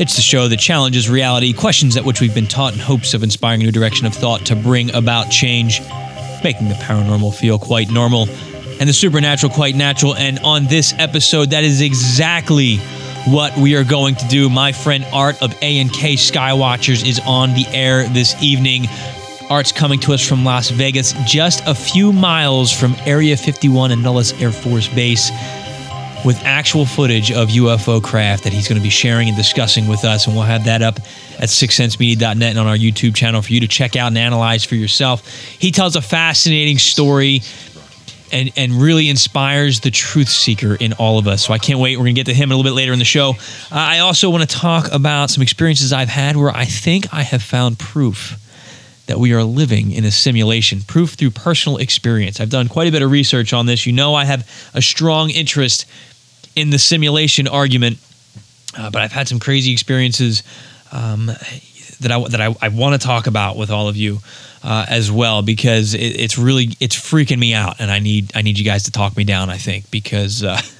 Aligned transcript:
It's 0.00 0.16
the 0.16 0.22
show 0.22 0.48
that 0.48 0.56
challenges 0.56 1.10
reality, 1.10 1.52
questions 1.52 1.98
at 1.98 2.06
which 2.06 2.22
we've 2.22 2.34
been 2.34 2.46
taught 2.46 2.72
in 2.72 2.78
hopes 2.78 3.12
of 3.12 3.22
inspiring 3.22 3.60
a 3.60 3.64
new 3.64 3.70
direction 3.70 4.06
of 4.06 4.14
thought 4.14 4.46
to 4.46 4.56
bring 4.56 4.94
about 4.94 5.30
change, 5.30 5.82
making 6.42 6.70
the 6.70 6.74
paranormal 6.76 7.34
feel 7.34 7.58
quite 7.58 7.90
normal 7.90 8.26
and 8.80 8.88
the 8.88 8.94
supernatural 8.94 9.52
quite 9.52 9.74
natural. 9.74 10.16
And 10.16 10.38
on 10.38 10.64
this 10.64 10.94
episode, 10.98 11.50
that 11.50 11.64
is 11.64 11.82
exactly 11.82 12.78
what 13.28 13.54
we 13.58 13.76
are 13.76 13.84
going 13.84 14.14
to 14.14 14.26
do. 14.28 14.48
My 14.48 14.72
friend 14.72 15.04
Art 15.12 15.42
of 15.42 15.52
A 15.60 15.80
and 15.80 15.92
K 15.92 16.14
Skywatchers 16.14 17.06
is 17.06 17.20
on 17.26 17.52
the 17.52 17.66
air 17.66 18.08
this 18.08 18.42
evening. 18.42 18.86
Art's 19.50 19.70
coming 19.70 20.00
to 20.00 20.14
us 20.14 20.26
from 20.26 20.46
Las 20.46 20.70
Vegas, 20.70 21.12
just 21.26 21.62
a 21.66 21.74
few 21.74 22.10
miles 22.10 22.72
from 22.72 22.96
Area 23.04 23.36
51 23.36 23.90
and 23.90 24.02
Nellis 24.02 24.32
Air 24.40 24.50
Force 24.50 24.88
Base, 24.88 25.30
with 26.24 26.36
actual 26.44 26.84
footage 26.84 27.30
of 27.32 27.48
UFO 27.48 28.02
craft 28.02 28.44
that 28.44 28.52
he's 28.52 28.68
going 28.68 28.78
to 28.78 28.82
be 28.82 28.90
sharing 28.90 29.28
and 29.28 29.36
discussing 29.36 29.88
with 29.88 30.04
us. 30.04 30.26
And 30.26 30.34
we'll 30.34 30.44
have 30.44 30.64
that 30.64 30.82
up 30.82 30.96
at 31.38 31.48
sixsensemedia.net 31.48 32.42
and 32.42 32.58
on 32.58 32.66
our 32.66 32.76
YouTube 32.76 33.14
channel 33.14 33.42
for 33.42 33.52
you 33.52 33.60
to 33.60 33.68
check 33.68 33.96
out 33.96 34.08
and 34.08 34.18
analyze 34.18 34.64
for 34.64 34.74
yourself. 34.74 35.26
He 35.28 35.70
tells 35.70 35.96
a 35.96 36.02
fascinating 36.02 36.78
story 36.78 37.40
and, 38.32 38.50
and 38.56 38.72
really 38.74 39.08
inspires 39.08 39.80
the 39.80 39.90
truth 39.90 40.28
seeker 40.28 40.74
in 40.74 40.92
all 40.94 41.18
of 41.18 41.26
us. 41.26 41.44
So 41.46 41.52
I 41.52 41.58
can't 41.58 41.78
wait. 41.78 41.96
We're 41.96 42.04
going 42.04 42.14
to 42.14 42.18
get 42.18 42.26
to 42.26 42.34
him 42.34 42.50
a 42.50 42.56
little 42.56 42.68
bit 42.68 42.76
later 42.76 42.92
in 42.92 42.98
the 42.98 43.04
show. 43.04 43.34
I 43.70 43.98
also 44.00 44.30
want 44.30 44.48
to 44.48 44.56
talk 44.56 44.92
about 44.92 45.30
some 45.30 45.42
experiences 45.42 45.92
I've 45.92 46.08
had 46.08 46.36
where 46.36 46.54
I 46.54 46.64
think 46.64 47.12
I 47.12 47.22
have 47.22 47.42
found 47.42 47.78
proof 47.78 48.36
that 49.06 49.18
we 49.18 49.32
are 49.32 49.42
living 49.42 49.90
in 49.90 50.04
a 50.04 50.10
simulation, 50.10 50.82
proof 50.82 51.14
through 51.14 51.32
personal 51.32 51.78
experience. 51.78 52.40
I've 52.40 52.50
done 52.50 52.68
quite 52.68 52.86
a 52.86 52.92
bit 52.92 53.02
of 53.02 53.10
research 53.10 53.52
on 53.52 53.66
this. 53.66 53.84
You 53.84 53.92
know, 53.92 54.14
I 54.14 54.24
have 54.24 54.48
a 54.72 54.80
strong 54.80 55.30
interest 55.30 55.84
in 56.56 56.70
the 56.70 56.78
simulation 56.78 57.48
argument, 57.48 57.98
uh, 58.76 58.90
but 58.90 59.02
I've 59.02 59.12
had 59.12 59.28
some 59.28 59.40
crazy 59.40 59.72
experiences 59.72 60.42
um, 60.92 61.26
that 62.00 62.10
I 62.10 62.28
that 62.28 62.40
I, 62.40 62.54
I 62.60 62.68
want 62.68 63.00
to 63.00 63.06
talk 63.06 63.26
about 63.26 63.56
with 63.56 63.70
all 63.70 63.88
of 63.88 63.96
you 63.96 64.18
uh, 64.62 64.86
as 64.88 65.10
well 65.10 65.42
because 65.42 65.94
it, 65.94 65.98
it's 65.98 66.38
really 66.38 66.70
it's 66.80 66.96
freaking 66.96 67.38
me 67.38 67.54
out, 67.54 67.80
and 67.80 67.90
I 67.90 67.98
need 67.98 68.32
I 68.34 68.42
need 68.42 68.58
you 68.58 68.64
guys 68.64 68.84
to 68.84 68.90
talk 68.90 69.16
me 69.16 69.24
down. 69.24 69.50
I 69.50 69.58
think 69.58 69.90
because. 69.90 70.42
Uh, 70.42 70.60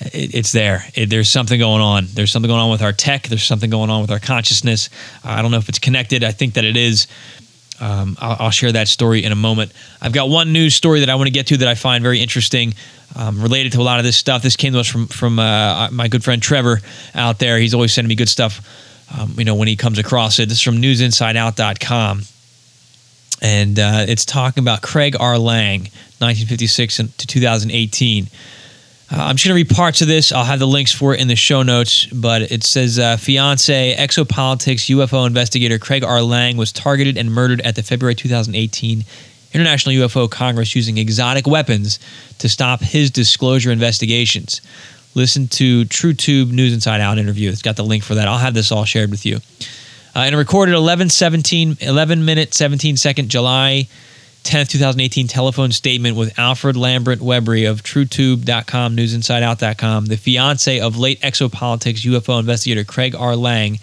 it, 0.00 0.34
it's 0.34 0.52
there. 0.52 0.84
It, 0.94 1.10
there's 1.10 1.28
something 1.28 1.58
going 1.58 1.82
on. 1.82 2.06
There's 2.12 2.32
something 2.32 2.48
going 2.48 2.60
on 2.60 2.70
with 2.70 2.82
our 2.82 2.92
tech. 2.92 3.28
There's 3.28 3.44
something 3.44 3.70
going 3.70 3.90
on 3.90 4.00
with 4.00 4.10
our 4.10 4.18
consciousness. 4.18 4.90
I 5.22 5.42
don't 5.42 5.50
know 5.50 5.58
if 5.58 5.68
it's 5.68 5.78
connected. 5.78 6.24
I 6.24 6.32
think 6.32 6.54
that 6.54 6.64
it 6.64 6.76
is. 6.76 7.06
Um, 7.82 8.16
I'll, 8.20 8.36
I'll, 8.38 8.50
share 8.50 8.70
that 8.70 8.86
story 8.86 9.24
in 9.24 9.32
a 9.32 9.36
moment. 9.36 9.72
I've 10.00 10.12
got 10.12 10.28
one 10.28 10.52
news 10.52 10.76
story 10.76 11.00
that 11.00 11.10
I 11.10 11.16
want 11.16 11.26
to 11.26 11.32
get 11.32 11.48
to 11.48 11.56
that 11.58 11.68
I 11.68 11.74
find 11.74 12.00
very 12.00 12.22
interesting, 12.22 12.74
um, 13.16 13.42
related 13.42 13.72
to 13.72 13.80
a 13.80 13.82
lot 13.82 13.98
of 13.98 14.04
this 14.04 14.16
stuff. 14.16 14.40
This 14.40 14.54
came 14.54 14.72
to 14.74 14.78
us 14.78 14.86
from 14.86 15.08
from 15.08 15.40
uh, 15.40 15.88
my 15.90 16.06
good 16.06 16.22
friend 16.22 16.40
Trevor 16.40 16.80
out 17.12 17.40
there. 17.40 17.58
He's 17.58 17.74
always 17.74 17.92
sending 17.92 18.08
me 18.08 18.14
good 18.14 18.28
stuff. 18.28 18.60
Um, 19.18 19.34
you 19.36 19.44
know 19.44 19.56
when 19.56 19.66
he 19.66 19.74
comes 19.74 19.98
across 19.98 20.38
it. 20.38 20.48
This 20.48 20.58
is 20.58 20.62
from 20.62 20.76
NewsInsideOut.com, 20.76 22.22
and 23.42 23.78
uh, 23.80 24.04
it's 24.06 24.24
talking 24.24 24.62
about 24.62 24.80
Craig 24.80 25.16
R. 25.18 25.36
Lang, 25.36 25.80
1956 26.20 26.96
to 26.98 27.26
2018. 27.26 28.28
Uh, 29.12 29.16
I'm 29.16 29.36
just 29.36 29.46
going 29.46 29.54
to 29.58 29.68
read 29.68 29.76
parts 29.76 30.00
of 30.00 30.08
this. 30.08 30.32
I'll 30.32 30.44
have 30.44 30.58
the 30.58 30.66
links 30.66 30.90
for 30.90 31.12
it 31.14 31.20
in 31.20 31.28
the 31.28 31.36
show 31.36 31.62
notes. 31.62 32.06
But 32.06 32.50
it 32.50 32.64
says 32.64 32.98
uh, 32.98 33.18
fiance, 33.18 33.94
exopolitics 33.94 34.88
UFO 34.96 35.26
investigator 35.26 35.78
Craig 35.78 36.02
R. 36.02 36.22
Lang 36.22 36.56
was 36.56 36.72
targeted 36.72 37.18
and 37.18 37.30
murdered 37.30 37.60
at 37.60 37.76
the 37.76 37.82
February 37.82 38.14
2018 38.14 39.04
International 39.52 39.94
UFO 39.96 40.30
Congress 40.30 40.74
using 40.74 40.96
exotic 40.96 41.46
weapons 41.46 41.98
to 42.38 42.48
stop 42.48 42.80
his 42.80 43.10
disclosure 43.10 43.70
investigations. 43.70 44.62
Listen 45.14 45.46
to 45.48 45.84
TrueTube 45.84 46.50
News 46.50 46.72
Inside 46.72 47.02
Out 47.02 47.18
interview. 47.18 47.50
It's 47.50 47.60
got 47.60 47.76
the 47.76 47.84
link 47.84 48.02
for 48.02 48.14
that. 48.14 48.28
I'll 48.28 48.38
have 48.38 48.54
this 48.54 48.72
all 48.72 48.86
shared 48.86 49.10
with 49.10 49.26
you. 49.26 49.40
Uh, 50.16 50.20
and 50.20 50.34
a 50.34 50.38
recorded 50.38 50.74
11, 50.74 51.10
17, 51.10 51.76
11 51.82 52.24
minute, 52.24 52.54
17 52.54 52.96
second 52.96 53.28
July 53.28 53.88
10th, 54.42 54.70
2018 54.70 55.28
telephone 55.28 55.70
statement 55.70 56.16
with 56.16 56.38
Alfred 56.38 56.76
Lambert 56.76 57.20
Webre 57.20 57.70
of 57.70 57.82
TrueTube.com, 57.82 58.96
NewsInsideOut.com, 58.96 60.06
the 60.06 60.16
fiance 60.16 60.80
of 60.80 60.96
late 60.96 61.20
exopolitics 61.20 62.04
UFO 62.04 62.40
investigator 62.40 62.84
Craig 62.84 63.14
R. 63.14 63.36
Lang, 63.36 63.78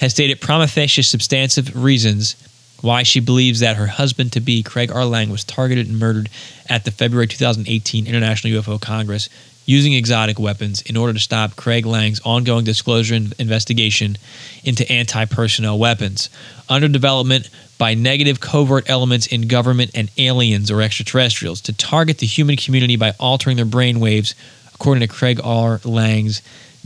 has 0.00 0.12
stated 0.12 0.40
prima 0.40 0.66
facie 0.66 1.02
substantive 1.02 1.76
reasons 1.76 2.36
why 2.80 3.02
she 3.02 3.20
believes 3.20 3.60
that 3.60 3.76
her 3.76 3.88
husband 3.88 4.32
to 4.32 4.40
be, 4.40 4.62
Craig 4.62 4.90
R. 4.92 5.04
Lang, 5.04 5.30
was 5.30 5.44
targeted 5.44 5.88
and 5.88 5.98
murdered 5.98 6.30
at 6.68 6.84
the 6.84 6.90
February 6.90 7.26
2018 7.26 8.06
International 8.06 8.60
UFO 8.60 8.80
Congress 8.80 9.28
using 9.68 9.92
exotic 9.92 10.38
weapons 10.38 10.80
in 10.80 10.96
order 10.96 11.12
to 11.12 11.18
stop 11.18 11.54
Craig 11.54 11.84
Lang's 11.84 12.20
ongoing 12.24 12.64
disclosure 12.64 13.14
and 13.14 13.34
investigation 13.38 14.16
into 14.64 14.90
anti 14.90 15.26
personnel 15.26 15.78
weapons. 15.78 16.30
Under 16.70 16.88
development 16.88 17.50
by 17.76 17.92
negative 17.92 18.40
covert 18.40 18.88
elements 18.88 19.26
in 19.26 19.46
government 19.46 19.90
and 19.94 20.10
aliens 20.16 20.70
or 20.70 20.80
extraterrestrials 20.80 21.60
to 21.60 21.74
target 21.74 22.16
the 22.16 22.26
human 22.26 22.56
community 22.56 22.96
by 22.96 23.12
altering 23.20 23.56
their 23.56 23.66
brain 23.66 24.00
waves, 24.00 24.34
according 24.74 25.06
to 25.06 25.06
Craig 25.06 25.38
R. 25.44 25.80
Lang's 25.84 26.40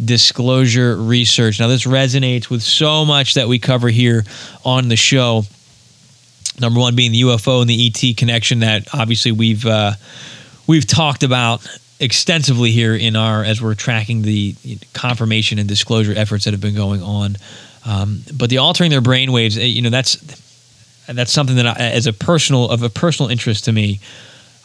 disclosure 0.05 0.97
research. 0.97 1.61
Now, 1.61 1.69
this 1.69 1.87
resonates 1.87 2.51
with 2.51 2.63
so 2.63 3.05
much 3.05 3.35
that 3.35 3.47
we 3.47 3.61
cover 3.61 3.91
here 3.91 4.25
on 4.65 4.89
the 4.89 4.97
show. 4.97 5.45
Number 6.59 6.81
one 6.81 6.97
being 6.97 7.13
the 7.13 7.23
UFO 7.23 7.61
and 7.61 7.71
the 7.71 7.87
ET 7.87 8.17
connection 8.17 8.59
that 8.59 8.93
obviously 8.93 9.31
we've 9.31 9.65
uh, 9.65 9.93
we've 10.67 10.87
talked 10.87 11.23
about 11.23 11.65
extensively 12.03 12.73
here 12.73 12.95
in 12.95 13.15
our 13.15 13.45
as 13.45 13.63
we're 13.63 13.75
tracking 13.75 14.23
the 14.23 14.55
confirmation 14.93 15.59
and 15.59 15.69
disclosure 15.69 16.13
efforts 16.15 16.45
that 16.45 16.51
have 16.53 16.61
been 16.61 16.75
going 16.75 17.03
on. 17.03 17.37
Um, 17.87 18.23
but 18.35 18.51
the 18.51 18.59
altering 18.59 18.91
their 18.91 19.01
brain 19.01 19.33
waves, 19.33 19.57
eh, 19.57 19.63
you 19.63 19.83
know, 19.83 19.91
that's 19.91 20.17
that's 21.07 21.33
something 21.33 21.57
that 21.57 21.67
I, 21.67 21.75
as 21.79 22.07
a 22.07 22.13
personal 22.13 22.69
of 22.69 22.83
a 22.83 22.91
personal 22.91 23.31
interest 23.31 23.65
to 23.65 23.73
me. 23.73 24.01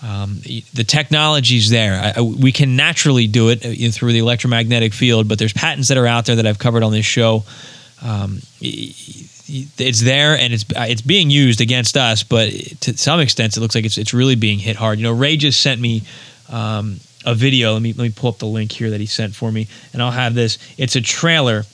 Um, 0.03 0.41
the 0.75 0.83
technology's 0.83 1.71
there. 1.71 2.13
I, 2.15 2.21
we 2.21 2.51
can 2.51 2.75
naturally 2.75 3.25
do 3.25 3.49
it 3.49 3.65
uh, 3.65 3.91
through 3.91 4.11
the 4.11 4.19
electromagnetic 4.19 4.93
field, 4.93 5.27
but 5.27 5.39
there's 5.39 5.53
patents 5.53 5.87
that 5.87 5.97
are 5.97 6.05
out 6.05 6.27
there 6.27 6.35
that 6.35 6.45
I've 6.45 6.59
covered 6.59 6.83
on 6.83 6.91
this 6.91 7.05
show. 7.05 7.43
Um, 8.03 8.41
it's 8.61 10.01
there 10.01 10.37
and 10.37 10.53
it's 10.53 10.65
it's 10.75 11.01
being 11.01 11.31
used 11.31 11.61
against 11.61 11.97
us, 11.97 12.21
but 12.21 12.51
to 12.81 12.95
some 12.97 13.19
extent, 13.19 13.57
it 13.57 13.59
looks 13.59 13.73
like 13.73 13.85
it's 13.85 13.97
it's 13.97 14.13
really 14.13 14.35
being 14.35 14.59
hit 14.59 14.75
hard. 14.75 14.99
You 14.99 15.05
know, 15.05 15.13
Ray 15.13 15.35
just 15.35 15.61
sent 15.61 15.81
me 15.81 16.03
um, 16.49 16.99
a 17.27 17.35
video. 17.35 17.73
Let 17.73 17.81
me 17.81 17.93
let 17.93 18.03
me 18.05 18.13
pull 18.15 18.29
up 18.29 18.37
the 18.39 18.47
link 18.47 18.71
here 18.71 18.89
that 18.89 19.01
he 19.01 19.05
sent 19.05 19.35
for 19.35 19.51
me, 19.51 19.67
and 19.93 20.01
I'll 20.01 20.11
have 20.11 20.33
this. 20.33 20.57
It's 20.77 20.95
a 20.95 21.01
trailer. 21.01 21.65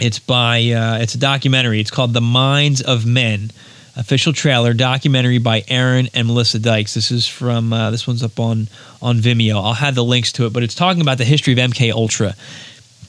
It's 0.00 0.18
by 0.18 0.58
uh, 0.70 0.98
it's 0.98 1.14
a 1.14 1.18
documentary. 1.18 1.78
It's 1.78 1.90
called 1.90 2.14
The 2.14 2.20
Minds 2.20 2.80
of 2.80 3.06
Men. 3.06 3.52
Official 3.98 4.34
trailer 4.34 4.74
documentary 4.74 5.38
by 5.38 5.64
Aaron 5.68 6.08
and 6.12 6.26
Melissa 6.26 6.58
Dykes. 6.58 6.94
This 6.94 7.10
is 7.10 7.26
from 7.26 7.72
uh, 7.72 7.90
this 7.90 8.06
one's 8.06 8.22
up 8.22 8.40
on 8.40 8.68
on 9.00 9.18
Vimeo. 9.18 9.62
I'll 9.62 9.74
have 9.74 9.94
the 9.94 10.04
links 10.04 10.32
to 10.32 10.46
it, 10.46 10.52
but 10.52 10.62
it's 10.62 10.74
talking 10.74 11.02
about 11.02 11.18
the 11.18 11.24
history 11.24 11.52
of 11.52 11.58
MK 11.58 11.92
Ultra. 11.92 12.34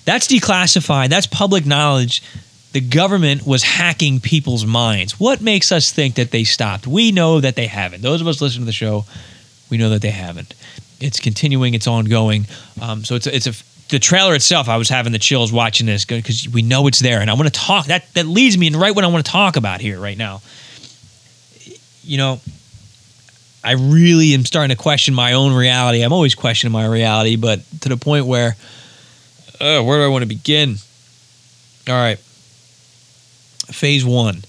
That's 0.06 0.28
declassified. 0.28 1.10
That's 1.10 1.28
public 1.28 1.66
knowledge. 1.66 2.22
The 2.74 2.82
government 2.82 3.46
was 3.48 3.64
hacking 3.64 4.20
people's 4.20 4.66
minds. 4.66 5.20
What 5.20 5.42
makes 5.42 5.72
us 5.72 5.92
think 5.92 6.16
that 6.16 6.32
they 6.32 6.44
stopped? 6.44 6.88
We 6.88 7.12
know 7.12 7.40
that 7.40 7.56
they 7.56 7.68
haven't. 7.68 8.02
Those 8.02 8.22
of 8.22 8.28
us 8.28 8.42
listening 8.42 8.64
to 8.64 8.66
the 8.68 8.72
show, 8.72 9.06
we 9.70 9.78
know 9.78 9.90
that 9.90 10.02
they 10.02 10.12
haven't 10.12 10.54
it's 11.00 11.20
continuing, 11.20 11.74
it's 11.74 11.88
ongoing. 11.88 12.48
Um, 12.82 13.04
so 13.04 13.16
it's 13.16 13.28
a, 13.28 13.36
it's 13.36 13.48
a 13.48 13.54
the 13.90 14.00
trailer 14.00 14.36
itself. 14.36 14.68
I 14.68 14.78
was 14.78 14.90
having 14.90 15.14
the 15.14 15.20
chills 15.20 15.52
watching 15.52 15.86
this 15.86 16.04
because 16.06 16.48
we 16.50 16.62
know 16.62 16.88
it's 16.88 17.00
there, 17.00 17.22
and 17.22 17.30
I 17.30 17.34
want 17.34 17.46
to 17.46 17.60
talk. 17.60 17.86
That 17.86 18.12
that 18.16 18.26
leads 18.26 18.58
me 18.58 18.68
in 18.68 18.76
right 18.76 18.94
what 18.94 19.04
I 19.04 19.08
want 19.08 19.26
to 19.26 19.32
talk 19.32 19.56
about 19.56 19.82
here 19.82 20.00
right 20.00 20.18
now. 20.18 20.42
You 22.04 22.18
know, 22.18 22.42
I 23.64 23.74
really 23.74 24.34
am 24.34 24.46
starting 24.46 24.76
to 24.76 24.82
question 24.82 25.14
my 25.14 25.34
own 25.34 25.54
reality. 25.54 26.02
I'm 26.02 26.14
always 26.14 26.36
questioning 26.36 26.72
my 26.72 26.86
reality, 26.86 27.36
but 27.36 27.62
to 27.82 27.90
the 27.90 27.98
point 27.98 28.26
where, 28.26 28.56
uh, 29.60 29.82
where 29.82 30.00
do 30.00 30.04
I 30.04 30.08
want 30.08 30.24
to 30.24 30.28
begin? 30.28 30.76
All 31.88 31.96
right, 31.96 32.20
phase 33.70 34.06
one. 34.06 34.44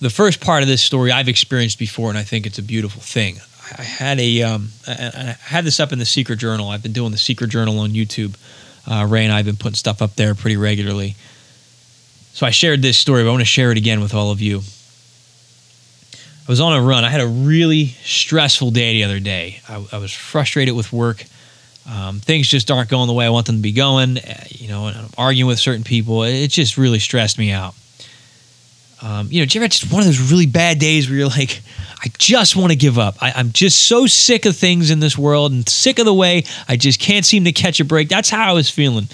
The 0.00 0.10
first 0.10 0.40
part 0.40 0.62
of 0.62 0.68
this 0.68 0.80
story 0.80 1.12
I've 1.12 1.28
experienced 1.28 1.78
before, 1.78 2.08
and 2.08 2.16
I 2.16 2.22
think 2.22 2.46
it's 2.46 2.58
a 2.58 2.62
beautiful 2.62 3.02
thing. 3.02 3.36
I 3.78 3.82
had 3.82 4.18
a 4.20 4.42
um, 4.42 4.70
I 4.86 5.36
had 5.40 5.64
this 5.64 5.80
up 5.80 5.92
in 5.92 5.98
the 5.98 6.04
Secret 6.06 6.38
Journal. 6.38 6.68
I've 6.68 6.82
been 6.82 6.92
doing 6.92 7.12
the 7.12 7.18
Secret 7.18 7.50
Journal 7.50 7.78
on 7.78 7.90
YouTube 7.90 8.36
Uh, 8.86 9.06
Ray 9.08 9.24
and 9.24 9.32
I 9.32 9.36
have 9.36 9.46
been 9.46 9.56
putting 9.56 9.76
stuff 9.76 10.02
up 10.02 10.16
there 10.16 10.34
pretty 10.34 10.56
regularly. 10.56 11.14
So 12.32 12.46
I 12.46 12.50
shared 12.50 12.82
this 12.82 12.98
story, 12.98 13.22
but 13.22 13.28
I 13.28 13.32
want 13.32 13.42
to 13.42 13.46
share 13.46 13.70
it 13.70 13.78
again 13.78 14.00
with 14.00 14.14
all 14.14 14.30
of 14.30 14.40
you. 14.40 14.62
I 16.16 16.48
was 16.48 16.60
on 16.60 16.72
a 16.72 16.82
run. 16.82 17.04
I 17.04 17.10
had 17.10 17.20
a 17.20 17.26
really 17.26 17.86
stressful 18.02 18.70
day 18.70 18.94
the 18.94 19.04
other 19.04 19.20
day. 19.20 19.60
I, 19.68 19.84
I 19.92 19.98
was 19.98 20.12
frustrated 20.12 20.74
with 20.74 20.92
work. 20.92 21.24
Um, 21.88 22.20
things 22.20 22.48
just 22.48 22.70
aren't 22.70 22.88
going 22.88 23.06
the 23.06 23.12
way 23.12 23.26
I 23.26 23.30
want 23.30 23.46
them 23.46 23.56
to 23.56 23.62
be 23.62 23.72
going. 23.72 24.18
Uh, 24.18 24.44
you 24.48 24.68
know, 24.68 24.86
I'm 24.86 25.10
arguing 25.18 25.48
with 25.48 25.58
certain 25.58 25.84
people. 25.84 26.22
It 26.24 26.48
just 26.48 26.76
really 26.76 26.98
stressed 26.98 27.38
me 27.38 27.52
out. 27.52 27.74
Um, 29.02 29.28
you 29.30 29.40
know, 29.40 29.46
just 29.46 29.92
one 29.92 30.00
of 30.00 30.06
those 30.06 30.30
really 30.30 30.46
bad 30.46 30.78
days 30.78 31.08
where 31.08 31.18
you're 31.18 31.28
like, 31.28 31.62
I 32.02 32.08
just 32.16 32.56
want 32.56 32.70
to 32.70 32.76
give 32.76 32.98
up. 32.98 33.16
I, 33.20 33.32
I'm 33.36 33.52
just 33.52 33.82
so 33.86 34.06
sick 34.06 34.46
of 34.46 34.56
things 34.56 34.90
in 34.90 35.00
this 35.00 35.18
world 35.18 35.52
and 35.52 35.68
sick 35.68 35.98
of 35.98 36.06
the 36.06 36.14
way 36.14 36.44
I 36.66 36.76
just 36.76 36.98
can't 36.98 37.26
seem 37.26 37.44
to 37.44 37.52
catch 37.52 37.78
a 37.78 37.84
break. 37.84 38.08
That's 38.08 38.30
how 38.30 38.48
I 38.48 38.52
was 38.52 38.70
feeling. 38.70 39.08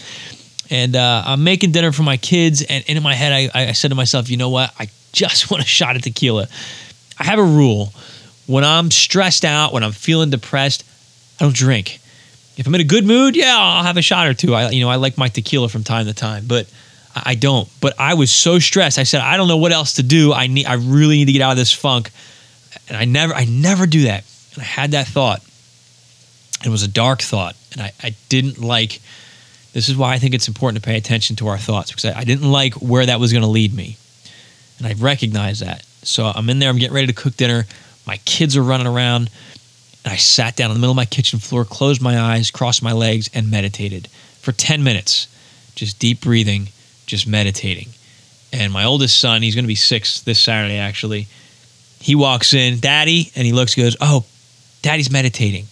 And 0.71 0.95
uh, 0.95 1.23
I'm 1.27 1.43
making 1.43 1.73
dinner 1.73 1.93
for 1.93 2.03
my 2.03 2.17
kids, 2.17 2.63
and, 2.63 2.85
and 2.89 2.97
in 2.97 3.03
my 3.03 3.15
head, 3.15 3.51
I, 3.55 3.69
I 3.69 3.73
said 3.73 3.89
to 3.89 3.95
myself, 3.95 4.31
you 4.31 4.37
know 4.37 4.51
what? 4.51 4.73
I 4.79 4.89
just 5.13 5.51
want 5.51 5.63
a 5.63 5.67
shot 5.67 5.97
of 5.97 6.03
tequila. 6.03 6.49
I 7.19 7.25
have 7.25 7.39
a 7.39 7.45
rule 7.45 7.93
when 8.47 8.65
I'm 8.65 8.91
stressed 8.91 9.45
out, 9.45 9.73
when 9.73 9.83
I'm 9.83 9.93
feeling 9.93 10.31
depressed, 10.31 10.85
I 11.41 11.45
don't 11.45 11.55
drink. 11.55 12.01
If 12.57 12.67
I'm 12.67 12.75
in 12.75 12.81
a 12.81 12.85
good 12.85 13.05
mood, 13.05 13.37
yeah, 13.37 13.55
I'll 13.57 13.83
have 13.83 13.97
a 13.97 14.03
shot 14.03 14.27
or 14.27 14.35
two. 14.35 14.55
I, 14.55 14.71
you 14.71 14.83
know, 14.83 14.89
I 14.89 14.97
like 14.97 15.19
my 15.19 15.29
tequila 15.29 15.69
from 15.69 15.85
time 15.85 16.07
to 16.07 16.15
time, 16.15 16.45
but 16.47 16.71
I 17.15 17.35
don't. 17.35 17.69
But 17.81 17.95
I 17.99 18.15
was 18.15 18.33
so 18.33 18.59
stressed. 18.59 18.99
I 18.99 19.03
said, 19.03 19.21
I 19.21 19.37
don't 19.37 19.49
know 19.49 19.57
what 19.59 19.73
else 19.73 19.95
to 19.95 20.03
do. 20.03 20.33
I 20.33 20.47
need, 20.47 20.67
I 20.67 20.75
really 20.75 21.17
need 21.17 21.27
to 21.27 21.33
get 21.33 21.43
out 21.43 21.51
of 21.51 21.59
this 21.59 21.73
funk. 21.73 22.11
And 22.89 22.97
I 22.97 23.05
never, 23.05 23.35
I 23.35 23.45
never 23.45 23.87
do 23.87 24.03
that. 24.05 24.25
And 24.55 24.63
I 24.63 24.67
had 24.67 24.93
that 24.93 25.07
thought. 25.07 25.43
It 26.65 26.69
was 26.71 26.83
a 26.83 26.89
dark 26.89 27.21
thought, 27.21 27.55
and 27.73 27.83
I, 27.83 27.93
I 28.03 28.17
didn't 28.29 28.61
like. 28.61 29.01
This 29.73 29.91
is 29.91 29.97
why 29.97 30.15
I 30.15 30.19
think 30.19 30.35
it's 30.35 30.49
important 30.49 30.83
to 30.83 30.87
pay 30.87 30.97
attention 30.97 31.37
to 31.37 31.49
our 31.49 31.59
thoughts 31.59 31.91
because 31.91 32.07
I, 32.07 32.21
I 32.21 32.25
didn't 32.25 32.51
like 32.51 32.75
where 32.75 33.05
that 33.05 33.21
was 33.21 33.33
going 33.33 33.43
to 33.43 33.49
lead 33.49 33.75
me, 33.75 33.99
and 34.79 34.87
I 34.87 34.95
recognized 34.95 35.63
that. 35.63 35.85
So 36.03 36.25
I'm 36.25 36.49
in 36.49 36.59
there. 36.59 36.71
I'm 36.71 36.79
getting 36.79 36.95
ready 36.95 37.09
to 37.09 37.13
cook 37.13 37.37
dinner. 37.37 37.67
My 38.07 38.17
kids 38.19 38.57
are 38.57 38.63
running 38.63 38.87
around. 38.87 39.31
And 40.05 40.13
I 40.13 40.17
sat 40.17 40.55
down 40.55 40.71
in 40.71 40.75
the 40.75 40.79
middle 40.79 40.93
of 40.93 40.97
my 40.97 41.05
kitchen 41.05 41.41
floor, 41.41 41.65
closed 41.65 42.01
my 42.01 42.17
eyes, 42.17 42.53
crossed 42.53 42.81
my 42.81 42.93
legs, 42.93 43.29
and 43.35 43.51
meditated 43.51 44.07
for 44.41 44.53
10 44.53 44.85
minutes. 44.85 45.27
Just 45.75 45.99
deep 45.99 46.21
breathing, 46.21 46.69
just 47.07 47.27
meditating. 47.27 47.89
And 48.53 48.73
my 48.73 48.85
oldest 48.85 49.19
son, 49.19 49.43
he's 49.43 49.57
going 49.57 49.65
to 49.65 49.69
be 49.69 49.75
six 49.75 50.21
this 50.21 50.39
Saturday 50.39 50.79
actually. 50.79 51.27
He 52.01 52.15
walks 52.15 52.55
in, 52.55 52.81
Daddy, 52.81 53.31
and 53.35 53.47
he 53.47 53.53
looks, 53.53 53.75
goes, 53.75 53.97
Oh, 54.01 54.25
Daddy's 54.83 55.11
meditating. 55.11 55.67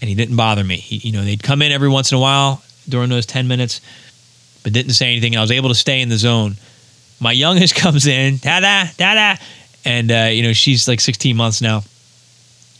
And 0.00 0.08
he 0.08 0.14
didn't 0.14 0.36
bother 0.36 0.64
me. 0.64 0.76
He, 0.76 1.08
you 1.08 1.12
know, 1.12 1.24
they'd 1.24 1.42
come 1.42 1.62
in 1.62 1.72
every 1.72 1.88
once 1.88 2.12
in 2.12 2.18
a 2.18 2.20
while 2.20 2.62
during 2.88 3.10
those 3.10 3.26
10 3.26 3.48
minutes, 3.48 3.80
but 4.62 4.72
didn't 4.72 4.92
say 4.92 5.10
anything. 5.10 5.36
I 5.36 5.40
was 5.40 5.50
able 5.50 5.68
to 5.68 5.74
stay 5.74 6.00
in 6.00 6.08
the 6.08 6.16
zone. 6.16 6.56
My 7.20 7.32
youngest 7.32 7.74
comes 7.76 8.06
in, 8.06 8.38
Dada, 8.38 8.90
Dada. 8.96 9.40
And, 9.84 10.10
uh, 10.10 10.28
you 10.30 10.42
know, 10.42 10.52
she's 10.52 10.88
like 10.88 11.00
16 11.00 11.36
months 11.36 11.60
now 11.60 11.82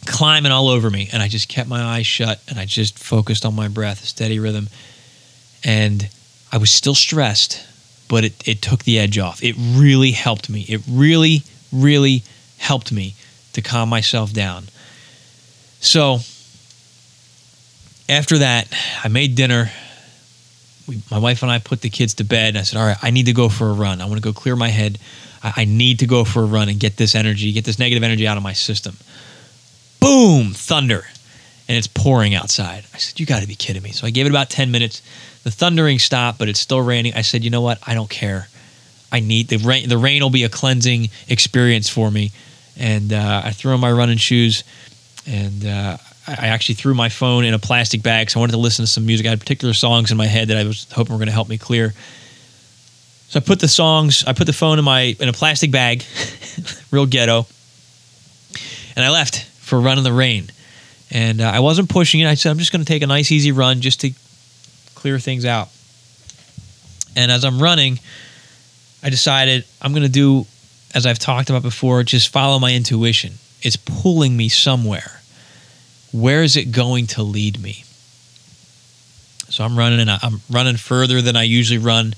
climbing 0.09 0.53
all 0.53 0.69
over 0.69 0.91
me. 0.91 1.09
And 1.13 1.23
I 1.23 1.29
just 1.29 1.49
kept 1.49 1.69
my 1.69 1.83
eyes 1.83 2.07
shut 2.07 2.41
and 2.49 2.59
I 2.59 2.65
just 2.65 2.99
focused 2.99 3.45
on 3.45 3.55
my 3.55 3.69
breath, 3.69 4.05
steady 4.05 4.39
rhythm. 4.39 4.69
And 5.65 6.09
I 6.51 6.59
was 6.59 6.71
still 6.71 6.95
stressed, 6.95 7.65
but 8.09 8.25
it, 8.25 8.49
it 8.49 8.63
took 8.63 8.85
the 8.85 8.99
edge 8.99 9.19
off. 9.19 9.43
It 9.43 9.55
really 9.59 10.13
helped 10.13 10.49
me. 10.49 10.63
It 10.63 10.81
really, 10.89 11.43
really 11.73 12.23
helped 12.59 12.93
me 12.93 13.15
to 13.55 13.63
calm 13.63 13.89
myself 13.89 14.33
down. 14.33 14.65
So 15.81 16.19
after 18.09 18.39
that, 18.39 18.69
I 19.03 19.09
made 19.09 19.35
dinner. 19.35 19.71
We, 20.87 21.03
my 21.11 21.19
wife 21.19 21.43
and 21.43 21.51
I 21.51 21.59
put 21.59 21.81
the 21.81 21.91
kids 21.91 22.15
to 22.15 22.25
bed. 22.25 22.51
And 22.51 22.59
I 22.59 22.63
said, 22.63 22.79
All 22.79 22.87
right, 22.87 22.97
I 23.03 23.11
need 23.11 23.27
to 23.27 23.33
go 23.33 23.49
for 23.49 23.69
a 23.69 23.73
run. 23.73 24.01
I 24.01 24.07
want 24.07 24.17
to 24.17 24.23
go 24.23 24.33
clear 24.33 24.57
my 24.57 24.69
head. 24.69 24.99
I, 25.43 25.53
I 25.59 25.65
need 25.65 26.01
to 26.01 26.07
go 26.07 26.25
for 26.25 26.43
a 26.43 26.47
run 26.47 26.69
and 26.69 26.81
get 26.81 26.97
this 26.97 27.15
energy, 27.15 27.53
get 27.53 27.65
this 27.65 27.79
negative 27.79 28.03
energy 28.03 28.27
out 28.27 28.37
of 28.37 28.43
my 28.43 28.53
system 28.53 28.97
boom, 30.01 30.53
thunder, 30.53 31.05
and 31.69 31.77
it's 31.77 31.87
pouring 31.87 32.35
outside. 32.35 32.85
I 32.95 32.99
said, 32.99 33.21
You 33.21 33.27
got 33.27 33.43
to 33.43 33.49
be 33.49 33.55
kidding 33.55 33.83
me. 33.83 33.93
So 33.93 34.07
I 34.07 34.11
gave 34.11 34.27
it 34.27 34.31
about 34.31 34.51
10 34.51 34.71
minutes. 34.71 35.03
The 35.45 35.51
thundering 35.51 35.99
stopped, 35.99 36.39
but 36.39 36.49
it's 36.49 36.61
still 36.61 36.81
raining. 36.81 37.15
I 37.15 37.23
said, 37.23 37.45
You 37.45 37.51
know 37.51 37.61
what? 37.61 37.79
I 37.87 37.95
don't 37.95 38.11
care. 38.11 38.49
I 39.11 39.21
need 39.21 39.49
the 39.49 39.57
rain. 39.59 39.89
The 39.89 39.99
rain 39.99 40.23
will 40.23 40.31
be 40.31 40.45
a 40.45 40.49
cleansing 40.49 41.09
experience 41.29 41.89
for 41.89 42.11
me. 42.11 42.33
And 42.79 43.13
uh, 43.13 43.43
I 43.45 43.51
threw 43.51 43.73
on 43.73 43.81
my 43.81 43.91
running 43.91 44.19
shoes, 44.19 44.63
and 45.27 45.67
uh, 45.67 45.97
I 46.27 46.49
actually 46.49 46.77
threw 46.77 46.95
my 46.95 47.09
phone 47.09 47.45
in 47.45 47.55
a 47.55 47.59
plastic 47.59 48.03
bag. 48.03 48.31
So 48.31 48.39
I 48.39 48.41
wanted 48.41 48.53
to 48.53 48.59
listen 48.59 48.85
to 48.85 48.91
some 48.91 49.07
music. 49.07 49.27
I 49.27 49.31
had 49.31 49.41
particular 49.41 49.75
songs 49.75 50.11
in 50.11 50.17
my 50.17 50.27
head 50.27 50.49
that 50.49 50.57
I 50.57 50.65
was 50.65 50.87
hoping 50.93 51.13
were 51.13 51.19
going 51.19 51.27
to 51.27 51.33
help 51.33 51.49
me 51.49 51.59
clear. 51.59 51.95
So 53.29 53.41
I 53.41 53.43
put 53.43 53.61
the 53.61 53.69
songs, 53.69 54.25
I 54.27 54.33
put 54.33 54.47
the 54.47 54.53
phone 54.53 54.79
in 54.79 54.85
my 54.85 55.17
in 55.19 55.29
a 55.29 55.33
plastic 55.33 55.71
bag, 55.71 56.05
real 56.91 57.05
ghetto, 57.05 57.47
and 58.97 59.05
I 59.05 59.11
left 59.11 59.45
for 59.45 59.77
a 59.77 59.81
run 59.81 59.99
in 59.99 60.05
the 60.05 60.13
rain. 60.13 60.51
And 61.11 61.41
uh, 61.41 61.51
I 61.55 61.61
wasn't 61.61 61.89
pushing 61.89 62.21
it. 62.21 62.27
I 62.27 62.35
said, 62.35 62.51
I'm 62.51 62.59
just 62.59 62.73
going 62.73 62.85
to 62.85 62.89
take 62.89 63.03
a 63.03 63.07
nice, 63.07 63.33
easy 63.33 63.53
run 63.53 63.81
just 63.81 64.01
to 64.01 64.13
clear 64.95 65.19
things 65.19 65.45
out. 65.45 65.69
And 67.17 67.31
as 67.31 67.45
I'm 67.45 67.61
running, 67.61 67.99
I 69.03 69.11
decided 69.11 69.65
I'm 69.81 69.93
going 69.93 70.03
to 70.03 70.09
do, 70.09 70.47
as 70.95 71.07
I've 71.07 71.19
talked 71.19 71.51
about 71.51 71.63
before, 71.63 72.03
just 72.03 72.29
follow 72.29 72.59
my 72.59 72.75
intuition. 72.75 73.35
It's 73.63 73.77
pulling 73.77 74.37
me 74.37 74.49
somewhere. 74.49 75.21
Where 76.13 76.43
is 76.43 76.57
it 76.57 76.73
going 76.73 77.07
to 77.09 77.23
lead 77.23 77.61
me? 77.61 77.85
So 79.51 79.65
I'm 79.65 79.79
running 79.79 80.01
and 80.01 80.11
I'm 80.11 80.41
running 80.51 80.77
further 80.77 81.21
than 81.23 81.37
I 81.37 81.43
usually 81.43 81.79
run. 81.79 82.15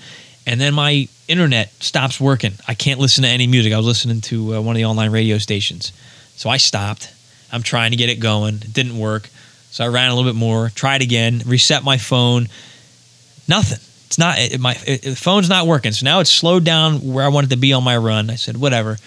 And 0.46 0.60
then 0.60 0.74
my 0.74 1.08
internet 1.28 1.72
stops 1.82 2.20
working. 2.20 2.52
I 2.66 2.74
can't 2.74 3.00
listen 3.00 3.22
to 3.22 3.30
any 3.30 3.46
music. 3.46 3.72
I 3.72 3.76
was 3.76 3.86
listening 3.86 4.20
to 4.22 4.56
uh, 4.56 4.60
one 4.60 4.74
of 4.74 4.78
the 4.78 4.84
online 4.84 5.12
radio 5.12 5.38
stations. 5.38 5.92
So 6.36 6.50
I 6.50 6.56
stopped 6.56 7.12
I'm 7.52 7.62
trying 7.62 7.90
to 7.90 7.96
get 7.96 8.08
it 8.08 8.20
going. 8.20 8.56
It 8.56 8.72
didn't 8.72 8.98
work. 8.98 9.28
So 9.70 9.84
I 9.84 9.88
ran 9.88 10.10
a 10.10 10.14
little 10.14 10.30
bit 10.30 10.38
more, 10.38 10.70
tried 10.70 11.02
again, 11.02 11.42
reset 11.46 11.84
my 11.84 11.98
phone. 11.98 12.48
Nothing. 13.48 13.78
It's 14.10 14.18
not 14.18 14.40
it, 14.40 14.58
my 14.58 14.76
it, 14.88 15.16
phone's 15.16 15.48
not 15.48 15.68
working. 15.68 15.92
So 15.92 16.04
now 16.04 16.18
it's 16.18 16.32
slowed 16.32 16.64
down 16.64 17.12
where 17.12 17.24
I 17.24 17.28
wanted 17.28 17.50
to 17.50 17.56
be 17.56 17.72
on 17.72 17.84
my 17.84 17.96
run. 17.96 18.28
I 18.28 18.34
said 18.34 18.56
whatever. 18.56 18.98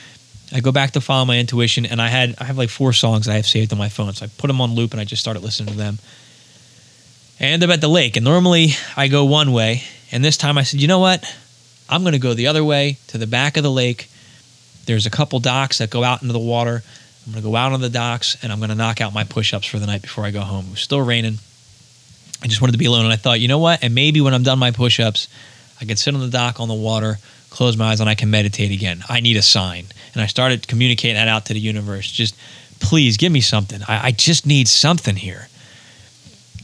I 0.53 0.61
go 0.61 0.71
back 0.71 0.91
to 0.91 1.01
follow 1.01 1.25
my 1.25 1.37
intuition, 1.37 1.85
and 1.85 2.01
I 2.01 2.07
had 2.07 2.35
I 2.39 2.45
have 2.45 2.57
like 2.57 2.69
four 2.69 2.93
songs 2.93 3.27
I 3.27 3.33
have 3.33 3.45
saved 3.45 3.73
on 3.73 3.77
my 3.77 3.89
phone. 3.89 4.13
So 4.13 4.25
I 4.25 4.29
put 4.37 4.47
them 4.47 4.61
on 4.61 4.75
loop, 4.75 4.93
and 4.93 5.01
I 5.01 5.03
just 5.03 5.21
started 5.21 5.43
listening 5.43 5.73
to 5.73 5.77
them. 5.77 5.99
I 7.37 7.45
end 7.45 7.63
up 7.63 7.69
at 7.69 7.81
the 7.81 7.89
lake, 7.89 8.15
and 8.15 8.23
normally 8.23 8.69
I 8.95 9.09
go 9.09 9.25
one 9.25 9.51
way, 9.51 9.83
and 10.09 10.23
this 10.23 10.37
time 10.37 10.57
I 10.57 10.63
said, 10.63 10.79
you 10.81 10.87
know 10.87 10.99
what? 10.99 11.21
I'm 11.89 12.03
going 12.03 12.13
to 12.13 12.19
go 12.19 12.33
the 12.33 12.47
other 12.47 12.63
way 12.63 12.97
to 13.07 13.17
the 13.17 13.27
back 13.27 13.57
of 13.57 13.63
the 13.63 13.71
lake. 13.71 14.07
There's 14.85 15.05
a 15.05 15.09
couple 15.09 15.39
docks 15.41 15.79
that 15.79 15.89
go 15.89 16.05
out 16.05 16.21
into 16.21 16.31
the 16.31 16.39
water. 16.39 16.81
I'm 17.25 17.33
going 17.33 17.43
to 17.43 17.49
go 17.49 17.57
out 17.57 17.73
on 17.73 17.81
the 17.81 17.89
docks 17.89 18.37
and 18.41 18.53
I'm 18.53 18.59
going 18.59 18.69
to 18.69 18.75
knock 18.75 19.01
out 19.01 19.13
my 19.13 19.25
push 19.25 19.53
ups 19.53 19.65
for 19.65 19.79
the 19.79 19.85
night 19.85 20.01
before 20.01 20.23
I 20.23 20.31
go 20.31 20.41
home. 20.41 20.67
It 20.67 20.71
was 20.71 20.79
still 20.79 21.01
raining. 21.01 21.39
I 22.43 22.47
just 22.47 22.61
wanted 22.61 22.73
to 22.73 22.77
be 22.77 22.85
alone. 22.85 23.05
And 23.05 23.13
I 23.13 23.15
thought, 23.15 23.39
you 23.39 23.47
know 23.47 23.59
what? 23.59 23.83
And 23.83 23.95
maybe 23.95 24.21
when 24.21 24.33
I'm 24.33 24.43
done 24.43 24.59
my 24.59 24.71
push 24.71 24.99
ups, 24.99 25.27
I 25.79 25.85
can 25.85 25.97
sit 25.97 26.13
on 26.13 26.19
the 26.19 26.29
dock 26.29 26.59
on 26.59 26.67
the 26.67 26.73
water, 26.73 27.17
close 27.49 27.77
my 27.77 27.91
eyes, 27.91 27.99
and 27.99 28.09
I 28.09 28.15
can 28.15 28.29
meditate 28.29 28.71
again. 28.71 29.03
I 29.09 29.21
need 29.21 29.37
a 29.37 29.41
sign. 29.41 29.85
And 30.13 30.21
I 30.21 30.27
started 30.27 30.67
communicating 30.67 31.15
that 31.15 31.27
out 31.27 31.45
to 31.47 31.53
the 31.53 31.59
universe. 31.59 32.11
Just 32.11 32.35
please 32.79 33.17
give 33.17 33.31
me 33.31 33.41
something. 33.41 33.81
I, 33.87 34.07
I 34.07 34.11
just 34.11 34.45
need 34.45 34.67
something 34.67 35.15
here. 35.15 35.47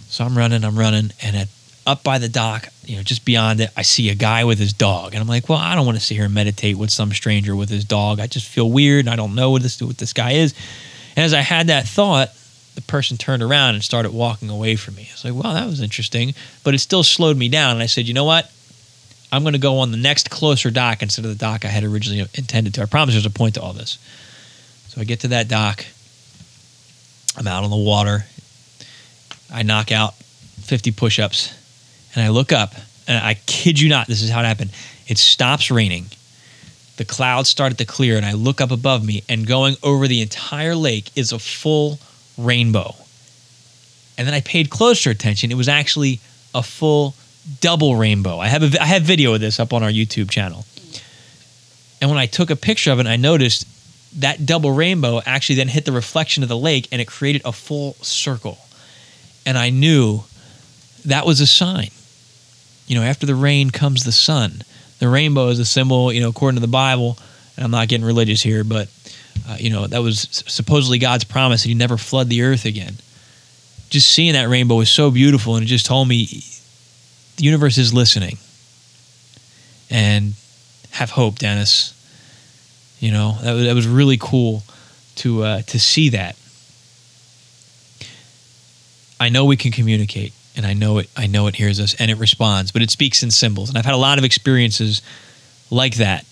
So 0.09 0.25
I'm 0.25 0.37
running, 0.37 0.63
I'm 0.63 0.77
running. 0.77 1.11
And 1.21 1.35
at 1.35 1.47
up 1.89 2.03
by 2.03 2.19
the 2.19 2.29
dock, 2.29 2.67
you 2.85 2.95
know, 2.97 3.01
just 3.01 3.25
beyond 3.25 3.61
it, 3.61 3.71
I 3.75 3.81
see 3.81 4.09
a 4.09 4.15
guy 4.15 4.43
with 4.43 4.59
his 4.59 4.73
dog, 4.73 5.13
and 5.13 5.21
I'm 5.21 5.27
like, 5.27 5.49
well, 5.49 5.57
I 5.57 5.73
don't 5.73 5.87
want 5.87 5.97
to 5.97 6.03
sit 6.03 6.13
here 6.15 6.25
and 6.25 6.33
meditate 6.33 6.77
with 6.77 6.91
some 6.91 7.11
stranger 7.13 7.55
with 7.55 7.69
his 7.69 7.83
dog. 7.83 8.19
I 8.19 8.27
just 8.27 8.47
feel 8.47 8.69
weird, 8.69 9.05
and 9.05 9.09
I 9.09 9.15
don't 9.15 9.33
know 9.33 9.49
what 9.49 9.63
this 9.63 9.81
what 9.81 9.97
this 9.97 10.13
guy 10.13 10.33
is. 10.33 10.53
And 11.15 11.25
as 11.25 11.33
I 11.33 11.41
had 11.41 11.67
that 11.67 11.87
thought, 11.87 12.29
the 12.79 12.85
person 12.91 13.17
turned 13.17 13.43
around 13.43 13.75
and 13.75 13.83
started 13.83 14.13
walking 14.13 14.49
away 14.49 14.77
from 14.77 14.95
me. 14.95 15.09
I 15.09 15.13
was 15.13 15.25
like, 15.25 15.33
well, 15.33 15.53
that 15.53 15.65
was 15.65 15.81
interesting, 15.81 16.33
but 16.63 16.73
it 16.73 16.79
still 16.79 17.03
slowed 17.03 17.35
me 17.35 17.49
down. 17.49 17.73
And 17.73 17.83
I 17.83 17.87
said, 17.87 18.07
you 18.07 18.13
know 18.13 18.23
what? 18.23 18.49
I'm 19.33 19.43
going 19.43 19.53
to 19.53 19.59
go 19.59 19.79
on 19.79 19.91
the 19.91 19.97
next 19.97 20.29
closer 20.29 20.71
dock 20.71 21.01
instead 21.01 21.25
of 21.25 21.31
the 21.31 21.37
dock 21.37 21.65
I 21.65 21.67
had 21.67 21.83
originally 21.83 22.21
intended 22.35 22.73
to. 22.75 22.81
I 22.81 22.85
promise 22.85 23.15
there's 23.15 23.25
a 23.25 23.29
point 23.29 23.55
to 23.55 23.61
all 23.61 23.73
this. 23.73 23.99
So 24.87 25.01
I 25.01 25.03
get 25.03 25.19
to 25.21 25.27
that 25.29 25.49
dock. 25.49 25.85
I'm 27.37 27.47
out 27.47 27.65
on 27.65 27.69
the 27.69 27.75
water. 27.75 28.25
I 29.51 29.63
knock 29.63 29.91
out 29.91 30.15
50 30.15 30.91
push 30.91 31.19
ups 31.19 31.53
and 32.15 32.23
I 32.23 32.29
look 32.29 32.53
up, 32.53 32.73
and 33.07 33.23
I 33.23 33.35
kid 33.45 33.79
you 33.79 33.89
not, 33.89 34.07
this 34.07 34.21
is 34.21 34.29
how 34.29 34.39
it 34.39 34.45
happened. 34.45 34.71
It 35.05 35.17
stops 35.17 35.69
raining. 35.69 36.05
The 36.97 37.05
clouds 37.05 37.49
started 37.49 37.77
to 37.77 37.85
clear, 37.85 38.17
and 38.17 38.25
I 38.25 38.33
look 38.33 38.61
up 38.61 38.71
above 38.71 39.05
me, 39.05 39.23
and 39.29 39.45
going 39.45 39.75
over 39.83 40.07
the 40.07 40.21
entire 40.21 40.75
lake 40.75 41.11
is 41.15 41.31
a 41.31 41.39
full 41.39 41.99
rainbow. 42.43 42.95
And 44.17 44.27
then 44.27 44.33
I 44.33 44.41
paid 44.41 44.69
closer 44.69 45.09
attention. 45.09 45.51
It 45.51 45.55
was 45.55 45.69
actually 45.69 46.19
a 46.53 46.63
full 46.63 47.15
double 47.61 47.95
rainbow. 47.95 48.39
I 48.39 48.47
have 48.47 48.63
a, 48.63 48.81
I 48.81 48.85
have 48.85 49.03
video 49.03 49.33
of 49.33 49.39
this 49.39 49.59
up 49.59 49.73
on 49.73 49.83
our 49.83 49.89
YouTube 49.89 50.29
channel. 50.29 50.65
And 52.01 52.09
when 52.09 52.19
I 52.19 52.25
took 52.25 52.49
a 52.49 52.55
picture 52.55 52.91
of 52.91 52.99
it, 52.99 53.07
I 53.07 53.15
noticed 53.15 53.65
that 54.19 54.45
double 54.45 54.71
rainbow 54.71 55.21
actually 55.25 55.55
then 55.55 55.67
hit 55.67 55.85
the 55.85 55.91
reflection 55.91 56.43
of 56.43 56.49
the 56.49 56.57
lake 56.57 56.87
and 56.91 57.01
it 57.01 57.07
created 57.07 57.41
a 57.45 57.51
full 57.51 57.93
circle. 58.01 58.57
And 59.45 59.57
I 59.57 59.69
knew 59.69 60.23
that 61.05 61.25
was 61.25 61.39
a 61.39 61.47
sign 61.47 61.89
you 62.89 62.95
know, 62.95 63.03
after 63.03 63.27
the 63.27 63.35
rain 63.35 63.69
comes 63.69 64.03
the 64.03 64.11
sun. 64.11 64.63
The 64.97 65.07
rainbow 65.07 65.47
is 65.49 65.59
a 65.59 65.65
symbol, 65.65 66.11
you 66.11 66.19
know, 66.19 66.29
according 66.29 66.55
to 66.55 66.61
the 66.61 66.67
Bible. 66.67 67.17
And 67.55 67.63
I'm 67.63 67.71
not 67.71 67.87
getting 67.87 68.05
religious 68.05 68.41
here, 68.41 68.63
but 68.63 68.89
uh, 69.47 69.57
you 69.59 69.69
know, 69.69 69.87
that 69.87 70.01
was 70.01 70.27
supposedly 70.47 70.97
God's 70.97 71.23
promise 71.23 71.63
that 71.63 71.69
He'd 71.69 71.77
never 71.77 71.97
flood 71.97 72.29
the 72.29 72.41
earth 72.43 72.65
again. 72.65 72.95
Just 73.89 74.11
seeing 74.11 74.33
that 74.33 74.49
rainbow 74.49 74.75
was 74.75 74.89
so 74.89 75.09
beautiful, 75.11 75.55
and 75.55 75.63
it 75.63 75.67
just 75.67 75.85
told 75.85 76.07
me 76.07 76.25
the 77.37 77.43
universe 77.43 77.77
is 77.77 77.93
listening. 77.93 78.37
And 79.89 80.33
have 80.91 81.09
hope, 81.11 81.39
Dennis. 81.39 81.95
You 82.99 83.11
know, 83.11 83.37
that 83.41 83.53
was, 83.53 83.63
that 83.65 83.75
was 83.75 83.87
really 83.87 84.17
cool 84.17 84.63
to 85.15 85.43
uh, 85.43 85.61
to 85.63 85.79
see 85.79 86.09
that. 86.09 86.35
I 89.19 89.29
know 89.29 89.45
we 89.45 89.57
can 89.57 89.71
communicate, 89.71 90.33
and 90.55 90.65
I 90.65 90.73
know 90.73 90.99
it. 90.99 91.09
I 91.15 91.27
know 91.27 91.47
it 91.47 91.55
hears 91.55 91.79
us, 91.79 91.95
and 91.95 92.11
it 92.11 92.17
responds, 92.17 92.71
but 92.71 92.81
it 92.81 92.91
speaks 92.91 93.23
in 93.23 93.31
symbols. 93.31 93.69
And 93.69 93.77
I've 93.77 93.85
had 93.85 93.93
a 93.93 93.97
lot 93.97 94.17
of 94.17 94.23
experiences 94.23 95.01
like 95.71 95.95
that. 95.95 96.25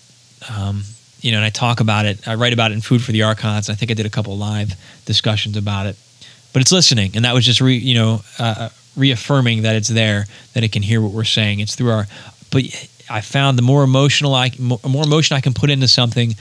Um, 0.48 0.84
you 1.20 1.32
know, 1.32 1.38
and 1.38 1.44
I 1.44 1.50
talk 1.50 1.80
about 1.80 2.06
it. 2.06 2.26
I 2.26 2.34
write 2.34 2.52
about 2.52 2.70
it 2.70 2.74
in 2.74 2.80
Food 2.80 3.02
for 3.02 3.12
the 3.12 3.22
Archons. 3.22 3.68
I 3.68 3.74
think 3.74 3.90
I 3.90 3.94
did 3.94 4.06
a 4.06 4.10
couple 4.10 4.36
live 4.36 4.74
discussions 5.04 5.56
about 5.56 5.86
it. 5.86 5.96
But 6.52 6.62
it's 6.62 6.72
listening, 6.72 7.12
and 7.14 7.24
that 7.24 7.34
was 7.34 7.44
just 7.44 7.60
re, 7.60 7.76
you 7.76 7.94
know 7.94 8.22
uh, 8.38 8.68
reaffirming 8.96 9.62
that 9.62 9.76
it's 9.76 9.88
there, 9.88 10.26
that 10.54 10.64
it 10.64 10.72
can 10.72 10.82
hear 10.82 11.00
what 11.00 11.12
we're 11.12 11.24
saying. 11.24 11.60
It's 11.60 11.74
through 11.74 11.90
our. 11.90 12.06
But 12.50 12.64
I 13.10 13.20
found 13.20 13.58
the 13.58 13.62
more 13.62 13.84
emotional 13.84 14.34
I 14.34 14.50
more 14.58 15.04
emotion 15.04 15.36
I 15.36 15.40
can 15.40 15.54
put 15.54 15.70
into 15.70 15.88
something, 15.88 16.34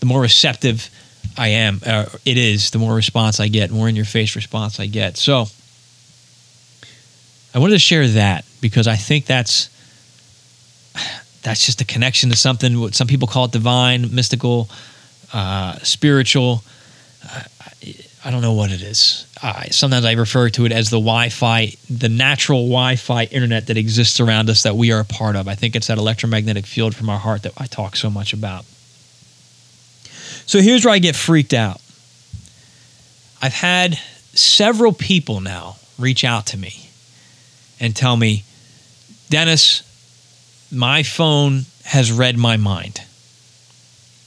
the 0.00 0.06
more 0.06 0.20
receptive 0.20 0.90
I 1.36 1.48
am. 1.48 1.80
Uh, 1.84 2.06
it 2.24 2.36
is 2.36 2.70
the 2.70 2.78
more 2.78 2.94
response 2.94 3.40
I 3.40 3.48
get, 3.48 3.70
more 3.70 3.88
in 3.88 3.96
your 3.96 4.04
face 4.04 4.36
response 4.36 4.80
I 4.80 4.86
get. 4.86 5.16
So 5.16 5.46
I 7.54 7.58
wanted 7.58 7.74
to 7.74 7.78
share 7.78 8.06
that 8.08 8.44
because 8.60 8.86
I 8.86 8.96
think 8.96 9.26
that's 9.26 9.70
that's 11.48 11.64
just 11.64 11.80
a 11.80 11.84
connection 11.84 12.28
to 12.30 12.36
something. 12.36 12.78
What 12.78 12.94
some 12.94 13.06
people 13.06 13.26
call 13.26 13.46
it 13.46 13.52
divine, 13.52 14.14
mystical, 14.14 14.68
uh, 15.32 15.78
spiritual. 15.78 16.62
Uh, 17.24 17.42
I 18.24 18.30
don't 18.30 18.42
know 18.42 18.52
what 18.52 18.70
it 18.70 18.82
is. 18.82 19.26
sometimes 19.70 20.04
I 20.04 20.12
refer 20.12 20.50
to 20.50 20.66
it 20.66 20.72
as 20.72 20.90
the 20.90 20.98
Wi-Fi, 20.98 21.72
the 21.88 22.10
natural 22.10 22.60
Wi-Fi 22.66 23.24
internet 23.24 23.68
that 23.68 23.78
exists 23.78 24.20
around 24.20 24.50
us 24.50 24.64
that 24.64 24.76
we 24.76 24.92
are 24.92 25.00
a 25.00 25.04
part 25.04 25.36
of. 25.36 25.48
I 25.48 25.54
think 25.54 25.74
it's 25.74 25.86
that 25.86 25.96
electromagnetic 25.96 26.66
field 26.66 26.94
from 26.94 27.08
our 27.08 27.18
heart 27.18 27.44
that 27.44 27.52
I 27.56 27.66
talk 27.66 27.96
so 27.96 28.10
much 28.10 28.34
about. 28.34 28.66
So 30.44 30.60
here's 30.60 30.84
where 30.84 30.92
I 30.92 30.98
get 30.98 31.16
freaked 31.16 31.54
out. 31.54 31.80
I've 33.40 33.54
had 33.54 33.98
several 34.34 34.92
people 34.92 35.40
now 35.40 35.76
reach 35.98 36.24
out 36.24 36.46
to 36.48 36.58
me 36.58 36.90
and 37.80 37.96
tell 37.96 38.16
me, 38.16 38.44
Dennis, 39.30 39.87
my 40.70 41.02
phone 41.02 41.62
has 41.84 42.12
read 42.12 42.36
my 42.36 42.56
mind. 42.56 43.00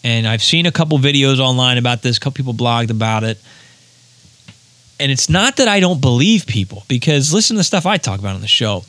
And 0.03 0.27
I've 0.27 0.41
seen 0.41 0.65
a 0.65 0.71
couple 0.71 0.97
videos 0.97 1.39
online 1.39 1.77
about 1.77 2.01
this, 2.01 2.17
a 2.17 2.19
couple 2.19 2.37
people 2.37 2.53
blogged 2.53 2.89
about 2.89 3.23
it. 3.23 3.39
And 4.99 5.11
it's 5.11 5.29
not 5.29 5.57
that 5.57 5.67
I 5.67 5.79
don't 5.79 6.01
believe 6.01 6.45
people, 6.45 6.83
because 6.87 7.33
listen 7.33 7.55
to 7.55 7.59
the 7.59 7.63
stuff 7.63 7.85
I 7.85 7.97
talk 7.97 8.19
about 8.19 8.35
on 8.35 8.41
the 8.41 8.47
show. 8.47 8.83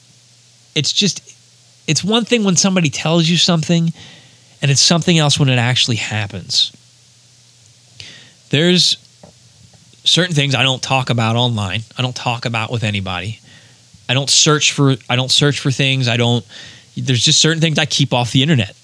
It's 0.74 0.92
just, 0.92 1.22
it's 1.86 2.02
one 2.02 2.24
thing 2.24 2.44
when 2.44 2.56
somebody 2.56 2.90
tells 2.90 3.28
you 3.28 3.36
something, 3.36 3.92
and 4.60 4.70
it's 4.70 4.80
something 4.80 5.18
else 5.18 5.38
when 5.38 5.48
it 5.48 5.58
actually 5.58 5.96
happens. 5.96 6.72
There's 8.50 8.96
certain 10.04 10.34
things 10.34 10.54
I 10.54 10.62
don't 10.62 10.82
talk 10.82 11.10
about 11.10 11.36
online. 11.36 11.82
I 11.96 12.02
don't 12.02 12.16
talk 12.16 12.44
about 12.44 12.70
with 12.70 12.84
anybody. 12.84 13.40
I 14.08 14.14
don't 14.14 14.28
search 14.28 14.72
for 14.72 14.96
I 15.08 15.16
don't 15.16 15.30
search 15.30 15.60
for 15.60 15.70
things. 15.70 16.08
I 16.08 16.16
don't 16.16 16.44
there's 16.96 17.24
just 17.24 17.40
certain 17.40 17.60
things 17.60 17.78
I 17.78 17.86
keep 17.86 18.12
off 18.12 18.32
the 18.32 18.42
internet. 18.42 18.76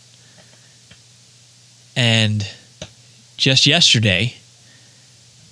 And 1.97 2.49
just 3.37 3.67
yesterday, 3.67 4.35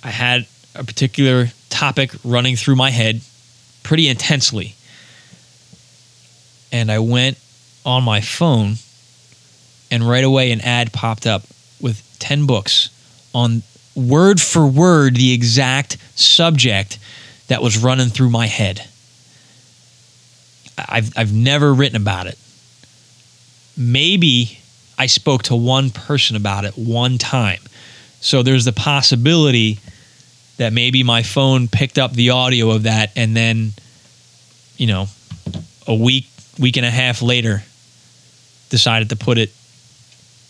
I 0.03 0.09
had 0.09 0.47
a 0.75 0.83
particular 0.83 1.47
topic 1.69 2.11
running 2.23 2.55
through 2.55 2.75
my 2.75 2.89
head 2.89 3.21
pretty 3.83 4.07
intensely. 4.07 4.75
And 6.71 6.91
I 6.91 6.99
went 6.99 7.37
on 7.85 8.03
my 8.03 8.21
phone, 8.21 8.75
and 9.89 10.07
right 10.07 10.23
away, 10.23 10.51
an 10.51 10.61
ad 10.61 10.91
popped 10.91 11.25
up 11.25 11.43
with 11.79 12.03
10 12.19 12.45
books 12.45 12.89
on 13.33 13.63
word 13.95 14.41
for 14.41 14.65
word 14.65 15.15
the 15.15 15.33
exact 15.33 15.97
subject 16.15 16.99
that 17.47 17.61
was 17.61 17.77
running 17.77 18.09
through 18.09 18.29
my 18.29 18.47
head. 18.47 18.85
I've, 20.77 21.17
I've 21.17 21.33
never 21.33 21.73
written 21.73 21.95
about 21.95 22.27
it 22.27 22.37
maybe 23.77 24.59
I 24.97 25.05
spoke 25.05 25.43
to 25.43 25.55
one 25.55 25.91
person 25.91 26.35
about 26.35 26.65
it 26.65 26.73
one 26.77 27.17
time. 27.17 27.61
So 28.19 28.41
there's 28.41 28.65
the 28.65 28.73
possibility 28.73 29.79
that 30.57 30.73
maybe 30.73 31.03
my 31.03 31.21
phone 31.21 31.67
picked 31.67 31.99
up 31.99 32.13
the 32.13 32.31
audio 32.31 32.71
of 32.71 32.83
that 32.83 33.11
and 33.15 33.35
then, 33.37 33.73
you 34.75 34.87
know, 34.87 35.07
a 35.85 35.93
week, 35.93 36.25
week 36.59 36.77
and 36.77 36.85
a 36.85 36.89
half 36.89 37.21
later, 37.21 37.63
decided 38.69 39.09
to 39.09 39.15
put 39.15 39.37
it, 39.37 39.53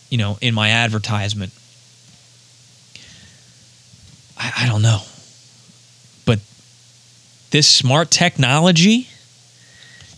you 0.08 0.16
know, 0.16 0.38
in 0.40 0.54
my 0.54 0.70
advertisement. 0.70 1.52
I, 4.38 4.64
I 4.64 4.66
don't 4.66 4.82
know. 4.82 5.02
But 6.24 6.40
this 7.50 7.68
smart 7.68 8.10
technology 8.10 9.08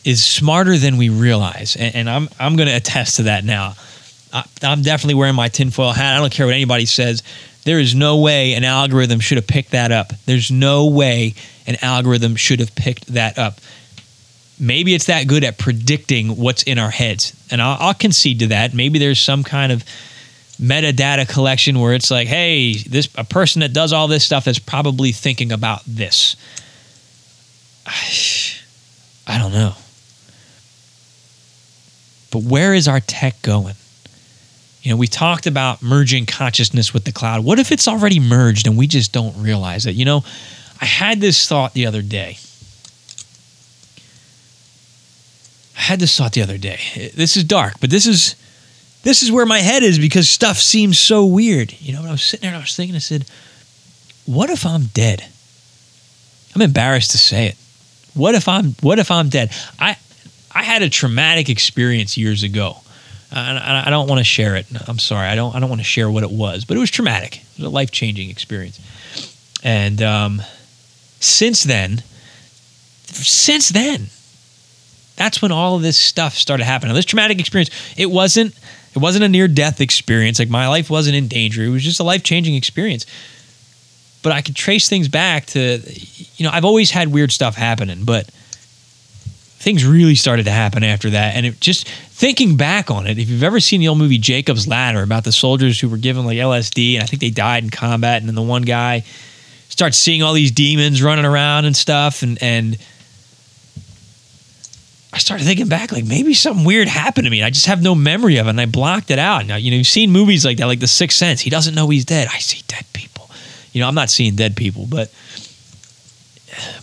is 0.05 0.25
smarter 0.25 0.77
than 0.79 0.97
we 0.97 1.09
realize, 1.09 1.77
and, 1.77 1.95
and 1.95 2.11
I'm 2.11 2.29
I'm 2.39 2.57
going 2.57 2.69
to 2.69 2.77
attest 2.77 3.17
to 3.17 3.25
that 3.25 3.45
now. 3.45 3.75
I, 4.33 4.45
I'm 4.63 4.83
definitely 4.83 5.15
wearing 5.15 5.35
my 5.35 5.49
tinfoil 5.49 5.93
hat. 5.93 6.17
I 6.17 6.21
don't 6.21 6.33
care 6.33 6.47
what 6.47 6.55
anybody 6.55 6.87
says. 6.87 7.23
There 7.65 7.79
is 7.79 7.95
no 7.95 8.19
way 8.19 8.55
an 8.55 8.65
algorithm 8.65 9.21
should 9.21 9.37
have 9.37 9.47
picked 9.47 9.73
that 9.73 9.93
up. 9.93 10.13
There's 10.25 10.51
no 10.51 10.87
way 10.87 11.35
an 11.67 11.77
algorithm 11.83 12.37
should 12.37 12.61
have 12.61 12.75
picked 12.75 13.07
that 13.09 13.39
up. 13.39 13.61
Maybe 14.59 14.95
it's 14.95 15.07
that 15.07 15.27
good 15.27 15.45
at 15.45 15.59
predicting 15.59 16.37
what's 16.37 16.63
in 16.63 16.79
our 16.79 16.91
heads, 16.91 17.35
and 17.51 17.61
I'll, 17.61 17.77
I'll 17.81 17.95
concede 17.95 18.41
to 18.41 18.47
that. 18.49 18.75
Maybe 18.75 18.99
there's 18.99 19.21
some 19.21 19.45
kind 19.45 19.73
of 19.73 19.85
metadata 20.61 21.29
collection 21.29 21.81
where 21.81 21.95
it's 21.95 22.11
like, 22.11 22.29
hey, 22.29 22.75
this 22.75 23.09
a 23.17 23.25
person 23.25 23.61
that 23.61 23.73
does 23.73 23.93
all 23.93 24.09
this 24.09 24.25
stuff 24.25 24.47
is 24.47 24.59
probably 24.59 25.13
thinking 25.13 25.53
about 25.53 25.83
this. 25.87 26.37
I 29.27 29.39
don't 29.39 29.53
know. 29.53 29.75
But 32.31 32.43
where 32.43 32.75
is 32.75 32.89
our 32.89 33.01
tech 33.01 33.41
going? 33.43 33.75
You 34.83 34.91
know, 34.91 34.97
we 34.97 35.07
talked 35.07 35.47
about 35.47 35.83
merging 35.83 36.27
consciousness 36.27 36.95
with 36.95 37.05
the 37.05 37.13
cloud. 37.13 37.45
What 37.45 37.59
if 37.59 37.71
it's 37.71 37.87
already 37.87 38.19
merged 38.19 38.67
and 38.67 38.79
we 38.79 38.87
just 38.87 39.13
don't 39.13 39.37
realize 39.43 39.85
it? 39.85 39.95
You 39.95 40.05
know, 40.05 40.25
I 40.81 40.87
had 40.87 41.21
this 41.21 41.47
thought 41.47 41.75
the 41.75 41.87
other 41.87 42.03
day. 42.03 42.39
I 45.77 45.83
had 45.83 46.01
this 46.01 46.17
thought 46.17 46.33
the 46.33 46.43
other 46.43 46.57
day. 46.57 46.79
This 47.15 47.37
is 47.37 47.45
dark, 47.45 47.75
but 47.81 47.91
this 47.91 48.07
is 48.07 48.37
this 49.03 49.23
is 49.23 49.33
where 49.33 49.47
my 49.47 49.59
head 49.59 49.83
is 49.83 49.99
because 49.99 50.29
stuff 50.29 50.59
seems 50.59 50.99
so 50.99 51.25
weird. 51.25 51.75
You 51.81 51.95
know, 51.95 52.05
I 52.05 52.11
was 52.11 52.23
sitting 52.23 52.43
there 52.43 52.51
and 52.51 52.59
I 52.59 52.61
was 52.61 52.77
thinking, 52.77 52.95
I 52.95 52.99
said, 52.99 53.25
what 54.27 54.51
if 54.51 54.67
I'm 54.67 54.85
dead? 54.87 55.27
I'm 56.55 56.63
embarrassed 56.63 57.13
to 57.13 57.19
say 57.19 57.47
it. 57.47 57.57
What 58.15 58.35
if 58.35 58.49
I'm 58.49 58.75
what 58.81 58.99
if 58.99 59.11
I'm 59.11 59.29
dead? 59.29 59.51
I 59.79 59.97
I 60.53 60.63
had 60.63 60.83
a 60.83 60.89
traumatic 60.89 61.49
experience 61.49 62.17
years 62.17 62.43
ago. 62.43 62.79
I, 63.33 63.85
I 63.87 63.91
don't 63.91 64.09
want 64.09 64.19
to 64.19 64.25
share 64.25 64.57
it. 64.57 64.67
I'm 64.89 64.99
sorry. 64.99 65.29
I 65.29 65.37
don't. 65.37 65.55
I 65.55 65.61
don't 65.61 65.69
want 65.69 65.81
to 65.81 65.85
share 65.85 66.11
what 66.11 66.25
it 66.25 66.31
was, 66.31 66.65
but 66.65 66.77
it 66.77 66.81
was 66.81 66.91
traumatic. 66.91 67.37
It 67.37 67.59
was 67.59 67.67
a 67.67 67.71
life 67.71 67.91
changing 67.93 68.29
experience. 68.29 68.81
And 69.63 70.03
um, 70.03 70.43
since 71.21 71.63
then, 71.63 72.03
since 73.05 73.69
then, 73.69 74.07
that's 75.17 75.41
when 75.41 75.53
all 75.53 75.77
of 75.77 75.83
this 75.83 75.97
stuff 75.97 76.35
started 76.35 76.65
happening. 76.65 76.89
Now, 76.89 76.97
this 76.97 77.05
traumatic 77.05 77.39
experience, 77.39 77.71
it 77.97 78.11
wasn't. 78.11 78.55
It 78.93 78.99
wasn't 78.99 79.23
a 79.23 79.29
near 79.29 79.47
death 79.47 79.81
experience. 79.81 80.41
Like 80.41 80.51
my 80.51 80.67
life 80.67 80.91
wasn't 80.91 81.15
in 81.15 81.29
danger. 81.29 81.63
It 81.63 81.69
was 81.69 81.85
just 81.85 82.01
a 82.01 82.03
life 82.03 82.25
changing 82.25 82.57
experience. 82.57 83.07
But 84.25 84.33
I 84.33 84.43
could 84.43 84.57
trace 84.57 84.89
things 84.89 85.07
back 85.07 85.47
to, 85.47 85.81
you 86.37 86.45
know, 86.45 86.51
I've 86.53 86.65
always 86.65 86.91
had 86.91 87.09
weird 87.13 87.31
stuff 87.31 87.55
happening, 87.55 88.05
but 88.05 88.29
things 89.61 89.87
really 89.87 90.15
started 90.15 90.47
to 90.47 90.51
happen 90.51 90.83
after 90.83 91.11
that. 91.11 91.37
And 91.37 91.45
it 91.45 91.61
just 91.61 91.87
thinking 91.87 92.57
back 92.57 92.91
on 92.91 93.07
it, 93.07 93.19
if 93.19 93.29
you've 93.29 93.43
ever 93.43 93.61
seen 93.61 93.81
the 93.81 93.89
old 93.89 93.99
movie 93.99 94.19
Jacob's 94.19 94.67
Ladder 94.67 95.03
about 95.03 95.25
the 95.25 95.33
soldiers 95.33 95.79
who 95.79 95.89
were 95.89 95.99
given 95.99 96.25
like 96.25 96.39
LSD 96.39 96.95
and 96.95 97.03
I 97.03 97.07
think 97.07 97.21
they 97.21 97.31
died 97.31 97.63
in 97.63 97.71
combat, 97.71 98.21
and 98.21 98.29
then 98.29 98.35
the 98.35 98.43
one 98.43 98.63
guy 98.63 99.05
starts 99.69 99.99
seeing 99.99 100.23
all 100.23 100.33
these 100.33 100.51
demons 100.51 101.03
running 101.03 101.27
around 101.27 101.67
and 101.67 101.77
stuff, 101.77 102.23
and 102.23 102.43
and 102.43 102.79
I 105.13 105.19
started 105.19 105.45
thinking 105.45 105.69
back, 105.69 105.93
like 105.93 106.07
maybe 106.07 106.35
something 106.35 106.65
weird 106.65 106.89
happened 106.89 107.27
to 107.27 107.31
me. 107.31 107.41
And 107.41 107.47
I 107.47 107.51
just 107.51 107.67
have 107.67 107.83
no 107.83 107.95
memory 107.95 108.39
of 108.39 108.47
it, 108.47 108.51
and 108.51 108.61
I 108.61 108.67
blocked 108.67 109.11
it 109.11 109.19
out. 109.19 109.45
Now, 109.45 109.57
you 109.57 109.71
know, 109.71 109.77
you've 109.77 109.87
seen 109.87 110.11
movies 110.11 110.45
like 110.45 110.57
that, 110.59 110.67
like 110.67 110.81
The 110.81 110.87
Sixth 110.87 111.19
Sense. 111.19 111.41
He 111.41 111.51
doesn't 111.51 111.75
know 111.75 111.89
he's 111.89 112.05
dead. 112.05 112.29
I 112.33 112.39
see 112.39 112.63
dead 112.67 112.87
people. 112.93 113.29
You 113.73 113.81
know, 113.81 113.89
I'm 113.89 113.95
not 113.95 114.09
seeing 114.09 114.37
dead 114.37 114.57
people, 114.57 114.87
but 114.89 115.13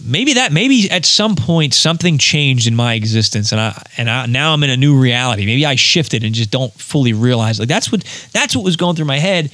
maybe 0.04 0.34
that 0.34 0.52
maybe 0.52 0.90
at 0.90 1.06
some 1.06 1.36
point 1.36 1.74
something 1.74 2.18
changed 2.18 2.68
in 2.68 2.76
my 2.76 2.94
existence 2.94 3.52
and 3.52 3.60
I 3.60 3.84
and 3.98 4.10
I, 4.10 4.26
now 4.26 4.54
I'm 4.54 4.64
in 4.64 4.70
a 4.70 4.78
new 4.78 5.00
reality. 5.00 5.46
Maybe 5.46 5.66
I 5.66 5.76
shifted 5.76 6.24
and 6.24 6.34
just 6.34 6.52
don't 6.52 6.74
fully 6.74 7.14
realize. 7.14 7.60
Like 7.60 7.68
that's 7.68 7.92
what 7.92 8.04
that's 8.34 8.56
what 8.56 8.64
was 8.64 8.76
going 8.76 8.96
through 8.96 9.06
my 9.06 9.20
head. 9.20 9.52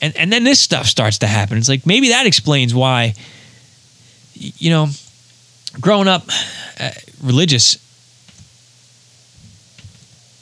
And 0.00 0.16
and 0.16 0.32
then 0.32 0.44
this 0.44 0.60
stuff 0.60 0.86
starts 0.86 1.18
to 1.18 1.26
happen. 1.26 1.58
It's 1.58 1.68
like 1.68 1.86
maybe 1.86 2.08
that 2.08 2.26
explains 2.26 2.74
why 2.74 3.14
you 4.34 4.70
know 4.70 4.88
growing 5.80 6.08
up 6.08 6.24
uh, 6.80 6.90
religious 7.22 7.78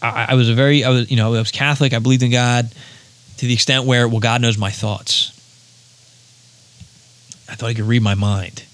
I, 0.03 0.27
I 0.31 0.35
was 0.35 0.49
a 0.49 0.55
very 0.55 0.85
I 0.85 0.91
was 0.91 1.11
you 1.11 1.17
know 1.17 1.35
I 1.35 1.39
was 1.39 1.51
Catholic. 1.51 1.93
I 1.93 1.99
believed 2.01 2.23
in 2.23 2.33
God 2.33 2.73
to 3.39 3.47
the 3.47 3.55
extent 3.55 3.85
where 3.85 4.09
well 4.09 4.21
God 4.21 4.43
knows 4.43 4.59
my 4.59 4.71
thoughts. 4.71 5.31
I 7.49 7.55
thought 7.55 7.69
he 7.69 7.75
could 7.75 7.85
read 7.85 8.03
my 8.03 8.15
mind. 8.15 8.65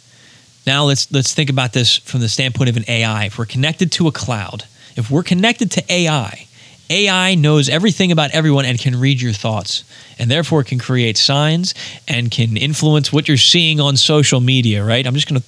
Now 0.68 0.84
let's 0.84 1.10
let's 1.10 1.32
think 1.32 1.48
about 1.48 1.72
this 1.72 1.96
from 1.96 2.20
the 2.20 2.28
standpoint 2.28 2.68
of 2.68 2.76
an 2.76 2.84
AI. 2.88 3.24
If 3.24 3.38
we're 3.38 3.46
connected 3.46 3.90
to 3.92 4.06
a 4.06 4.12
cloud, 4.12 4.64
if 4.96 5.10
we're 5.10 5.22
connected 5.22 5.70
to 5.70 5.84
AI, 5.90 6.46
AI 6.90 7.36
knows 7.36 7.70
everything 7.70 8.12
about 8.12 8.32
everyone 8.32 8.66
and 8.66 8.78
can 8.78 9.00
read 9.00 9.18
your 9.18 9.32
thoughts 9.32 9.82
and 10.18 10.30
therefore 10.30 10.64
can 10.64 10.78
create 10.78 11.16
signs 11.16 11.72
and 12.06 12.30
can 12.30 12.58
influence 12.58 13.10
what 13.10 13.28
you're 13.28 13.38
seeing 13.38 13.80
on 13.80 13.96
social 13.96 14.40
media, 14.40 14.84
right? 14.84 15.06
I'm 15.06 15.14
just 15.14 15.26
going 15.26 15.40
to 15.40 15.46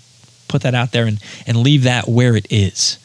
put 0.49 0.63
that 0.63 0.75
out 0.75 0.93
there 0.93 1.05
and, 1.05 1.23
and 1.47 1.59
leave 1.59 1.83
that 1.83 2.09
where 2.09 2.35
it 2.35 2.47
is. 2.49 2.99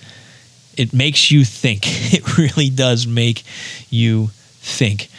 It 0.77 0.93
makes 0.93 1.31
you 1.31 1.43
think. 1.43 1.83
It 2.13 2.37
really 2.37 2.69
does 2.69 3.05
make 3.05 3.43
you 3.89 4.27
think. 4.61 5.09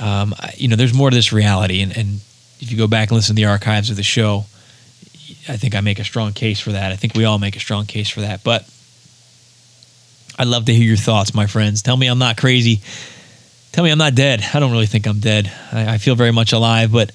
Um, 0.00 0.34
you 0.56 0.68
know, 0.68 0.76
there's 0.76 0.94
more 0.94 1.10
to 1.10 1.14
this 1.14 1.30
reality. 1.30 1.82
And, 1.82 1.94
and 1.94 2.20
if 2.58 2.72
you 2.72 2.78
go 2.78 2.86
back 2.86 3.10
and 3.10 3.16
listen 3.16 3.36
to 3.36 3.40
the 3.42 3.48
archives 3.48 3.90
of 3.90 3.96
the 3.96 4.02
show, 4.02 4.46
I 5.48 5.56
think 5.56 5.74
I 5.74 5.80
make 5.80 5.98
a 5.98 6.04
strong 6.04 6.32
case 6.32 6.60
for 6.60 6.72
that. 6.72 6.92
I 6.92 6.96
think 6.96 7.14
we 7.14 7.24
all 7.24 7.38
make 7.38 7.56
a 7.56 7.60
strong 7.60 7.86
case 7.86 8.08
for 8.08 8.20
that. 8.20 8.44
But 8.44 8.68
I'd 10.38 10.46
love 10.46 10.66
to 10.66 10.74
hear 10.74 10.84
your 10.84 10.96
thoughts, 10.96 11.34
my 11.34 11.46
friends. 11.46 11.82
Tell 11.82 11.96
me 11.96 12.06
I'm 12.06 12.18
not 12.18 12.36
crazy. 12.36 12.80
Tell 13.72 13.82
me 13.82 13.90
I'm 13.90 13.98
not 13.98 14.14
dead. 14.14 14.44
I 14.54 14.60
don't 14.60 14.70
really 14.70 14.86
think 14.86 15.06
I'm 15.06 15.18
dead. 15.18 15.50
I, 15.72 15.94
I 15.94 15.98
feel 15.98 16.14
very 16.14 16.32
much 16.32 16.52
alive, 16.52 16.92
but 16.92 17.10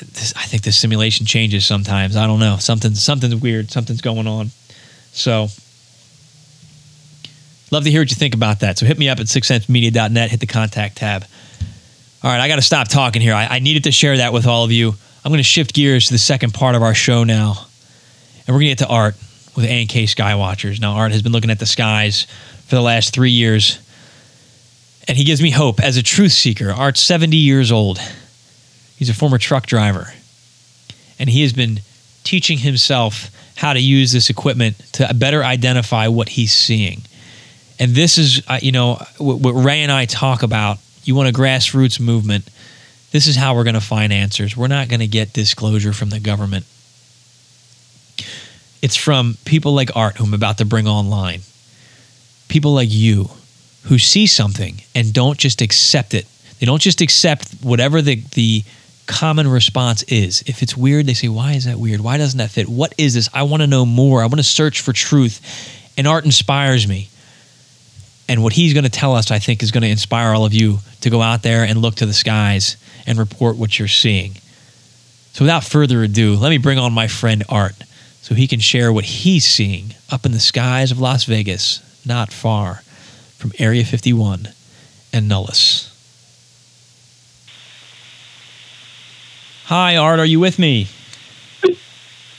this, 0.00 0.34
I 0.36 0.44
think 0.44 0.62
the 0.62 0.72
simulation 0.72 1.26
changes 1.26 1.64
sometimes. 1.64 2.16
I 2.16 2.26
don't 2.26 2.40
know. 2.40 2.56
Something 2.58 2.94
something's 2.94 3.36
weird. 3.36 3.70
Something's 3.70 4.00
going 4.00 4.26
on. 4.26 4.50
So 5.12 5.48
love 7.70 7.84
to 7.84 7.90
hear 7.90 8.00
what 8.00 8.10
you 8.10 8.16
think 8.16 8.34
about 8.34 8.60
that. 8.60 8.78
So 8.78 8.86
hit 8.86 8.98
me 8.98 9.08
up 9.08 9.20
at 9.20 9.26
sixsensemedia.net. 9.26 10.30
Hit 10.30 10.40
the 10.40 10.46
contact 10.46 10.96
tab. 10.96 11.24
All 12.22 12.30
right, 12.30 12.40
I 12.40 12.48
got 12.48 12.56
to 12.56 12.62
stop 12.62 12.88
talking 12.88 13.22
here. 13.22 13.34
I, 13.34 13.46
I 13.46 13.58
needed 13.60 13.84
to 13.84 13.92
share 13.92 14.16
that 14.16 14.32
with 14.32 14.46
all 14.46 14.64
of 14.64 14.72
you. 14.72 14.94
I'm 15.26 15.30
going 15.30 15.38
to 15.38 15.42
shift 15.42 15.74
gears 15.74 16.06
to 16.06 16.14
the 16.14 16.18
second 16.18 16.54
part 16.54 16.76
of 16.76 16.84
our 16.84 16.94
show 16.94 17.24
now, 17.24 17.66
and 18.46 18.54
we're 18.54 18.60
going 18.60 18.76
to 18.76 18.76
get 18.76 18.78
to 18.78 18.86
Art 18.86 19.16
with 19.56 19.64
A&K 19.64 20.04
Skywatchers. 20.04 20.80
Now, 20.80 20.92
Art 20.92 21.10
has 21.10 21.20
been 21.20 21.32
looking 21.32 21.50
at 21.50 21.58
the 21.58 21.66
skies 21.66 22.28
for 22.68 22.76
the 22.76 22.80
last 22.80 23.12
three 23.12 23.32
years, 23.32 23.80
and 25.08 25.18
he 25.18 25.24
gives 25.24 25.42
me 25.42 25.50
hope 25.50 25.80
as 25.80 25.96
a 25.96 26.02
truth 26.04 26.30
seeker. 26.30 26.70
Art's 26.70 27.00
70 27.00 27.36
years 27.36 27.72
old. 27.72 27.98
He's 28.96 29.08
a 29.08 29.14
former 29.14 29.36
truck 29.36 29.66
driver, 29.66 30.14
and 31.18 31.28
he 31.28 31.42
has 31.42 31.52
been 31.52 31.80
teaching 32.22 32.58
himself 32.58 33.28
how 33.56 33.72
to 33.72 33.80
use 33.80 34.12
this 34.12 34.30
equipment 34.30 34.78
to 34.92 35.12
better 35.12 35.42
identify 35.42 36.06
what 36.06 36.28
he's 36.28 36.52
seeing. 36.52 37.02
And 37.80 37.96
this 37.96 38.16
is, 38.16 38.44
uh, 38.46 38.60
you 38.62 38.70
know, 38.70 39.04
what 39.18 39.54
Ray 39.54 39.82
and 39.82 39.90
I 39.90 40.04
talk 40.04 40.44
about 40.44 40.78
you 41.02 41.16
want 41.16 41.28
a 41.28 41.32
grassroots 41.32 41.98
movement, 41.98 42.48
this 43.16 43.26
is 43.26 43.34
how 43.34 43.54
we're 43.54 43.64
going 43.64 43.72
to 43.72 43.80
find 43.80 44.12
answers. 44.12 44.54
We're 44.54 44.66
not 44.66 44.90
going 44.90 45.00
to 45.00 45.06
get 45.06 45.32
disclosure 45.32 45.94
from 45.94 46.10
the 46.10 46.20
government. 46.20 46.66
It's 48.82 48.94
from 48.94 49.38
people 49.46 49.72
like 49.72 49.96
Art, 49.96 50.18
who 50.18 50.24
I'm 50.24 50.34
about 50.34 50.58
to 50.58 50.66
bring 50.66 50.86
online. 50.86 51.40
People 52.48 52.74
like 52.74 52.90
you 52.90 53.30
who 53.84 53.98
see 53.98 54.26
something 54.26 54.82
and 54.94 55.14
don't 55.14 55.38
just 55.38 55.62
accept 55.62 56.12
it. 56.12 56.26
They 56.60 56.66
don't 56.66 56.82
just 56.82 57.00
accept 57.00 57.50
whatever 57.62 58.02
the, 58.02 58.16
the 58.34 58.64
common 59.06 59.48
response 59.48 60.02
is. 60.02 60.42
If 60.46 60.62
it's 60.62 60.76
weird, 60.76 61.06
they 61.06 61.14
say, 61.14 61.28
Why 61.28 61.54
is 61.54 61.64
that 61.64 61.78
weird? 61.78 62.02
Why 62.02 62.18
doesn't 62.18 62.36
that 62.36 62.50
fit? 62.50 62.68
What 62.68 62.92
is 62.98 63.14
this? 63.14 63.30
I 63.32 63.44
want 63.44 63.62
to 63.62 63.66
know 63.66 63.86
more. 63.86 64.20
I 64.20 64.26
want 64.26 64.40
to 64.40 64.44
search 64.44 64.82
for 64.82 64.92
truth. 64.92 65.40
And 65.96 66.06
art 66.06 66.26
inspires 66.26 66.86
me. 66.86 67.08
And 68.28 68.42
what 68.42 68.52
he's 68.52 68.74
going 68.74 68.84
to 68.84 68.90
tell 68.90 69.14
us, 69.14 69.30
I 69.30 69.38
think, 69.38 69.62
is 69.62 69.70
going 69.70 69.84
to 69.84 69.88
inspire 69.88 70.34
all 70.34 70.44
of 70.44 70.52
you 70.52 70.80
to 71.00 71.08
go 71.08 71.22
out 71.22 71.42
there 71.42 71.64
and 71.64 71.80
look 71.80 71.94
to 71.96 72.06
the 72.06 72.12
skies 72.12 72.76
and 73.06 73.18
report 73.18 73.56
what 73.56 73.78
you're 73.78 73.88
seeing. 73.88 74.34
So, 75.32 75.44
without 75.44 75.64
further 75.64 76.02
ado, 76.02 76.34
let 76.34 76.50
me 76.50 76.58
bring 76.58 76.78
on 76.78 76.92
my 76.92 77.08
friend 77.08 77.44
Art 77.48 77.74
so 78.22 78.34
he 78.34 78.46
can 78.46 78.60
share 78.60 78.92
what 78.92 79.04
he's 79.04 79.44
seeing 79.44 79.94
up 80.10 80.24
in 80.24 80.32
the 80.32 80.40
skies 80.40 80.90
of 80.90 80.98
Las 80.98 81.24
Vegas, 81.24 81.80
not 82.06 82.32
far 82.32 82.82
from 83.36 83.52
Area 83.58 83.84
51 83.84 84.48
and 85.12 85.28
Nellis. 85.28 85.92
Hi, 89.66 89.96
Art. 89.96 90.20
Are 90.20 90.24
you 90.24 90.40
with 90.40 90.58
me? 90.58 90.88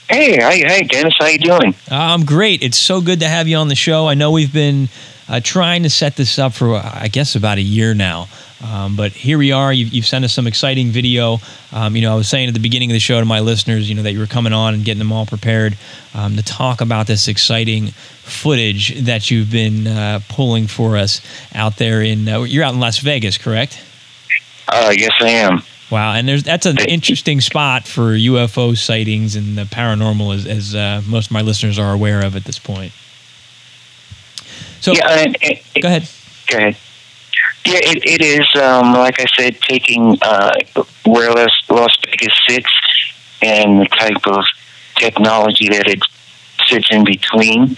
Hey, 0.10 0.38
hey, 0.38 0.64
hey, 0.66 0.84
Dennis. 0.84 1.14
How 1.20 1.28
you 1.28 1.38
doing? 1.38 1.76
I'm 1.92 2.24
great. 2.24 2.64
It's 2.64 2.78
so 2.78 3.02
good 3.02 3.20
to 3.20 3.28
have 3.28 3.48
you 3.50 3.58
on 3.58 3.68
the 3.68 3.76
show. 3.76 4.08
I 4.08 4.14
know 4.14 4.32
we've 4.32 4.54
been 4.54 4.88
uh, 5.28 5.42
trying 5.44 5.84
to 5.84 5.90
set 5.90 6.16
this 6.16 6.40
up 6.40 6.54
for, 6.54 6.76
I 6.76 7.10
guess, 7.12 7.36
about 7.36 7.58
a 7.58 7.62
year 7.62 7.94
now. 7.94 8.30
Um, 8.64 8.96
but 8.96 9.12
here 9.12 9.38
we 9.38 9.52
are. 9.52 9.72
You've, 9.72 9.90
you've, 9.90 10.06
sent 10.06 10.26
us 10.26 10.34
some 10.34 10.48
exciting 10.48 10.88
video. 10.88 11.38
Um, 11.72 11.96
you 11.96 12.02
know, 12.02 12.14
I 12.14 12.16
was 12.16 12.28
saying 12.28 12.48
at 12.48 12.56
the 12.56 12.60
beginning 12.60 12.90
of 12.90 12.94
the 12.94 13.00
show 13.00 13.20
to 13.20 13.26
my 13.26 13.40
listeners, 13.40 13.88
you 13.88 13.96
know, 13.96 14.02
that 14.02 14.14
you 14.14 14.20
were 14.20 14.26
coming 14.26 14.54
on 14.54 14.74
and 14.74 14.84
getting 14.84 15.00
them 15.00 15.12
all 15.12 15.28
prepared 15.28 15.78
um, 16.16 16.36
to 16.36 16.44
talk 16.44 16.82
about 16.82 17.06
this 17.06 17.28
exciting 17.28 17.88
footage 17.88 19.00
that 19.02 19.30
you've 19.30 19.52
been 19.52 19.86
uh, 19.86 20.22
pulling 20.28 20.66
for 20.66 20.98
us 20.98 21.22
out 21.54 21.78
there 21.78 22.02
in. 22.02 22.28
Uh, 22.28 22.42
you're 22.42 22.64
out 22.64 22.74
in 22.74 22.80
Las 22.80 22.98
Vegas, 22.98 23.38
correct? 23.38 23.84
Uh, 24.68 24.92
yes, 24.96 25.12
I 25.20 25.30
am. 25.30 25.62
Wow, 25.90 26.14
and 26.14 26.28
there's 26.28 26.44
that's 26.44 26.66
an 26.66 26.80
interesting 26.80 27.40
spot 27.40 27.88
for 27.88 28.12
UFO 28.12 28.76
sightings 28.78 29.38
and 29.38 29.58
the 29.58 29.64
paranormal, 29.64 30.36
as, 30.36 30.46
as 30.46 30.76
uh, 30.76 31.02
most 31.08 31.28
of 31.28 31.32
my 31.32 31.42
listeners 31.42 31.80
are 31.80 31.94
aware 31.94 32.26
of 32.26 32.36
at 32.36 32.44
this 32.44 32.60
point. 32.60 32.92
So, 34.82 34.92
yeah, 34.92 35.28
go 35.82 35.88
ahead. 35.88 36.10
Go 36.50 36.58
ahead. 36.58 36.78
Yeah, 37.68 37.80
it, 37.82 38.06
it 38.06 38.22
is, 38.22 38.48
um, 38.62 38.94
like 38.94 39.20
I 39.20 39.26
said, 39.36 39.60
taking 39.60 40.18
uh, 40.22 40.54
where 41.06 41.32
Las, 41.32 41.52
Las 41.70 41.98
Vegas 42.06 42.40
sits 42.48 42.70
and 43.42 43.82
the 43.82 43.88
type 43.88 44.26
of 44.26 44.46
technology 44.96 45.68
that 45.68 45.86
it 45.86 46.00
sits 46.66 46.88
in 46.90 47.04
between. 47.04 47.76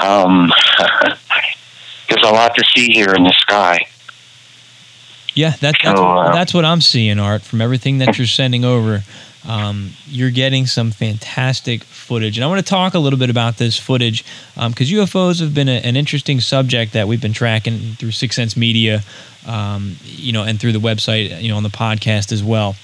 Um, 0.00 0.52
there's 2.08 2.24
a 2.24 2.32
lot 2.32 2.56
to 2.56 2.64
see 2.74 2.90
here 2.90 3.14
in 3.14 3.22
the 3.22 3.34
sky. 3.38 3.86
Yeah, 5.34 5.50
that, 5.60 5.76
that's, 5.84 6.00
so, 6.00 6.18
uh, 6.18 6.32
that's 6.32 6.52
what 6.52 6.64
I'm 6.64 6.80
seeing, 6.80 7.20
Art, 7.20 7.42
from 7.42 7.60
everything 7.60 7.98
that 7.98 8.18
you're 8.18 8.26
sending 8.26 8.64
over. 8.64 9.04
Um, 9.46 9.90
you're 10.06 10.30
getting 10.30 10.66
some 10.66 10.90
fantastic 10.90 11.84
footage. 11.84 12.36
And 12.36 12.44
I 12.44 12.48
want 12.48 12.58
to 12.58 12.68
talk 12.68 12.94
a 12.94 12.98
little 12.98 13.18
bit 13.18 13.30
about 13.30 13.56
this 13.56 13.78
footage 13.78 14.24
because 14.54 14.92
um, 14.92 14.98
UFOs 14.98 15.40
have 15.40 15.54
been 15.54 15.68
a, 15.68 15.80
an 15.80 15.96
interesting 15.96 16.40
subject 16.40 16.92
that 16.92 17.08
we've 17.08 17.22
been 17.22 17.32
tracking 17.32 17.94
through 17.94 18.10
Six 18.10 18.36
Sense 18.36 18.56
Media, 18.56 19.02
um, 19.46 19.96
you 20.02 20.32
know, 20.32 20.42
and 20.42 20.60
through 20.60 20.72
the 20.72 20.80
website, 20.80 21.40
you 21.40 21.48
know, 21.48 21.56
on 21.56 21.62
the 21.62 21.68
podcast 21.68 22.32
as 22.32 22.42
well. 22.42 22.76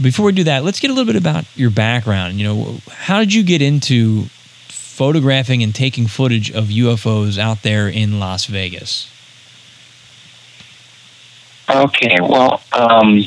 Before 0.00 0.26
we 0.26 0.32
do 0.32 0.44
that, 0.44 0.64
let's 0.64 0.80
get 0.80 0.90
a 0.90 0.94
little 0.94 1.10
bit 1.10 1.20
about 1.20 1.44
your 1.56 1.70
background. 1.70 2.34
You 2.34 2.46
know, 2.46 2.80
how 2.90 3.20
did 3.20 3.32
you 3.32 3.42
get 3.42 3.62
into 3.62 4.26
photographing 4.68 5.62
and 5.62 5.74
taking 5.74 6.06
footage 6.06 6.50
of 6.50 6.66
UFOs 6.66 7.38
out 7.38 7.62
there 7.62 7.88
in 7.88 8.18
Las 8.18 8.46
Vegas? 8.46 9.10
Okay, 11.68 12.18
well, 12.22 12.62
um, 12.72 13.26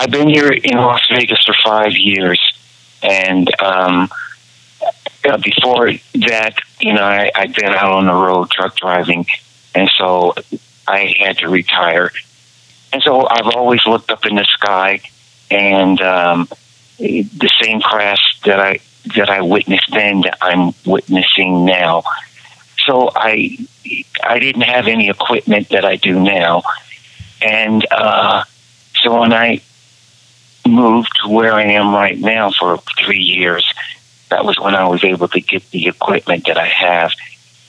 I've 0.00 0.10
been 0.10 0.30
here 0.30 0.50
in 0.50 0.78
Las 0.78 1.06
Vegas 1.14 1.42
for 1.44 1.54
five 1.62 1.92
years, 1.92 2.40
and 3.02 3.46
um, 3.60 4.08
uh, 5.28 5.36
before 5.36 5.92
that, 6.14 6.54
you 6.80 6.94
know, 6.94 7.02
I, 7.02 7.30
I'd 7.34 7.54
been 7.54 7.66
out 7.66 7.92
on 7.92 8.06
the 8.06 8.14
road 8.14 8.50
truck 8.50 8.74
driving, 8.76 9.26
and 9.74 9.90
so 9.98 10.34
I 10.88 11.14
had 11.18 11.36
to 11.40 11.50
retire. 11.50 12.12
And 12.94 13.02
so 13.02 13.28
I've 13.28 13.54
always 13.54 13.84
looked 13.84 14.10
up 14.10 14.24
in 14.24 14.36
the 14.36 14.44
sky, 14.44 15.02
and 15.50 16.00
um, 16.00 16.48
the 16.96 17.50
same 17.60 17.82
crash 17.82 18.40
that 18.46 18.58
I 18.58 18.78
that 19.16 19.28
I 19.28 19.42
witnessed 19.42 19.90
then 19.92 20.22
that 20.22 20.38
I'm 20.40 20.72
witnessing 20.86 21.66
now. 21.66 22.04
So 22.86 23.10
I 23.14 23.58
I 24.24 24.38
didn't 24.38 24.62
have 24.62 24.88
any 24.88 25.10
equipment 25.10 25.68
that 25.68 25.84
I 25.84 25.96
do 25.96 26.18
now, 26.18 26.62
and 27.42 27.86
uh, 27.90 28.44
so 29.02 29.20
when 29.20 29.34
I 29.34 29.60
moved 30.66 31.10
to 31.22 31.28
where 31.28 31.52
I 31.54 31.64
am 31.64 31.94
right 31.94 32.18
now 32.18 32.50
for 32.50 32.78
three 32.98 33.20
years, 33.22 33.64
that 34.30 34.44
was 34.44 34.58
when 34.58 34.74
I 34.74 34.86
was 34.88 35.02
able 35.04 35.28
to 35.28 35.40
get 35.40 35.68
the 35.70 35.88
equipment 35.88 36.46
that 36.46 36.58
I 36.58 36.66
have 36.66 37.12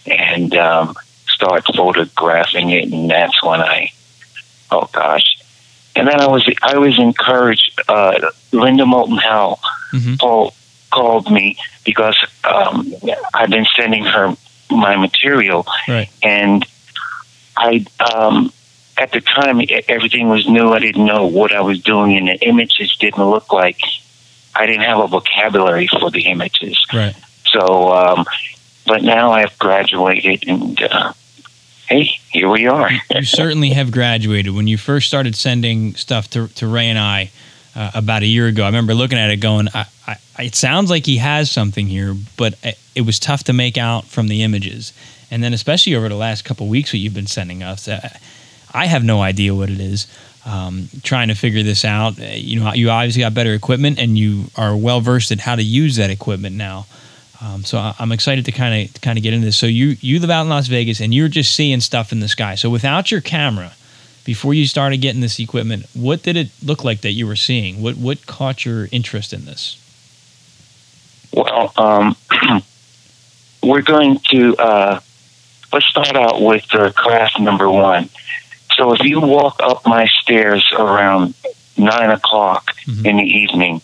and 0.05 0.53
um, 0.55 0.95
start 1.27 1.65
photographing 1.75 2.69
it. 2.71 2.91
And 2.91 3.09
that's 3.09 3.41
when 3.43 3.61
I, 3.61 3.91
oh 4.71 4.89
gosh, 4.91 5.37
and 5.95 6.07
then 6.07 6.19
I 6.21 6.27
was 6.27 6.47
I 6.61 6.77
was 6.77 6.97
encouraged. 6.99 7.79
Uh, 7.87 8.31
Linda 8.51 8.85
Moulton 8.85 9.17
Howe 9.17 9.59
Mhm. 9.93 10.19
called 10.19 10.53
called 10.91 11.31
me 11.31 11.57
because 11.85 12.17
um, 12.43 12.93
I've 13.33 13.49
been 13.49 13.65
sending 13.75 14.03
her 14.05 14.35
my 14.69 14.95
material, 14.97 15.65
Right. 15.87 16.09
and 16.23 16.65
I 17.57 17.85
um, 18.13 18.51
at 19.01 19.11
the 19.11 19.19
time 19.19 19.59
everything 19.87 20.29
was 20.29 20.47
new. 20.47 20.71
I 20.73 20.79
didn't 20.79 21.05
know 21.05 21.25
what 21.25 21.51
I 21.51 21.61
was 21.61 21.81
doing, 21.81 22.17
and 22.17 22.27
the 22.27 22.47
images 22.47 22.95
didn't 22.97 23.23
look 23.23 23.51
like. 23.51 23.79
I 24.53 24.67
didn't 24.67 24.83
have 24.83 24.99
a 24.99 25.07
vocabulary 25.07 25.87
for 25.87 26.11
the 26.11 26.21
images. 26.27 26.77
Right. 26.93 27.15
So, 27.45 27.91
um, 27.91 28.25
but 28.85 29.01
now 29.01 29.31
I've 29.31 29.57
graduated, 29.57 30.47
and 30.47 30.79
uh, 30.83 31.13
hey, 31.87 32.11
here 32.29 32.47
we 32.47 32.67
are. 32.67 32.91
you 33.09 33.23
certainly 33.23 33.71
have 33.71 33.91
graduated. 33.91 34.53
When 34.53 34.67
you 34.67 34.77
first 34.77 35.07
started 35.07 35.35
sending 35.35 35.95
stuff 35.95 36.29
to, 36.31 36.47
to 36.49 36.67
Ray 36.67 36.87
and 36.87 36.99
I 36.99 37.31
uh, 37.75 37.91
about 37.95 38.21
a 38.21 38.27
year 38.27 38.45
ago, 38.45 38.63
I 38.63 38.67
remember 38.67 38.93
looking 38.93 39.17
at 39.17 39.31
it 39.31 39.37
going, 39.37 39.67
I, 39.73 39.87
I, 40.05 40.17
it 40.37 40.53
sounds 40.53 40.91
like 40.91 41.07
he 41.07 41.17
has 41.17 41.49
something 41.49 41.87
here, 41.87 42.15
but 42.37 42.53
it, 42.61 42.77
it 42.93 43.01
was 43.01 43.19
tough 43.19 43.45
to 43.45 43.53
make 43.53 43.79
out 43.79 44.05
from 44.05 44.27
the 44.27 44.43
images. 44.43 44.93
And 45.31 45.43
then, 45.43 45.53
especially 45.53 45.95
over 45.95 46.07
the 46.07 46.15
last 46.15 46.45
couple 46.45 46.67
of 46.67 46.69
weeks, 46.69 46.93
what 46.93 46.99
you've 46.99 47.13
been 47.15 47.25
sending 47.25 47.63
us, 47.63 47.87
uh, 47.87 48.09
I 48.73 48.85
have 48.87 49.03
no 49.03 49.21
idea 49.21 49.53
what 49.53 49.69
it 49.69 49.79
is. 49.79 50.07
Um, 50.45 50.89
trying 51.03 51.27
to 51.27 51.35
figure 51.35 51.61
this 51.61 51.85
out, 51.85 52.19
Uh, 52.19 52.23
you 52.33 52.59
know, 52.59 52.73
you 52.73 52.89
obviously 52.89 53.21
got 53.21 53.33
better 53.33 53.53
equipment, 53.53 53.99
and 53.99 54.17
you 54.17 54.49
are 54.55 54.75
well 54.75 54.99
versed 55.01 55.31
in 55.31 55.37
how 55.39 55.55
to 55.55 55.61
use 55.63 55.97
that 55.97 56.09
equipment 56.09 56.55
now. 56.55 56.87
Um, 57.41 57.63
so 57.63 57.77
I- 57.77 57.93
I'm 57.99 58.11
excited 58.11 58.45
to 58.45 58.51
kind 58.51 58.89
of 58.89 59.01
kind 59.01 59.17
of 59.17 59.23
get 59.23 59.33
into 59.33 59.45
this. 59.45 59.57
So 59.57 59.67
you 59.67 59.97
you 60.01 60.19
live 60.19 60.29
out 60.29 60.43
in 60.43 60.49
Las 60.49 60.67
Vegas 60.67 60.99
and 60.99 61.13
you're 61.13 61.27
just 61.27 61.53
seeing 61.53 61.79
stuff 61.81 62.11
in 62.11 62.19
the 62.21 62.27
sky. 62.27 62.55
So 62.55 62.69
without 62.69 63.11
your 63.11 63.21
camera, 63.21 63.73
before 64.25 64.53
you 64.53 64.67
started 64.67 64.97
getting 65.01 65.21
this 65.21 65.39
equipment, 65.39 65.85
what 65.93 66.21
did 66.23 66.37
it 66.37 66.49
look 66.63 66.83
like 66.83 67.01
that 67.01 67.11
you 67.13 67.25
were 67.27 67.35
seeing? 67.35 67.81
What 67.81 67.97
what 67.97 68.25
caught 68.27 68.65
your 68.65 68.87
interest 68.91 69.33
in 69.33 69.45
this? 69.45 69.77
Well, 71.33 71.71
um, 71.77 72.15
we're 73.63 73.81
going 73.81 74.19
to 74.31 74.55
uh, 74.57 74.99
let's 75.73 75.85
start 75.87 76.15
out 76.15 76.41
with 76.41 76.65
uh, 76.75 76.91
craft 76.91 77.39
number 77.39 77.69
one. 77.69 78.09
So 78.77 78.93
if 78.93 79.03
you 79.03 79.19
walk 79.19 79.59
up 79.61 79.85
my 79.85 80.07
stairs 80.21 80.67
around 80.77 81.33
nine 81.77 82.09
o'clock 82.09 82.75
Mhm. 82.87 83.05
in 83.05 83.17
the 83.17 83.23
evening, 83.23 83.81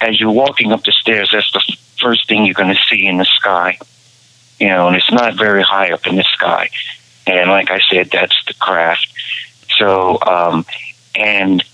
as 0.00 0.20
you're 0.20 0.30
walking 0.30 0.72
up 0.72 0.84
the 0.84 0.92
stairs, 0.92 1.30
that's 1.32 1.50
the 1.52 1.62
first 2.00 2.26
thing 2.28 2.44
you're 2.44 2.54
going 2.54 2.74
to 2.74 2.80
see 2.88 3.06
in 3.06 3.18
the 3.18 3.24
sky. 3.24 3.78
You 4.58 4.68
know, 4.68 4.88
and 4.88 4.96
it's 4.96 5.10
not 5.10 5.34
very 5.34 5.62
high 5.62 5.90
up 5.90 6.06
in 6.06 6.16
the 6.16 6.24
sky. 6.24 6.70
And 7.26 7.50
like 7.50 7.70
I 7.70 7.80
said, 7.90 8.10
that's 8.10 8.36
the 8.46 8.54
craft. 8.54 9.06
So, 9.78 10.18
um, 10.22 10.66
and 11.14 11.64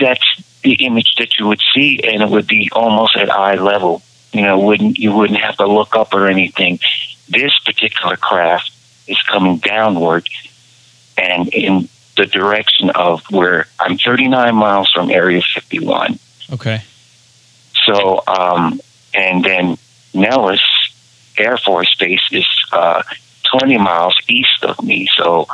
that's 0.00 0.42
the 0.62 0.74
image 0.74 1.14
that 1.18 1.38
you 1.38 1.46
would 1.46 1.60
see, 1.74 2.00
and 2.04 2.22
it 2.22 2.28
would 2.28 2.46
be 2.46 2.70
almost 2.72 3.16
at 3.16 3.30
eye 3.30 3.54
level. 3.54 4.02
You 4.32 4.42
know, 4.42 4.58
wouldn't 4.58 4.98
you 4.98 5.12
wouldn't 5.12 5.40
have 5.40 5.56
to 5.56 5.66
look 5.66 5.96
up 5.96 6.14
or 6.14 6.28
anything. 6.28 6.78
This 7.28 7.58
particular 7.58 8.16
craft 8.16 8.70
is 9.10 9.20
coming 9.22 9.58
downward, 9.58 10.28
and 11.18 11.48
in 11.48 11.88
the 12.16 12.26
direction 12.26 12.90
of 12.90 13.22
where 13.30 13.66
I'm 13.78 13.98
39 13.98 14.54
miles 14.54 14.90
from 14.90 15.10
Area 15.10 15.42
51. 15.42 16.18
Okay. 16.52 16.82
So, 17.84 18.22
um, 18.26 18.80
and 19.14 19.44
then 19.44 19.78
Nellis 20.12 20.62
Air 21.38 21.56
Force 21.56 21.94
Base 21.96 22.28
is 22.32 22.46
uh, 22.72 23.02
20 23.58 23.78
miles 23.78 24.16
east 24.28 24.64
of 24.64 24.82
me. 24.82 25.08
So, 25.16 25.46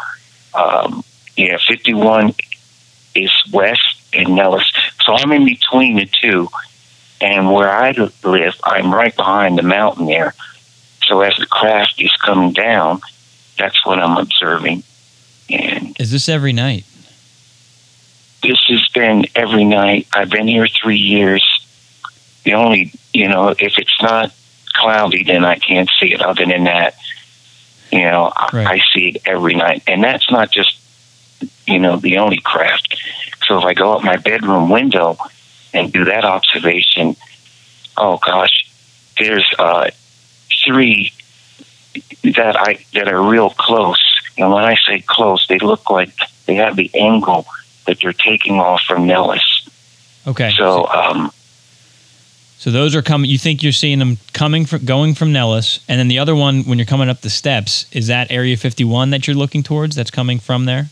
um, 0.54 1.04
yeah, 1.36 1.58
51 1.58 2.34
is 3.14 3.32
west 3.52 4.02
and 4.12 4.34
Nellis. 4.34 4.70
So 5.04 5.14
I'm 5.14 5.32
in 5.32 5.44
between 5.44 5.96
the 5.96 6.06
two. 6.06 6.48
And 7.20 7.50
where 7.50 7.70
I 7.70 7.92
live, 8.24 8.60
I'm 8.62 8.92
right 8.92 9.14
behind 9.14 9.56
the 9.56 9.62
mountain 9.62 10.06
there. 10.06 10.34
So 11.04 11.22
as 11.22 11.36
the 11.38 11.46
craft 11.46 11.94
is 11.98 12.12
coming 12.16 12.52
down, 12.52 13.00
that's 13.58 13.84
what 13.86 13.98
I'm 13.98 14.16
observing. 14.16 14.82
And 15.50 15.98
Is 16.00 16.10
this 16.10 16.28
every 16.28 16.52
night? 16.52 16.84
this 18.42 18.62
has 18.68 18.86
been 18.94 19.26
every 19.34 19.64
night. 19.64 20.06
I've 20.12 20.30
been 20.30 20.46
here 20.46 20.68
three 20.68 20.98
years. 20.98 21.42
The 22.44 22.54
only, 22.54 22.92
you 23.12 23.28
know, 23.28 23.48
if 23.48 23.76
it's 23.78 24.00
not 24.00 24.32
cloudy, 24.72 25.24
then 25.24 25.44
I 25.44 25.56
can't 25.56 25.90
see 25.98 26.12
it. 26.12 26.22
Other 26.22 26.46
than 26.46 26.64
that, 26.64 26.94
you 27.90 28.02
know, 28.02 28.32
I, 28.36 28.48
Right. 28.52 28.66
I 28.66 28.80
see 28.94 29.08
it 29.08 29.22
every 29.26 29.54
night. 29.54 29.82
And 29.88 30.04
that's 30.04 30.30
not 30.30 30.52
just, 30.52 30.78
you 31.66 31.80
know, 31.80 31.96
the 31.96 32.18
only 32.18 32.38
craft. 32.38 32.96
So 33.46 33.58
if 33.58 33.64
I 33.64 33.74
go 33.74 33.94
up 33.96 34.04
my 34.04 34.16
bedroom 34.16 34.70
window 34.70 35.16
and 35.74 35.92
do 35.92 36.04
that 36.04 36.24
observation, 36.24 37.16
oh 37.96 38.18
gosh, 38.24 38.70
there's 39.18 39.48
uh, 39.58 39.90
three 40.64 41.12
that 42.24 42.56
I 42.58 42.84
that 42.94 43.08
are 43.08 43.22
real 43.22 43.50
close. 43.50 44.02
And 44.38 44.50
when 44.52 44.64
I 44.64 44.76
say 44.86 45.00
close, 45.00 45.46
they 45.46 45.58
look 45.58 45.88
like 45.90 46.10
they 46.46 46.56
have 46.56 46.76
the 46.76 46.90
angle 46.94 47.46
that 47.86 47.98
they're 48.00 48.12
taking 48.12 48.58
off 48.60 48.82
from 48.82 49.06
Nellis. 49.06 49.68
Okay. 50.26 50.50
So, 50.56 50.86
um, 50.88 51.30
So 52.58 52.70
those 52.70 52.94
are 52.96 53.02
coming. 53.02 53.30
You 53.30 53.38
think 53.38 53.62
you're 53.62 53.72
seeing 53.72 53.98
them 53.98 54.18
coming 54.32 54.66
from 54.66 54.84
going 54.84 55.14
from 55.14 55.32
Nellis, 55.32 55.80
and 55.88 55.98
then 55.98 56.08
the 56.08 56.18
other 56.18 56.34
one 56.34 56.62
when 56.64 56.78
you're 56.78 56.86
coming 56.86 57.08
up 57.08 57.20
the 57.20 57.30
steps 57.30 57.86
is 57.92 58.08
that 58.08 58.30
Area 58.30 58.56
51 58.56 59.10
that 59.10 59.26
you're 59.26 59.36
looking 59.36 59.62
towards. 59.62 59.94
That's 59.96 60.10
coming 60.10 60.38
from 60.40 60.64
there. 60.64 60.88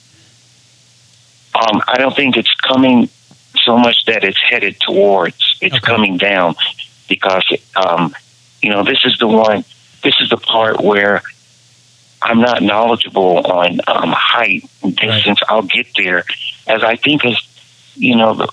um, 1.55 1.83
I 1.89 1.99
don't 1.99 2.15
think 2.17 2.37
it's 2.37 2.53
coming 2.55 3.09
so 3.65 3.79
much 3.79 4.05
that 4.07 4.25
it's 4.25 4.41
headed 4.41 4.79
towards. 4.81 5.57
It's 5.61 5.77
Okay. 5.77 5.87
coming 5.87 6.17
down 6.17 6.55
because, 7.09 7.45
um, 7.77 8.15
you 8.63 8.71
know, 8.71 8.83
this 8.83 9.05
is 9.05 9.17
the 9.19 9.29
one. 9.29 9.65
This 10.05 10.15
is 10.21 10.29
the 10.29 10.37
part 10.37 10.83
where 10.83 11.23
I'm 12.23 12.41
not 12.41 12.63
knowledgeable 12.63 13.39
on 13.39 13.81
um, 13.87 14.13
height 14.13 14.65
and 14.83 14.97
Right. 15.03 15.17
distance. 15.17 15.41
I'll 15.49 15.63
get 15.63 15.87
there, 15.97 16.25
as 16.67 16.83
I 16.85 16.97
think 16.97 17.25
as 17.25 17.37
you 17.97 18.15
know, 18.17 18.35
the 18.35 18.49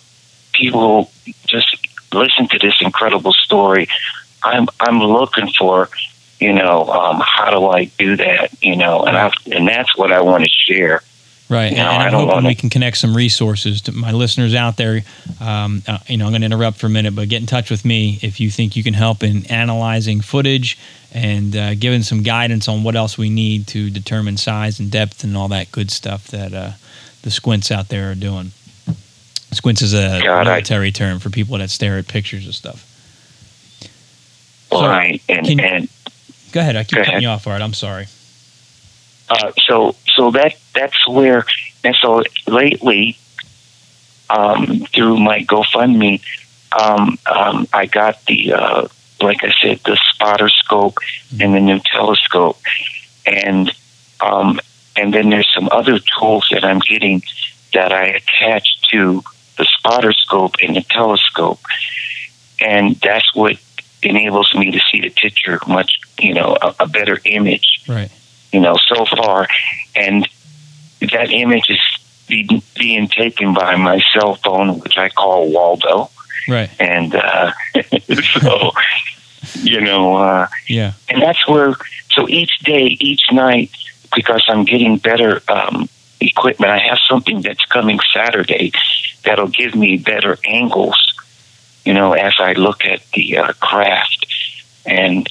people 0.53 1.11
just 1.47 1.75
listen 2.13 2.47
to 2.49 2.57
this 2.59 2.75
incredible 2.81 3.33
story. 3.33 3.87
I'm 4.43 4.67
I'm 4.79 4.99
looking 4.99 5.51
for, 5.57 5.89
you 6.39 6.53
know, 6.53 6.87
um, 6.87 7.21
how 7.23 7.51
do 7.51 7.67
I 7.67 7.85
do 7.85 8.15
that? 8.17 8.51
You 8.63 8.75
know, 8.77 9.03
and 9.03 9.17
I 9.17 9.31
and 9.51 9.67
that's 9.67 9.95
what 9.97 10.11
I 10.11 10.21
want 10.21 10.43
to 10.43 10.49
share. 10.49 11.03
Right, 11.51 11.73
No, 11.73 11.79
and, 11.79 12.01
I 12.01 12.07
I'm 12.07 12.13
hoping 12.13 12.45
we 12.45 12.55
can 12.55 12.69
connect 12.69 12.95
some 12.97 13.13
resources 13.13 13.81
to 13.81 13.91
my 13.91 14.13
listeners 14.13 14.55
out 14.55 14.77
there. 14.77 15.01
Um, 15.41 15.83
uh, 15.85 15.97
you 16.07 16.15
know, 16.15 16.23
I'm 16.25 16.31
going 16.31 16.43
to 16.43 16.45
interrupt 16.45 16.77
for 16.77 16.87
a 16.87 16.89
minute, 16.89 17.13
but 17.13 17.27
get 17.27 17.41
in 17.41 17.45
touch 17.45 17.69
with 17.69 17.83
me 17.83 18.19
if 18.21 18.39
you 18.39 18.49
think 18.49 18.77
you 18.77 18.83
can 18.83 18.93
help 18.93 19.21
in 19.21 19.45
analyzing 19.47 20.21
footage 20.21 20.79
and 21.13 21.53
uh, 21.53 21.75
giving 21.75 22.03
some 22.03 22.23
guidance 22.23 22.69
on 22.69 22.83
what 22.83 22.95
else 22.95 23.17
we 23.17 23.29
need 23.29 23.67
to 23.67 23.89
determine 23.89 24.37
size 24.37 24.79
and 24.79 24.89
depth 24.89 25.25
and 25.25 25.35
all 25.35 25.49
that 25.49 25.69
good 25.73 25.91
stuff 25.91 26.27
that 26.29 26.53
uh, 26.53 26.71
the 27.23 27.31
squints 27.31 27.69
out 27.69 27.89
there 27.89 28.11
are 28.11 28.15
doing. 28.15 28.53
Squints 29.51 29.81
is 29.81 29.93
a 29.93 30.21
God, 30.23 30.47
I- 30.47 30.51
military 30.51 30.93
term 30.93 31.19
for 31.19 31.29
people 31.29 31.57
that 31.57 31.69
stare 31.69 31.97
at 31.97 32.07
pictures 32.07 32.47
of 32.47 32.55
stuff. 32.55 32.87
So, 34.69 34.85
right, 34.87 35.21
and 35.27 35.45
can- 35.45 35.59
and 35.59 35.89
Go 36.53 36.61
ahead. 36.61 36.77
I 36.77 36.83
keep 36.85 36.91
cutting 36.99 37.09
ahead. 37.09 37.21
you 37.23 37.27
off, 37.27 37.45
Art. 37.45 37.61
I'm 37.61 37.73
sorry. 37.73 38.07
Uh, 39.31 39.51
so 39.65 39.95
so 40.13 40.31
that 40.31 40.55
that's 40.75 41.07
where 41.07 41.45
and 41.83 41.95
so 41.95 42.21
lately 42.47 43.17
um, 44.29 44.85
through 44.93 45.19
my 45.19 45.39
GoFundMe, 45.39 46.21
um, 46.79 47.17
um, 47.25 47.67
I 47.73 47.85
got 47.85 48.23
the 48.25 48.53
uh, 48.53 48.87
like 49.21 49.43
I 49.43 49.53
said 49.61 49.79
the 49.85 49.97
spotter 50.13 50.49
scope 50.49 50.97
and 51.39 51.53
the 51.53 51.59
new 51.61 51.79
telescope, 51.79 52.59
and 53.25 53.71
um, 54.19 54.59
and 54.97 55.13
then 55.13 55.29
there's 55.29 55.51
some 55.53 55.69
other 55.71 55.99
tools 55.99 56.47
that 56.51 56.65
I'm 56.65 56.79
getting 56.79 57.21
that 57.73 57.93
I 57.93 58.07
attach 58.07 58.81
to 58.91 59.23
the 59.57 59.65
spotter 59.65 60.11
scope 60.11 60.55
and 60.61 60.75
the 60.75 60.81
telescope, 60.81 61.59
and 62.59 62.95
that's 62.97 63.33
what 63.33 63.57
enables 64.03 64.53
me 64.55 64.71
to 64.71 64.79
see 64.91 64.99
the 64.99 65.09
picture 65.09 65.59
much 65.67 65.99
you 66.19 66.33
know 66.33 66.57
a, 66.61 66.75
a 66.81 66.87
better 66.87 67.19
image. 67.23 67.83
Right. 67.87 68.11
You 68.51 68.59
know, 68.59 68.75
so 68.87 69.05
far. 69.05 69.47
And 69.95 70.27
that 71.01 71.31
image 71.31 71.69
is 71.69 71.79
be, 72.27 72.63
being 72.77 73.07
taken 73.07 73.53
by 73.53 73.75
my 73.75 74.01
cell 74.13 74.35
phone, 74.35 74.79
which 74.79 74.97
I 74.97 75.09
call 75.09 75.51
Waldo. 75.51 76.09
Right. 76.47 76.69
And 76.79 77.15
uh, 77.15 77.51
so, 78.39 78.71
you 79.61 79.81
know, 79.81 80.15
uh, 80.17 80.47
Yeah. 80.67 80.93
and 81.09 81.21
that's 81.21 81.47
where, 81.47 81.75
so 82.09 82.27
each 82.29 82.59
day, 82.59 82.97
each 82.99 83.31
night, 83.31 83.71
because 84.15 84.43
I'm 84.47 84.65
getting 84.65 84.97
better 84.97 85.41
um, 85.47 85.87
equipment, 86.19 86.71
I 86.71 86.79
have 86.79 86.99
something 87.07 87.41
that's 87.41 87.63
coming 87.65 87.99
Saturday 88.13 88.71
that'll 89.23 89.47
give 89.47 89.75
me 89.75 89.97
better 89.97 90.37
angles, 90.45 90.97
you 91.85 91.93
know, 91.93 92.13
as 92.13 92.33
I 92.39 92.53
look 92.53 92.83
at 92.85 93.01
the 93.13 93.37
uh, 93.37 93.53
craft. 93.53 94.25
And, 94.85 95.29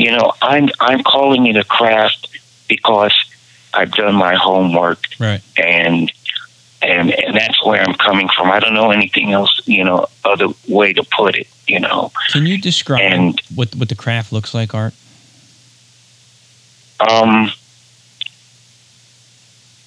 you 0.00 0.10
know, 0.10 0.32
I'm, 0.40 0.68
I'm 0.80 1.02
calling 1.02 1.46
it 1.46 1.56
a 1.56 1.64
craft 1.64 2.28
because 2.68 3.14
I've 3.74 3.92
done 3.92 4.14
my 4.14 4.34
homework 4.34 4.98
Right. 5.18 5.42
and 5.56 6.10
and 6.82 7.10
and 7.12 7.36
that's 7.36 7.62
where 7.64 7.82
I'm 7.82 7.94
coming 7.94 8.28
from. 8.34 8.50
I 8.50 8.58
don't 8.58 8.72
know 8.72 8.90
anything 8.90 9.32
else, 9.32 9.60
you 9.66 9.84
know, 9.84 10.06
other 10.24 10.48
way 10.68 10.94
to 10.94 11.02
put 11.04 11.36
it, 11.36 11.46
you 11.68 11.78
know. 11.78 12.10
Can 12.30 12.46
you 12.46 12.56
describe 12.58 13.00
And- 13.02 13.40
what 13.54 13.74
what 13.76 13.88
the 13.90 13.94
craft 13.94 14.32
looks 14.32 14.54
like, 14.54 14.74
Art? 14.74 14.94
Um, 17.00 17.50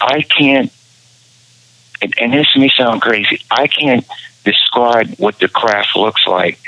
I 0.02 0.22
can't, 0.22 0.72
and, 2.02 2.14
and 2.20 2.34
this 2.34 2.48
may 2.56 2.70
sound 2.70 3.02
crazy. 3.02 3.42
I 3.52 3.68
can't 3.68 4.06
describe 4.44 5.16
what 5.18 5.40
the 5.40 5.48
craft 5.48 5.96
looks 5.96 6.26
like. 6.28 6.60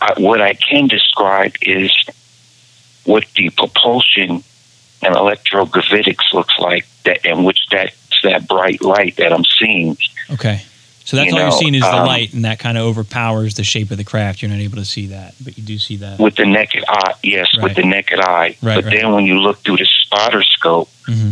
I, 0.00 0.12
what 0.18 0.40
I 0.42 0.54
can 0.54 0.88
describe 0.88 1.54
is 1.62 1.90
what 3.06 3.24
the 3.36 3.50
propulsion 3.50 4.42
and 5.02 5.14
electrogravitics 5.14 6.32
looks 6.32 6.54
like. 6.58 6.86
That 7.04 7.24
in 7.24 7.44
which 7.44 7.66
that's 7.70 7.94
that 8.22 8.48
bright 8.48 8.82
light 8.82 9.16
that 9.16 9.32
I'm 9.32 9.44
seeing. 9.58 9.96
Okay. 10.30 10.62
So 11.04 11.16
that's 11.16 11.30
You 11.30 11.36
all 11.36 11.42
you're 11.42 11.52
seeing 11.52 11.74
is 11.76 11.82
the 11.82 11.94
um, 11.94 12.06
light, 12.06 12.34
and 12.34 12.44
that 12.44 12.58
kind 12.58 12.76
of 12.76 12.84
overpowers 12.84 13.54
the 13.54 13.62
shape 13.62 13.92
of 13.92 13.96
the 13.96 14.02
craft. 14.02 14.42
You're 14.42 14.50
not 14.50 14.58
able 14.58 14.78
to 14.78 14.84
see 14.84 15.06
that, 15.06 15.34
but 15.44 15.56
you 15.56 15.62
do 15.62 15.78
see 15.78 15.96
that. 15.98 16.18
with 16.18 16.34
the 16.34 16.44
naked 16.44 16.82
eye. 16.88 17.14
Yes, 17.22 17.46
Right. 17.56 17.62
with 17.62 17.76
the 17.76 17.84
naked 17.84 18.18
eye. 18.18 18.56
Right, 18.60 18.74
but 18.74 18.84
right. 18.86 18.92
then 18.92 19.12
when 19.12 19.24
you 19.24 19.38
look 19.38 19.58
through 19.60 19.76
the 19.76 19.86
spotter 19.86 20.42
scope, 20.42 20.88
hmm 21.06 21.30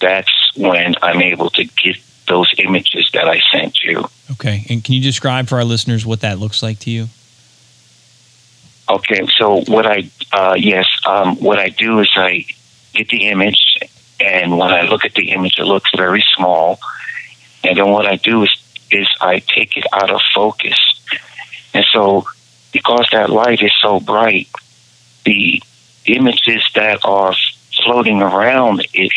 that's 0.00 0.50
when 0.56 0.94
I'm 1.00 1.22
able 1.22 1.48
to 1.50 1.64
get 1.64 1.96
those 2.28 2.52
images 2.58 3.08
that 3.14 3.26
I 3.26 3.40
sent 3.50 3.82
you. 3.82 4.04
Okay. 4.32 4.66
And 4.68 4.84
can 4.84 4.94
you 4.94 5.00
describe 5.00 5.48
for 5.48 5.56
our 5.56 5.64
listeners 5.64 6.04
what 6.04 6.20
that 6.20 6.38
looks 6.38 6.62
like 6.62 6.78
to 6.80 6.90
you? 6.90 7.08
Okay, 8.88 9.26
so 9.38 9.62
what 9.62 9.86
I 9.86 10.10
uh, 10.32 10.54
yes, 10.58 10.86
um, 11.06 11.36
what 11.36 11.58
I 11.58 11.70
do 11.70 12.00
is 12.00 12.10
I 12.14 12.44
get 12.92 13.08
the 13.08 13.28
image, 13.28 13.78
and 14.20 14.58
when 14.58 14.70
I 14.70 14.82
look 14.82 15.04
at 15.04 15.14
the 15.14 15.30
image, 15.30 15.58
it 15.58 15.64
looks 15.64 15.90
very 15.96 16.24
small. 16.36 16.78
And 17.62 17.78
then 17.78 17.90
what 17.90 18.06
I 18.06 18.16
do 18.16 18.42
is 18.42 18.50
is 18.90 19.08
I 19.20 19.38
take 19.38 19.76
it 19.76 19.86
out 19.92 20.10
of 20.10 20.20
focus, 20.34 20.78
and 21.72 21.84
so 21.92 22.26
because 22.72 23.08
that 23.12 23.30
light 23.30 23.62
is 23.62 23.72
so 23.80 24.00
bright, 24.00 24.48
the 25.24 25.62
images 26.06 26.68
that 26.74 27.00
are 27.04 27.34
floating 27.84 28.20
around 28.20 28.86
it, 28.92 29.12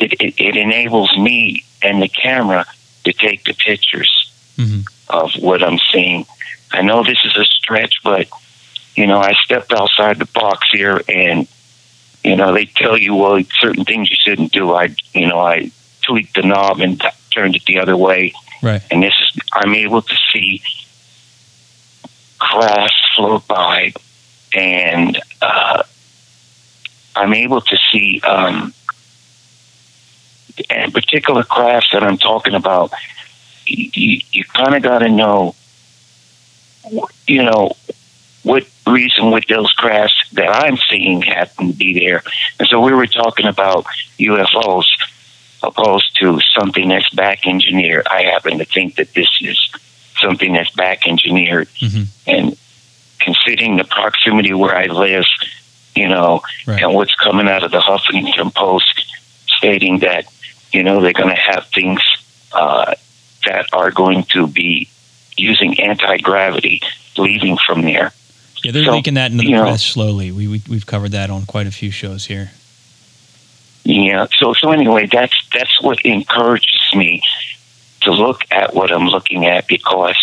it, 0.00 0.12
it, 0.20 0.34
it 0.38 0.56
enables 0.56 1.16
me 1.16 1.64
and 1.82 2.02
the 2.02 2.08
camera 2.08 2.66
to 3.04 3.12
take 3.12 3.44
the 3.44 3.54
pictures 3.54 4.10
hmm 4.56 4.80
of 5.10 5.32
what 5.34 5.62
I'm 5.62 5.78
seeing. 5.92 6.24
I 6.74 6.82
know 6.82 7.04
this 7.04 7.24
is 7.24 7.36
a 7.36 7.44
stretch, 7.44 8.00
but 8.02 8.28
you 8.96 9.06
know, 9.06 9.18
I 9.20 9.32
stepped 9.44 9.72
outside 9.72 10.18
the 10.18 10.26
box 10.26 10.66
here, 10.72 11.00
and 11.08 11.46
you 12.24 12.36
know, 12.36 12.52
they 12.52 12.66
tell 12.66 12.98
you 12.98 13.14
well 13.14 13.40
certain 13.60 13.84
things 13.84 14.10
you 14.10 14.16
shouldn't 14.18 14.52
do. 14.52 14.72
I, 14.74 14.94
you 15.14 15.26
know, 15.28 15.38
I 15.38 15.70
tweaked 16.02 16.34
the 16.34 16.42
knob 16.42 16.80
and 16.80 17.00
t- 17.00 17.08
turned 17.32 17.54
it 17.54 17.64
the 17.66 17.78
other 17.78 17.96
way, 17.96 18.32
Right. 18.62 18.82
and 18.90 19.02
this 19.02 19.14
is 19.20 19.40
I'm 19.52 19.74
able 19.74 20.02
to 20.02 20.16
see 20.32 20.62
crafts 22.40 23.14
float 23.14 23.46
by, 23.46 23.92
and 24.54 25.20
uh, 25.40 25.82
I'm 27.14 27.34
able 27.34 27.60
to 27.60 27.76
see 27.92 28.20
um, 28.26 28.74
and 30.70 30.92
particular 30.92 31.44
crafts 31.44 31.90
that 31.92 32.02
I'm 32.02 32.18
talking 32.18 32.54
about. 32.54 32.92
You, 33.66 33.90
you, 33.94 34.20
you 34.30 34.44
kind 34.44 34.74
of 34.74 34.82
got 34.82 34.98
to 34.98 35.08
know, 35.08 35.54
you 37.26 37.42
know, 37.42 37.72
what 38.42 38.66
reason 38.86 39.30
would 39.30 39.46
those 39.48 39.72
crafts 39.72 40.28
that 40.32 40.48
I'm 40.48 40.76
seeing 40.90 41.22
happen 41.22 41.68
to 41.68 41.72
be 41.72 41.98
there. 41.98 42.22
And 42.58 42.68
so 42.68 42.80
we 42.80 42.92
were 42.92 43.06
talking 43.06 43.46
about 43.46 43.86
UFOs 44.18 44.86
opposed 45.62 46.16
to 46.20 46.38
something 46.58 46.88
that's 46.88 47.08
back 47.14 47.46
engineered. 47.46 48.06
I 48.06 48.24
happen 48.24 48.58
to 48.58 48.64
think 48.66 48.96
that 48.96 49.14
this 49.14 49.28
is 49.40 49.58
something 50.18 50.52
that's 50.52 50.70
back 50.70 51.06
engineered. 51.08 51.68
hmm 51.80 52.02
And 52.26 52.56
considering 53.18 53.76
the 53.76 53.84
proximity 53.84 54.52
where 54.52 54.76
I 54.76 54.86
live, 54.86 55.24
you 55.94 56.08
know, 56.08 56.42
Right. 56.66 56.82
and 56.82 56.94
what's 56.94 57.14
coming 57.14 57.48
out 57.48 57.62
of 57.62 57.70
the 57.70 57.80
Huffington 57.80 58.54
Post 58.54 59.06
stating 59.46 60.00
that, 60.00 60.26
you 60.72 60.82
know, 60.82 61.00
they're 61.00 61.14
going 61.14 61.34
to 61.34 61.40
have 61.40 61.66
things 61.68 62.02
uh, 62.52 62.94
that 63.46 63.66
are 63.72 63.90
going 63.90 64.24
to 64.24 64.46
be 64.46 64.88
using 65.36 65.78
anti 65.80 66.18
gravity 66.18 66.80
leaving 67.16 67.56
from 67.66 67.82
there. 67.82 68.12
Yeah, 68.62 68.72
they're 68.72 68.84
So, 68.84 68.92
leaking 68.92 69.14
that 69.14 69.30
into 69.30 69.44
the 69.44 69.50
you 69.50 69.56
know- 69.56 69.62
press 69.64 69.82
slowly. 69.84 70.32
We, 70.32 70.48
we 70.48 70.62
we've 70.68 70.86
covered 70.86 71.12
that 71.12 71.30
on 71.30 71.44
quite 71.46 71.66
a 71.66 71.70
few 71.72 71.90
shows 71.90 72.26
here. 72.26 72.52
Yeah. 73.84 74.26
So 74.38 74.54
so 74.54 74.70
anyway, 74.72 75.06
that's 75.06 75.34
that's 75.52 75.80
what 75.82 76.00
encourages 76.04 76.94
me 76.94 77.22
to 78.02 78.12
look 78.12 78.42
at 78.50 78.74
what 78.74 78.90
I'm 78.90 79.06
looking 79.08 79.46
at 79.46 79.66
because 79.66 80.16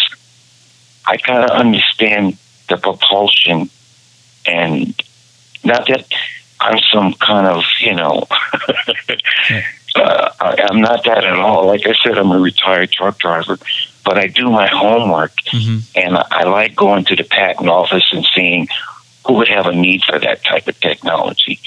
I 1.05 1.17
kind 1.17 1.43
of 1.43 1.51
understand 1.51 2.37
the 2.69 2.77
propulsion 2.77 3.69
and 4.45 4.99
not 5.63 5.87
that 5.87 6.05
I'm 6.59 6.79
some 6.91 7.13
kind 7.13 7.47
of 7.47 7.63
you 7.79 7.93
know. 7.93 8.23
Uh, 9.93 10.31
I, 10.39 10.55
I'm 10.69 10.79
not 10.79 11.03
that 11.03 11.25
at 11.25 11.37
all. 11.37 11.67
Like 11.67 11.85
I 11.85 11.91
said, 12.01 12.17
I'm 12.17 12.31
a 12.31 12.39
retired 12.39 12.93
truck 12.93 13.19
driver, 13.19 13.57
but 14.03 14.17
I 14.17 14.27
do 14.27 14.49
my 14.49 14.67
homework, 14.67 15.33
hmm 15.49 15.79
and 15.95 16.17
I, 16.17 16.25
I 16.31 16.43
like 16.43 16.75
going 16.75 17.05
to 17.05 17.15
the 17.15 17.23
patent 17.23 17.69
office 17.69 18.11
and 18.11 18.25
seeing 18.25 18.67
who 19.25 19.33
would 19.33 19.47
have 19.47 19.67
a 19.67 19.75
need 19.75 20.03
for 20.03 20.17
that 20.19 20.43
type 20.43 20.67
of 20.67 20.79
technology. 20.79 21.59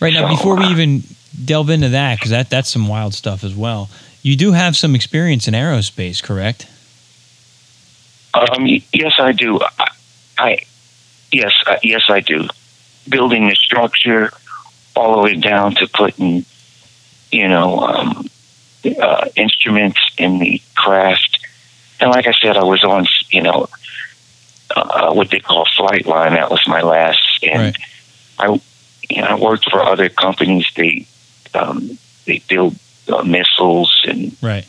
Right 0.00 0.12
now, 0.12 0.28
So, 0.28 0.36
before 0.36 0.56
we 0.56 0.64
uh, 0.64 0.70
even 0.70 1.02
delve 1.44 1.70
into 1.70 1.90
that, 1.90 2.18
because 2.18 2.30
that 2.30 2.50
that's 2.50 2.70
some 2.70 2.88
wild 2.88 3.14
stuff 3.14 3.44
as 3.44 3.54
well. 3.54 3.88
You 4.22 4.36
do 4.36 4.52
have 4.52 4.76
some 4.76 4.94
experience 4.94 5.46
in 5.46 5.54
aerospace, 5.54 6.22
correct? 6.22 6.66
Um, 8.34 8.66
yes, 8.66 9.14
I 9.18 9.32
do. 9.32 9.60
I, 9.78 9.88
I 10.38 10.58
yes, 11.32 11.52
uh, 11.66 11.76
yes, 11.82 12.02
I 12.08 12.20
do. 12.20 12.48
Building 13.08 13.48
the 13.48 13.54
structure 13.54 14.32
all 14.94 15.16
the 15.16 15.22
way 15.22 15.36
down 15.36 15.74
to 15.76 15.86
putting, 15.86 16.44
you 17.30 17.48
know, 17.48 17.80
um, 17.80 18.28
uh, 19.00 19.28
instruments 19.36 20.00
in 20.18 20.38
the 20.38 20.60
craft. 20.74 21.35
And 22.00 22.10
like 22.10 22.26
I 22.26 22.32
said, 22.32 22.56
I 22.56 22.64
was 22.64 22.84
on, 22.84 23.06
you 23.30 23.42
know, 23.42 23.68
uh, 24.74 25.12
what 25.12 25.30
they 25.30 25.40
call 25.40 25.66
flight 25.76 26.06
line. 26.06 26.34
That 26.34 26.50
was 26.50 26.66
my 26.66 26.82
last, 26.82 27.42
and 27.42 27.76
I, 28.38 28.60
you 29.08 29.22
know, 29.22 29.28
I 29.28 29.34
worked 29.36 29.70
for 29.70 29.82
other 29.82 30.08
companies. 30.08 30.66
They, 30.76 31.06
um, 31.54 31.98
they 32.26 32.42
build 32.48 32.76
uh, 33.08 33.22
missiles 33.22 34.02
and 34.06 34.36
Right. 34.42 34.66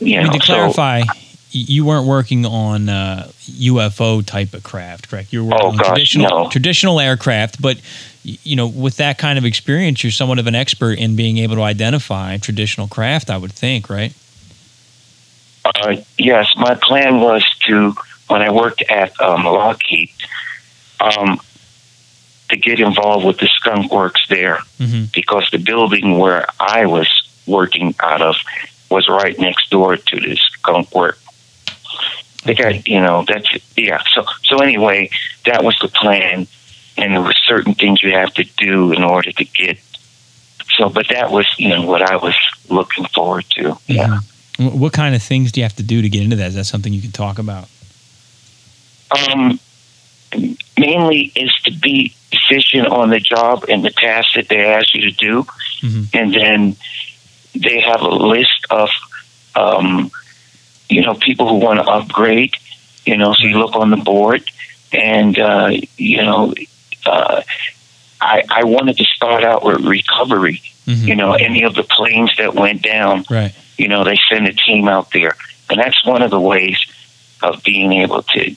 you 0.00 0.20
know. 0.22 0.32
to 0.32 0.38
clarify, 0.40 1.00
y- 1.06 1.14
you 1.52 1.84
weren't 1.84 2.06
working 2.06 2.44
on 2.44 2.88
uh, 2.88 3.30
UFO 3.46 4.24
type 4.26 4.52
of 4.54 4.62
craft, 4.64 5.08
correct? 5.08 5.32
You 5.32 5.44
were 5.44 5.50
working 5.52 5.66
Oh, 5.66 5.70
on 5.70 5.76
gosh, 5.78 5.86
traditional 5.86 6.44
no. 6.44 6.50
traditional 6.50 7.00
aircraft, 7.00 7.62
but 7.62 7.78
you 8.24 8.56
know, 8.56 8.66
with 8.66 8.96
that 8.96 9.18
kind 9.18 9.38
of 9.38 9.44
experience, 9.44 10.02
you're 10.02 10.10
somewhat 10.10 10.38
of 10.38 10.46
an 10.46 10.54
expert 10.54 10.98
in 10.98 11.14
being 11.14 11.38
able 11.38 11.54
to 11.56 11.62
identify 11.62 12.36
traditional 12.38 12.88
craft. 12.88 13.30
I 13.30 13.36
would 13.36 13.52
think, 13.52 13.88
right? 13.88 14.12
Uh, 15.64 15.96
yes, 16.18 16.54
my 16.56 16.74
plan 16.74 17.20
was 17.20 17.42
to 17.66 17.94
when 18.28 18.42
I 18.42 18.50
worked 18.50 18.82
at 18.82 19.18
um, 19.20 19.44
Lockheed 19.44 20.10
um, 21.00 21.40
to 22.50 22.56
get 22.56 22.80
involved 22.80 23.24
with 23.24 23.38
the 23.38 23.46
skunk 23.48 23.90
works 23.92 24.26
there 24.28 24.58
hmm 24.78 25.04
because 25.14 25.48
the 25.52 25.58
building 25.58 26.18
where 26.18 26.44
I 26.58 26.86
was 26.86 27.08
working 27.46 27.94
out 28.00 28.20
of 28.20 28.36
was 28.90 29.08
right 29.08 29.38
next 29.38 29.70
door 29.70 29.96
to 29.96 30.20
the 30.20 30.36
skunk 30.36 30.92
work. 30.94 31.18
They 32.44 32.54
got 32.54 32.86
you 32.86 33.00
know 33.00 33.24
that's 33.26 33.48
yeah. 33.76 34.02
So 34.12 34.24
so 34.42 34.58
anyway, 34.60 35.08
that 35.46 35.64
was 35.64 35.78
the 35.80 35.88
plan, 35.88 36.46
and 36.98 37.14
there 37.14 37.22
were 37.22 37.32
certain 37.46 37.74
things 37.74 38.02
you 38.02 38.12
have 38.12 38.34
to 38.34 38.44
do 38.44 38.92
in 38.92 39.02
order 39.02 39.32
to 39.32 39.44
get. 39.44 39.78
So, 40.76 40.88
but 40.90 41.08
that 41.08 41.30
was 41.30 41.46
you 41.58 41.68
know 41.70 41.86
what 41.86 42.02
I 42.02 42.16
was 42.16 42.36
looking 42.68 43.06
forward 43.06 43.46
to. 43.56 43.78
Yeah. 43.86 44.08
Mhm. 44.08 44.30
What 44.58 44.92
kind 44.92 45.14
of 45.14 45.22
things 45.22 45.50
do 45.52 45.60
you 45.60 45.64
have 45.64 45.76
to 45.76 45.82
do 45.82 46.00
to 46.02 46.08
get 46.08 46.22
into 46.22 46.36
that? 46.36 46.48
Is 46.48 46.54
that 46.54 46.64
something 46.64 46.92
you 46.92 47.02
can 47.02 47.12
talk 47.12 47.38
about? 47.38 47.68
um, 49.30 49.60
mainly 50.76 51.30
is 51.36 51.52
to 51.64 51.70
be 51.72 52.12
efficient 52.32 52.88
on 52.88 53.10
the 53.10 53.20
job 53.20 53.64
and 53.68 53.84
the 53.84 53.90
tasks 53.90 54.34
that 54.34 54.48
they 54.48 54.64
ask 54.64 54.92
you 54.92 55.02
to 55.02 55.12
do, 55.12 55.46
Mhm. 55.82 56.08
and 56.12 56.34
then 56.34 56.76
they 57.54 57.80
have 57.80 58.00
a 58.00 58.08
list 58.08 58.66
of, 58.70 58.90
um, 59.54 60.10
you 60.88 61.02
know, 61.02 61.14
people 61.14 61.48
who 61.48 61.56
want 61.56 61.78
to 61.78 61.84
upgrade. 61.86 62.54
You 63.06 63.16
know, 63.18 63.34
so 63.34 63.44
you 63.46 63.58
look 63.58 63.76
on 63.76 63.90
the 63.90 63.98
board, 63.98 64.42
and 64.92 65.38
uh, 65.38 65.70
you 65.96 66.16
know, 66.16 66.54
uh, 67.06 67.42
I 68.20 68.42
I 68.50 68.64
wanted 68.64 68.96
to 68.96 69.04
start 69.04 69.44
out 69.44 69.62
with 69.64 69.80
recovery. 69.84 70.60
Mhm. 70.88 71.06
You 71.06 71.14
know, 71.14 71.34
any 71.34 71.62
of 71.62 71.74
the 71.76 71.84
planes 71.84 72.32
that 72.38 72.54
went 72.54 72.82
down 72.82 73.24
Right. 73.30 73.52
You 73.78 73.88
know, 73.88 74.04
they 74.04 74.18
send 74.28 74.46
a 74.46 74.52
team 74.52 74.88
out 74.88 75.10
there. 75.12 75.36
And 75.70 75.78
that's 75.80 76.04
one 76.04 76.22
of 76.22 76.30
the 76.30 76.40
ways 76.40 76.78
of 77.42 77.62
being 77.64 77.92
able 77.94 78.22
to 78.22 78.54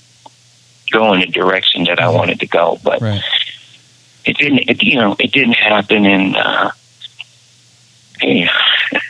go 0.91 1.13
in 1.13 1.21
the 1.21 1.27
direction 1.27 1.83
that 1.85 1.99
I 1.99 2.09
wanted 2.09 2.39
to 2.41 2.47
go. 2.47 2.79
But 2.83 3.01
Right. 3.01 3.21
it 4.25 4.37
didn't, 4.37 4.69
it, 4.69 4.83
you 4.83 4.95
know, 4.95 5.15
it 5.19 5.31
didn't 5.31 5.55
happen. 5.55 6.05
And, 6.05 6.35
uh, 6.35 6.71
Yeah. 8.21 8.51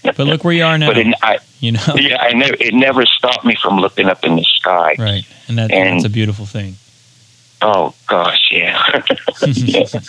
But 0.03 0.19
look 0.19 0.43
where 0.43 0.53
you 0.53 0.63
are 0.63 0.77
now. 0.79 0.87
But 0.87 0.97
it, 0.97 1.15
I, 1.21 1.37
you 1.59 1.71
know, 1.73 1.81
yeah, 1.95 2.17
I 2.21 2.33
never, 2.33 2.55
it 2.59 2.73
never 2.73 3.05
stopped 3.05 3.45
me 3.45 3.55
from 3.61 3.77
looking 3.79 4.07
up 4.07 4.23
in 4.23 4.35
the 4.35 4.43
sky. 4.43 4.95
right? 4.97 5.25
And 5.47 5.57
that, 5.57 5.71
And- 5.71 5.97
that's 5.99 6.05
a 6.05 6.09
beautiful 6.09 6.45
thing. 6.45 6.75
Oh 7.61 7.93
gosh, 8.07 8.49
yeah. 8.51 9.01
Yeah. 9.43 9.85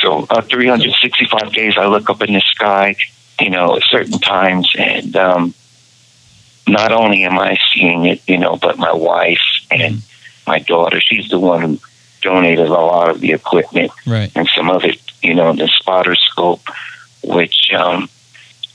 So 0.00 0.26
uh, 0.30 0.40
365 0.40 1.52
days, 1.52 1.74
I 1.76 1.84
look 1.86 2.08
up 2.08 2.22
in 2.22 2.32
the 2.32 2.40
sky, 2.40 2.96
you 3.40 3.50
know, 3.50 3.76
at 3.76 3.82
certain 3.84 4.18
times, 4.18 4.72
and 4.78 5.16
um, 5.16 5.54
not 6.66 6.92
only 6.92 7.24
am 7.24 7.38
I 7.38 7.56
seeing 7.74 8.06
it, 8.06 8.22
you 8.28 8.38
know, 8.38 8.56
but 8.56 8.78
my 8.78 8.92
wife 8.92 9.40
and 9.70 10.02
my 10.46 10.58
daughter. 10.58 11.00
She's 11.00 11.28
the 11.28 11.38
one 11.38 11.62
who 11.62 11.78
donated 12.22 12.66
a 12.66 12.72
lot 12.72 13.10
of 13.10 13.20
the 13.20 13.32
equipment 13.32 13.92
Right. 14.06 14.30
and 14.34 14.48
some 14.54 14.70
of 14.70 14.84
it, 14.84 15.00
you 15.22 15.34
know, 15.34 15.52
the 15.54 15.68
spotter 15.68 16.14
scope, 16.14 16.62
which, 17.22 17.72
um, 17.72 18.08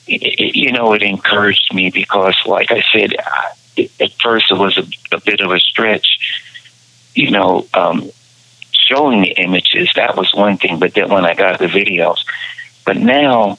it, 0.07 0.21
it, 0.23 0.55
you 0.55 0.71
know, 0.71 0.93
it 0.93 1.03
encouraged 1.03 1.73
me 1.73 1.89
because, 1.89 2.35
like 2.45 2.71
I 2.71 2.83
said, 2.93 3.15
I, 3.17 3.51
it, 3.77 3.91
at 3.99 4.11
first 4.13 4.51
it 4.51 4.57
was 4.57 4.77
a, 4.77 4.85
a 5.15 5.19
bit 5.19 5.41
of 5.41 5.51
a 5.51 5.59
stretch, 5.59 6.07
you 7.13 7.31
know, 7.31 7.67
um, 7.73 8.09
showing 8.71 9.21
the 9.21 9.31
images. 9.31 9.91
That 9.95 10.15
was 10.15 10.33
one 10.33 10.57
thing, 10.57 10.79
but 10.79 10.93
then 10.93 11.09
when 11.09 11.25
I 11.25 11.33
got 11.33 11.59
the 11.59 11.67
videos, 11.67 12.19
but 12.85 12.97
now 12.97 13.57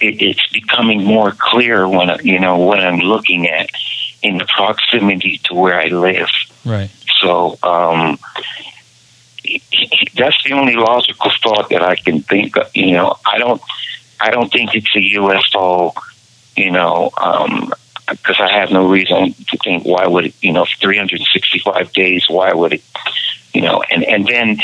it's 0.00 0.46
becoming 0.48 1.04
more 1.04 1.32
clear 1.32 1.88
when 1.88 2.10
you 2.22 2.38
know 2.38 2.58
what 2.58 2.80
I'm 2.80 2.98
looking 2.98 3.48
at 3.48 3.70
in 4.22 4.38
the 4.38 4.44
proximity 4.44 5.38
to 5.44 5.54
where 5.54 5.80
I 5.80 5.86
live. 5.86 6.28
Right. 6.64 6.90
So 7.20 7.58
um, 7.62 8.18
that's 10.16 10.42
the 10.44 10.52
only 10.52 10.76
logical 10.76 11.30
thought 11.42 11.70
that 11.70 11.82
I 11.82 11.96
can 11.96 12.22
think 12.22 12.56
of. 12.56 12.74
You 12.74 12.92
know, 12.92 13.16
I 13.26 13.38
don't, 13.38 13.60
I 14.20 14.30
don't 14.30 14.50
think 14.52 14.74
it's 14.74 14.94
a 14.94 14.98
UFO. 14.98 15.94
You 16.56 16.70
know, 16.70 17.10
because 18.10 18.40
I 18.40 18.52
have 18.52 18.70
no 18.70 18.88
reason 18.88 19.32
to 19.32 19.56
think 19.58 19.84
why 19.84 20.06
would 20.06 20.26
it. 20.26 20.34
You 20.42 20.52
know, 20.52 20.66
365 20.80 21.92
days. 21.92 22.26
Why 22.28 22.52
would 22.52 22.74
it? 22.74 22.82
You 23.54 23.62
know, 23.62 23.82
and 23.90 24.04
and 24.04 24.26
then 24.26 24.58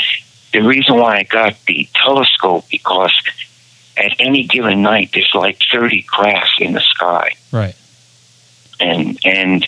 the 0.53 0.61
reason 0.61 0.95
why 0.97 1.17
I 1.17 1.23
got 1.23 1.55
the 1.65 1.87
telescope 1.93 2.65
because 2.69 3.13
at 3.97 4.13
any 4.19 4.43
given 4.43 4.81
night 4.81 5.09
there's 5.13 5.31
like 5.33 5.57
30 5.71 6.03
crafts 6.03 6.55
in 6.59 6.73
the 6.73 6.81
sky 6.81 7.31
Right. 7.51 7.75
and 8.79 9.17
and 9.25 9.65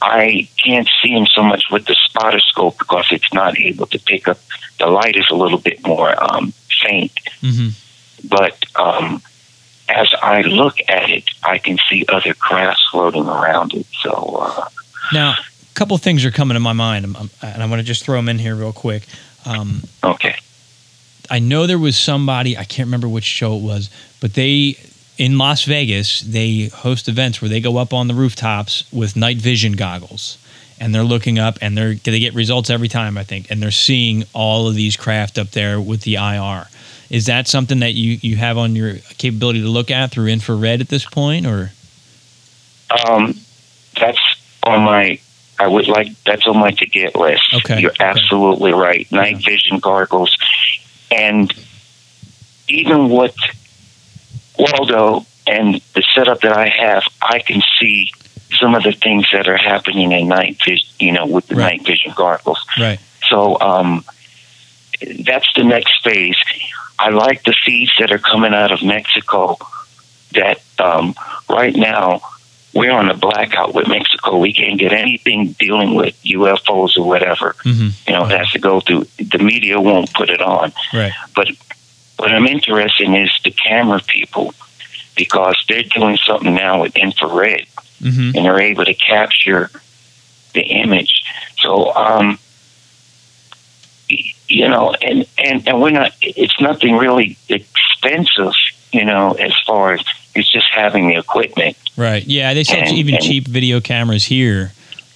I 0.00 0.48
can't 0.64 0.88
see 1.02 1.12
them 1.12 1.26
so 1.26 1.42
much 1.42 1.64
with 1.70 1.86
the 1.86 1.96
spotter 2.04 2.38
scope 2.40 2.78
because 2.78 3.08
it's 3.10 3.32
not 3.34 3.58
able 3.58 3.86
to 3.88 3.98
pick 3.98 4.28
up. 4.28 4.38
The 4.78 4.86
light 4.86 5.16
is 5.16 5.26
a 5.28 5.34
little 5.34 5.58
bit 5.58 5.84
more 5.84 6.14
um, 6.22 6.52
faint, 6.84 7.12
hmm 7.40 7.68
but 8.28 8.64
um, 8.76 9.22
as 9.88 10.12
I 10.22 10.42
look 10.42 10.76
at 10.88 11.08
it, 11.10 11.24
I 11.44 11.58
can 11.58 11.78
see 11.88 12.04
other 12.08 12.34
crafts 12.34 12.86
floating 12.90 13.26
around 13.26 13.74
it. 13.74 13.86
So 14.02 14.10
uh, 14.40 14.68
Now, 15.12 15.32
a 15.32 15.74
couple 15.74 15.96
things 15.98 16.24
are 16.24 16.30
coming 16.32 16.54
to 16.54 16.60
my 16.60 16.72
mind, 16.72 17.04
and 17.06 17.62
I 17.62 17.66
want 17.66 17.78
to 17.80 17.84
just 17.84 18.04
throw 18.04 18.16
them 18.16 18.28
in 18.28 18.38
here 18.40 18.54
real 18.56 18.72
quick. 18.72 19.04
Um, 19.46 19.82
okay, 20.02 20.36
I 21.30 21.38
know 21.38 21.66
there 21.66 21.78
was 21.78 21.96
somebody 21.96 22.56
I 22.56 22.64
can't 22.64 22.86
remember 22.86 23.08
which 23.08 23.24
show 23.24 23.56
it 23.56 23.62
was, 23.62 23.90
but 24.20 24.34
they 24.34 24.78
in 25.16 25.38
Las 25.38 25.64
Vegas 25.64 26.20
they 26.20 26.66
host 26.66 27.08
events 27.08 27.42
where 27.42 27.48
they 27.48 27.60
go 27.60 27.76
up 27.76 27.92
on 27.92 28.08
the 28.08 28.14
rooftops 28.14 28.90
with 28.92 29.16
night 29.16 29.36
vision 29.36 29.72
goggles 29.72 30.38
and 30.80 30.94
they're 30.94 31.02
looking 31.02 31.38
up 31.38 31.58
and 31.60 31.76
they're 31.76 31.94
they 31.94 32.20
get 32.20 32.34
results 32.34 32.70
every 32.70 32.88
time 32.88 33.18
I 33.18 33.24
think 33.24 33.50
and 33.50 33.62
they're 33.62 33.70
seeing 33.70 34.24
all 34.32 34.68
of 34.68 34.74
these 34.74 34.96
craft 34.96 35.38
up 35.38 35.50
there 35.50 35.80
with 35.80 36.02
the 36.02 36.14
IR. 36.14 36.68
Is 37.10 37.26
that 37.26 37.48
something 37.48 37.80
that 37.80 37.94
you 37.94 38.18
you 38.22 38.36
have 38.36 38.58
on 38.58 38.76
your 38.76 38.96
capability 39.18 39.62
to 39.62 39.68
look 39.68 39.90
at 39.90 40.10
through 40.10 40.28
infrared 40.28 40.80
at 40.80 40.88
this 40.88 41.04
point 41.04 41.46
or 41.46 41.72
um, 43.06 43.34
that's 43.98 44.18
on 44.62 44.82
my. 44.82 45.20
I 45.60 45.66
would 45.66 45.88
like 45.88 46.08
that's 46.24 46.46
on 46.46 46.58
my 46.58 46.70
to 46.70 46.86
get 46.86 47.16
list. 47.16 47.42
Okay, 47.52 47.80
you're 47.80 47.90
okay. 47.90 48.04
absolutely 48.04 48.72
right. 48.72 49.10
Night 49.10 49.38
vision 49.38 49.78
goggles, 49.80 50.36
and 51.10 51.52
even 52.68 53.08
with 53.08 53.34
Waldo 54.58 55.24
and 55.46 55.80
the 55.94 56.02
setup 56.14 56.40
that 56.42 56.52
I 56.52 56.68
have, 56.68 57.04
I 57.22 57.38
can 57.38 57.62
see 57.80 58.12
some 58.58 58.74
of 58.74 58.82
the 58.82 58.92
things 58.92 59.26
that 59.32 59.48
are 59.48 59.56
happening 59.56 60.12
in 60.12 60.28
night 60.28 60.58
vision. 60.64 60.88
You 60.98 61.12
know, 61.12 61.26
with 61.26 61.46
the 61.46 61.54
Right. 61.56 61.78
night 61.78 61.86
vision 61.86 62.12
goggles. 62.16 62.64
right? 62.78 62.98
So 63.28 63.58
um, 63.60 64.04
that's 65.24 65.52
the 65.54 65.64
next 65.64 66.02
phase. 66.02 66.36
I 66.98 67.10
like 67.10 67.44
the 67.44 67.54
feeds 67.64 67.92
that 68.00 68.10
are 68.10 68.18
coming 68.18 68.52
out 68.54 68.72
of 68.72 68.82
Mexico. 68.82 69.56
That 70.32 70.60
um, 70.78 71.14
right 71.48 71.74
now 71.74 72.20
we're 72.78 72.92
on 72.92 73.10
a 73.10 73.16
blackout 73.16 73.74
with 73.74 73.88
Mexico. 73.88 74.38
We 74.38 74.52
can't 74.52 74.78
get 74.78 74.92
anything 74.92 75.52
dealing 75.58 75.94
with 75.94 76.14
UFOs 76.22 76.96
or 76.96 77.06
whatever. 77.06 77.56
hmm 77.62 77.88
You 78.06 78.12
know, 78.12 78.24
it 78.26 78.38
has 78.38 78.50
to 78.52 78.60
go 78.60 78.80
through. 78.80 79.06
The 79.18 79.38
media 79.38 79.80
won't 79.80 80.12
put 80.14 80.30
it 80.30 80.40
on. 80.40 80.72
Right. 80.94 81.12
But 81.34 81.48
what 82.18 82.30
I'm 82.30 82.46
interested 82.46 83.08
in 83.08 83.16
is 83.16 83.32
the 83.42 83.50
camera 83.50 84.00
people 84.06 84.54
because 85.16 85.56
they're 85.68 85.82
doing 85.82 86.16
something 86.16 86.54
now 86.54 86.82
with 86.82 86.96
infrared 86.96 87.66
hmm 88.00 88.30
and 88.34 88.44
they're 88.44 88.60
able 88.60 88.84
to 88.84 88.94
capture 88.94 89.70
the 90.54 90.62
image. 90.62 91.24
So, 91.56 91.92
um, 91.94 92.38
you 94.08 94.68
know, 94.68 94.94
and, 95.02 95.26
and, 95.36 95.66
and 95.66 95.80
we're 95.82 95.90
not, 95.90 96.12
it's 96.22 96.60
nothing 96.60 96.96
really 96.96 97.36
expensive, 97.48 98.52
you 98.92 99.04
know, 99.04 99.32
as 99.32 99.52
far 99.66 99.92
as 99.94 100.04
it's 100.34 100.50
just 100.50 100.66
having 100.72 101.08
the 101.08 101.16
equipment. 101.16 101.76
Right. 101.96 102.24
Yeah, 102.26 102.54
they 102.54 102.64
sell 102.64 102.78
And- 102.78 102.96
even 102.96 103.14
and- 103.14 103.22
cheap 103.24 103.46
video 103.46 103.80
cameras 103.80 104.24
here 104.24 104.72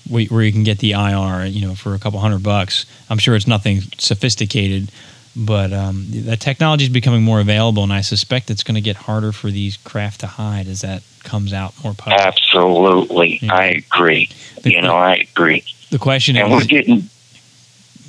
where 0.09 0.25
where 0.27 0.43
you 0.43 0.53
can 0.53 0.65
get 0.65 0.79
the 0.79 0.93
IR, 0.93 1.47
you 1.47 1.61
know, 1.67 1.75
for 1.75 1.95
a 1.95 1.99
couple 1.99 2.19
hundred 2.21 2.43
bucks. 2.43 2.87
I'm 3.09 3.19
sure 3.19 3.37
it's 3.37 3.47
nothing 3.47 3.83
sophisticated, 3.99 4.91
but 5.37 5.73
um, 5.73 6.07
the 6.11 6.37
technology 6.37 6.85
is 6.85 6.91
becoming 6.91 7.23
more 7.23 7.41
available, 7.41 7.83
and 7.85 7.93
I 7.93 8.01
suspect 8.01 8.51
it's 8.51 8.65
going 8.65 8.75
to 8.75 8.81
get 8.81 8.97
harder 8.97 9.31
for 9.33 9.51
these 9.51 9.77
craft 9.79 10.21
to 10.21 10.27
hide 10.27 10.67
as 10.67 10.81
that 10.81 11.03
comes 11.23 11.53
out 11.53 11.73
more 11.85 11.95
public. 11.95 12.19
Absolutely. 12.21 13.39
Yeah. 13.43 13.55
I 13.55 13.65
agree. 13.67 14.29
The- 14.63 14.73
You 14.73 14.83
know, 14.83 14.97
I 14.97 15.15
agree. 15.15 15.63
The 15.91 15.99
question 15.99 16.37
And 16.37 16.51
we're 16.51 16.63
is, 16.63 16.67
getting, 16.67 17.09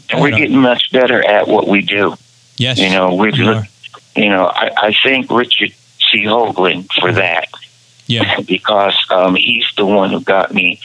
and 0.09 0.21
we're 0.21 0.31
getting 0.31 0.57
much 0.57 0.91
better 0.91 1.23
at 1.23 1.47
what 1.47 1.67
we 1.67 1.81
do. 1.81 2.15
yes, 2.57 2.79
You 2.79 2.89
know, 2.89 3.13
we've, 3.13 3.33
are. 3.39 3.67
You 4.15 4.29
know, 4.29 4.45
I, 4.45 4.71
I 4.77 4.95
thank 5.03 5.29
Richard 5.31 5.71
C. 6.11 6.23
Hoagland 6.23 6.91
for 6.99 7.11
that. 7.13 7.47
yeah, 8.07 8.39
because 8.47 8.97
um, 9.09 9.35
he's 9.35 9.65
the 9.75 9.85
one 9.85 10.11
who 10.11 10.21
got 10.21 10.53
me 10.53 10.79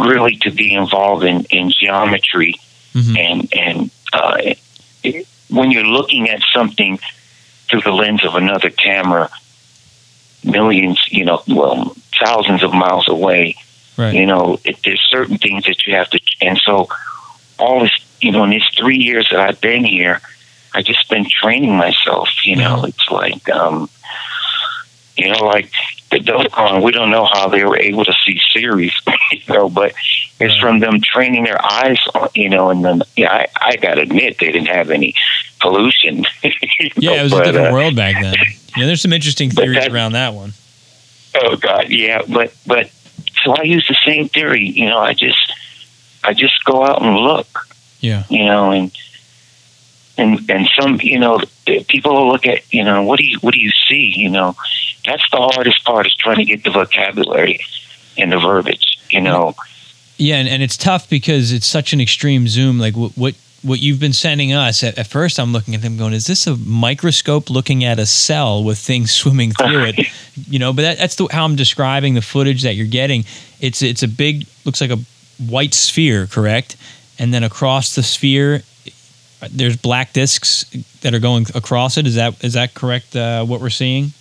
really 0.00 0.36
to 0.36 0.50
be 0.50 0.74
involved 0.74 1.24
in, 1.24 1.44
in 1.50 1.70
geometry 1.70 2.54
hmm 2.92 3.16
and 3.16 3.54
and 3.54 3.90
uh, 4.12 4.38
it, 5.04 5.26
when 5.50 5.70
you're 5.70 5.84
looking 5.84 6.28
at 6.28 6.42
something 6.52 6.98
through 7.68 7.82
the 7.82 7.92
lens 7.92 8.24
of 8.24 8.34
another 8.34 8.70
camera 8.70 9.28
millions 10.44 11.04
you 11.10 11.24
know 11.24 11.42
well 11.48 11.94
thousands 12.18 12.62
of 12.62 12.72
miles 12.72 13.08
away 13.08 13.54
right, 13.96 14.14
you 14.14 14.24
know 14.24 14.58
it, 14.64 14.78
there's 14.84 15.00
certain 15.10 15.36
things 15.36 15.64
that 15.64 15.86
you 15.86 15.94
have 15.94 16.08
to 16.10 16.20
and 16.40 16.58
so 16.58 16.88
all 17.58 17.80
this 17.80 17.92
you 18.20 18.32
know 18.32 18.44
in 18.44 18.50
these 18.50 18.66
three 18.76 18.96
years 18.96 19.28
that 19.30 19.40
i've 19.40 19.60
been 19.60 19.84
here 19.84 20.20
i 20.78 20.82
just 20.82 21.08
been 21.10 21.26
training 21.28 21.74
myself 21.76 22.28
you 22.44 22.56
know 22.56 22.84
it's 22.84 23.08
like 23.10 23.48
um 23.50 23.88
you 25.16 25.28
know 25.30 25.44
like 25.44 25.70
the 26.10 26.20
Dogon, 26.20 26.82
we 26.82 26.92
don't 26.92 27.10
know 27.10 27.26
how 27.26 27.48
they 27.48 27.64
were 27.64 27.76
able 27.78 28.04
to 28.04 28.14
see 28.24 28.40
Sirius 28.52 28.94
you 29.32 29.54
know 29.54 29.68
but 29.68 29.92
it's 30.40 30.56
from 30.56 30.78
them 30.78 31.00
training 31.02 31.44
their 31.44 31.60
eyes 31.62 31.98
you 32.34 32.48
know 32.48 32.70
and 32.70 32.84
then 32.84 33.02
yeah 33.16 33.32
i, 33.32 33.46
I 33.70 33.76
gotta 33.76 34.02
admit 34.02 34.38
they 34.38 34.52
didn't 34.52 34.68
have 34.68 34.90
any 34.90 35.14
pollution 35.60 36.24
yeah. 36.42 37.10
know, 37.10 37.14
It 37.14 37.22
was 37.24 37.32
a 37.32 37.44
different 37.44 37.68
uh, 37.68 37.72
world 37.72 37.96
back 37.96 38.14
then. 38.22 38.34
Yeah, 38.76 38.86
there's 38.86 39.02
some 39.02 39.12
interesting 39.12 39.50
theories 39.50 39.78
that- 39.78 39.90
around 39.90 40.12
that 40.12 40.34
one. 40.34 40.52
Oh 41.34 41.56
God, 41.56 41.88
yeah, 41.88 42.22
but 42.28 42.54
but 42.64 42.90
so 43.42 43.52
I 43.52 43.62
use 43.62 43.86
the 43.88 43.96
same 44.06 44.28
theory. 44.28 44.64
You 44.64 44.86
know, 44.86 44.98
I 44.98 45.14
just 45.14 45.52
I 46.22 46.32
just 46.32 46.64
go 46.64 46.84
out 46.84 47.02
and 47.02 47.16
look. 47.16 47.48
Yeah, 48.00 48.22
You 48.30 48.44
know, 48.44 48.70
and 48.70 48.92
and 50.18 50.50
and 50.50 50.68
some 50.78 50.98
you 51.00 51.18
know 51.18 51.40
eh, 51.66 51.82
people 51.88 52.12
will 52.12 52.28
look 52.28 52.46
at 52.46 52.72
you 52.72 52.84
know 52.84 53.02
what 53.04 53.18
do 53.18 53.24
you 53.24 53.38
what 53.38 53.54
do 53.54 53.60
you 53.60 53.70
see? 53.88 54.12
You 54.14 54.28
know, 54.28 54.56
that's 55.06 55.28
the 55.30 55.38
hardest 55.38 55.84
part 55.84 56.06
is 56.06 56.14
trying 56.14 56.36
to 56.36 56.44
get 56.44 56.64
the 56.64 56.70
vocabulary 56.70 57.60
and 58.18 58.32
the 58.32 58.38
verbiage. 58.38 58.98
You 59.10 59.22
know, 59.22 59.54
Yeah, 60.18 60.36
and, 60.36 60.48
and 60.48 60.62
it's 60.62 60.76
tough 60.76 61.08
because 61.08 61.52
it's 61.52 61.66
such 61.66 61.92
an 61.92 62.00
extreme 62.00 62.48
zoom. 62.48 62.78
Like 62.78 62.96
what 62.96 63.12
what, 63.12 63.34
what 63.62 63.80
you've 63.80 64.00
been 64.00 64.12
sending 64.12 64.52
us. 64.52 64.82
At, 64.82 64.98
at 64.98 65.06
first, 65.06 65.38
I'm 65.38 65.52
looking 65.52 65.74
at 65.74 65.82
them 65.82 65.96
going, 65.96 66.12
"Is 66.12 66.26
this 66.26 66.46
a 66.46 66.56
microscope 66.56 67.48
looking 67.48 67.84
at 67.84 67.98
a 67.98 68.06
cell 68.06 68.62
with 68.64 68.78
things 68.78 69.10
swimming 69.20 69.52
through 69.52 69.84
it?" 69.84 70.06
You 70.48 70.60
know, 70.60 70.72
but 70.72 70.82
that, 70.82 70.98
that's 70.98 71.16
the, 71.16 71.26
how 71.32 71.44
I'm 71.44 71.56
describing 71.56 72.14
the 72.14 72.22
footage 72.22 72.62
that 72.62 72.76
you're 72.76 72.86
getting. 72.86 73.24
It's 73.60 73.82
it's 73.82 74.04
a 74.04 74.08
big, 74.08 74.46
looks 74.64 74.80
like 74.80 74.90
a 74.90 74.98
white 75.38 75.74
sphere, 75.74 76.28
correct? 76.28 76.76
And 77.18 77.34
then 77.34 77.42
across 77.42 77.96
the 77.96 78.04
sphere, 78.04 78.62
there's 79.50 79.76
black 79.76 80.12
discs 80.12 80.64
that 81.02 81.14
are 81.14 81.20
going 81.20 81.46
across 81.54 81.96
it. 81.96 82.06
Is 82.06 82.16
that 82.16 82.42
is 82.44 82.54
that 82.54 82.74
correct? 82.74 83.14
Uh, 83.14 83.44
what 83.44 83.60
we're 83.60 83.70
seeing? 83.70 84.12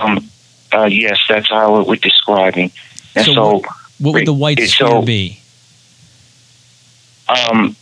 Um, 0.00 0.28
uh, 0.72 0.84
yes, 0.84 1.18
that's 1.28 1.48
how 1.48 1.82
we're 1.84 1.96
describing. 1.96 2.70
And 3.14 3.24
So 3.24 3.34
so, 3.34 3.62
What 3.98 4.14
would 4.14 4.26
the 4.26 4.32
white 4.32 4.58
sphere 4.58 4.68
so- 4.68 5.02
be? 5.02 5.40
um, 7.28 7.76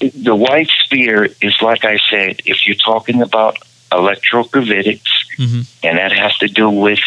the 0.00 0.34
white 0.34 0.68
sphere 0.84 1.28
is 1.40 1.60
like 1.62 1.84
I 1.84 1.98
said. 2.10 2.42
If 2.44 2.66
you're 2.66 2.76
talking 2.76 3.22
about 3.22 3.58
electrogravitics, 3.90 5.02
hmm 5.36 5.60
and 5.82 5.98
that 5.98 6.12
has 6.12 6.36
to 6.38 6.48
do 6.48 6.68
with 6.70 7.00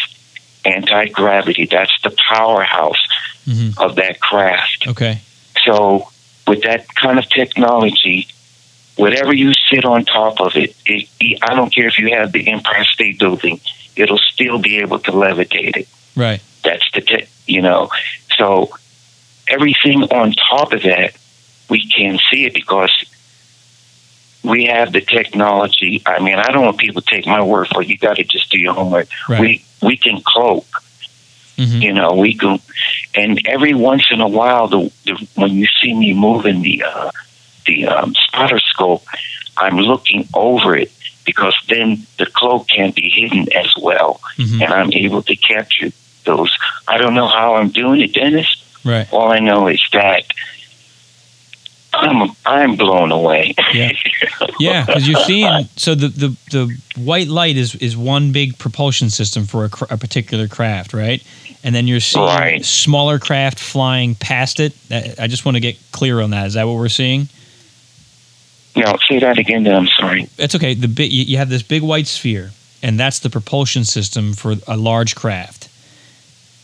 anti 0.64 1.06
gravity. 1.08 1.66
That's 1.66 1.92
the 2.02 2.14
powerhouse 2.28 3.00
hmm 3.44 3.70
of 3.78 3.96
that 3.96 4.20
craft. 4.20 4.86
Okay. 4.88 5.20
So, 5.64 6.08
with 6.46 6.62
that 6.62 6.92
kind 6.94 7.18
of 7.18 7.28
technology, 7.28 8.28
whatever 8.96 9.34
you 9.34 9.52
sit 9.70 9.84
on 9.84 10.04
top 10.04 10.40
of 10.40 10.56
it, 10.56 10.74
it, 10.86 11.08
I 11.42 11.54
don't 11.54 11.74
care 11.74 11.86
if 11.86 11.98
you 11.98 12.14
have 12.14 12.32
the 12.32 12.48
Empire 12.48 12.84
State 12.84 13.18
Building, 13.18 13.60
it'll 13.94 14.18
still 14.18 14.58
be 14.58 14.78
able 14.78 14.98
to 15.00 15.12
levitate 15.12 15.76
it. 15.76 15.88
Right. 16.14 16.42
That's 16.62 16.90
the, 16.92 17.00
te- 17.00 17.28
you 17.46 17.62
know, 17.62 17.90
so 18.36 18.70
everything 19.48 20.02
on 20.04 20.32
top 20.32 20.72
of 20.72 20.82
that, 20.82 21.16
we 21.68 21.88
can 21.88 22.18
see 22.30 22.44
it 22.46 22.54
because 22.54 22.92
we 24.42 24.66
have 24.66 24.92
the 24.92 25.00
technology. 25.00 26.02
I 26.06 26.20
mean, 26.20 26.36
I 26.36 26.50
don't 26.52 26.64
want 26.64 26.78
people 26.78 27.02
to 27.02 27.10
take 27.10 27.26
my 27.26 27.42
word 27.42 27.68
for 27.68 27.82
it. 27.82 27.88
You 27.88 27.98
got 27.98 28.16
to 28.16 28.24
just 28.24 28.50
do 28.50 28.58
your 28.58 28.74
homework. 28.74 29.08
Right. 29.28 29.40
We 29.40 29.64
we 29.82 29.96
can 29.96 30.20
cloak. 30.24 30.66
Hmm 31.56 31.80
You 31.80 31.92
know, 31.92 32.14
we 32.14 32.34
can, 32.34 32.60
and 33.14 33.40
every 33.46 33.74
once 33.74 34.06
in 34.10 34.20
a 34.20 34.28
while, 34.28 34.68
the, 34.68 34.92
the 35.04 35.28
when 35.34 35.52
you 35.52 35.66
see 35.80 35.94
me 35.94 36.12
moving 36.14 36.62
the 36.62 36.82
uh, 36.82 37.10
the 37.66 37.86
um, 37.86 38.14
spotter 38.14 38.58
scope, 38.58 39.04
I'm 39.56 39.78
looking 39.78 40.28
over 40.34 40.76
it 40.76 40.92
because 41.24 41.56
then 41.68 42.06
the 42.18 42.26
cloak 42.26 42.68
can't 42.68 42.94
be 42.94 43.08
hidden 43.08 43.52
as 43.52 43.74
well, 43.80 44.20
hmm 44.36 44.62
and 44.62 44.72
I'm 44.72 44.92
able 44.92 45.22
to 45.22 45.36
capture 45.36 45.90
those. 46.24 46.56
I 46.86 46.98
don't 46.98 47.14
know 47.14 47.28
how 47.28 47.54
I'm 47.56 47.70
doing 47.70 48.00
it, 48.00 48.12
Dennis. 48.12 48.62
Right. 48.84 49.12
All 49.12 49.32
I 49.32 49.40
know 49.40 49.66
is 49.66 49.82
that 49.92 50.24
I'm 51.96 52.30
I'm 52.44 52.76
blown 52.76 53.12
away. 53.12 53.54
Yeah. 53.72 53.92
Yeah, 54.58 54.86
because 54.86 55.06
you're 55.06 55.20
seeing 55.24 55.68
so 55.76 55.94
the, 55.94 56.08
the 56.08 56.36
the 56.50 56.76
white 56.96 57.28
light 57.28 57.56
is 57.56 57.74
is 57.76 57.94
one 57.96 58.32
big 58.32 58.58
propulsion 58.58 59.10
system 59.10 59.44
for 59.44 59.64
a, 59.66 59.70
a 59.90 59.96
particular 59.98 60.48
craft, 60.48 60.94
right? 60.94 61.22
And 61.62 61.74
then 61.74 61.86
you're 61.86 62.00
seeing 62.00 62.24
Right. 62.24 62.64
smaller 62.64 63.18
craft 63.18 63.58
flying 63.58 64.14
past 64.14 64.60
it. 64.60 64.72
I 65.18 65.26
just 65.26 65.44
want 65.44 65.56
to 65.56 65.60
get 65.60 65.76
clear 65.92 66.20
on 66.20 66.30
that. 66.30 66.46
Is 66.46 66.54
that 66.54 66.64
what 66.66 66.76
we're 66.76 66.88
seeing? 66.88 67.28
No, 68.76 68.96
say 69.08 69.18
that 69.20 69.38
again. 69.38 69.62
Then 69.64 69.74
I'm 69.74 69.88
sorry. 69.88 70.28
It's 70.38 70.54
okay. 70.54 70.74
The 70.74 70.88
you 71.06 71.24
you 71.24 71.36
have 71.38 71.48
this 71.50 71.62
big 71.62 71.82
white 71.82 72.06
sphere, 72.06 72.50
and 72.82 72.98
that's 73.00 73.18
the 73.20 73.30
propulsion 73.30 73.84
system 73.84 74.32
for 74.34 74.54
a 74.66 74.76
large 74.76 75.14
craft. 75.16 75.55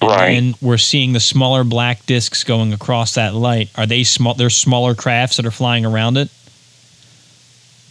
Right. 0.03 0.36
And 0.36 0.57
we're 0.61 0.78
seeing 0.78 1.12
the 1.12 1.20
smaller 1.20 1.64
black 1.64 2.05
discs 2.07 2.44
going 2.44 2.72
across 2.72 3.14
that 3.14 3.34
light. 3.34 3.70
Are 3.76 3.86
they 3.86 4.03
small? 4.05 4.34
They're 4.34 4.50
smaller 4.50 4.94
crafts 4.94 5.36
that 5.36 5.46
are 5.46 5.50
flying 5.53 5.84
around 5.86 6.16
it. 6.16 6.28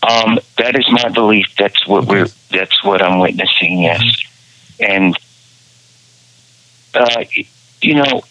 Um, 0.03 0.39
that 0.57 0.76
is 0.76 0.86
my 0.91 1.09
belief. 1.09 1.47
That's 1.57 1.86
what 1.88 2.03
Okay. 2.03 2.12
we're. 2.24 2.28
That's 2.49 2.84
what 2.84 3.01
I'm 3.01 3.20
witnessing. 3.20 3.80
Yes, 3.84 4.03
and 4.80 5.16
uh, 6.93 7.24
you 7.82 7.95
know, 7.95 8.24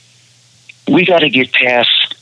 we 0.88 1.04
got 1.04 1.20
to 1.20 1.30
get 1.30 1.52
past. 1.52 2.16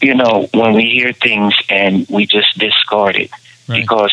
You 0.00 0.14
know, 0.14 0.48
when 0.52 0.74
we 0.74 0.90
hear 0.90 1.12
things 1.12 1.54
and 1.70 2.06
we 2.08 2.26
just 2.26 2.58
discard 2.58 3.16
it 3.16 3.30
Right. 3.66 3.80
because, 3.80 4.12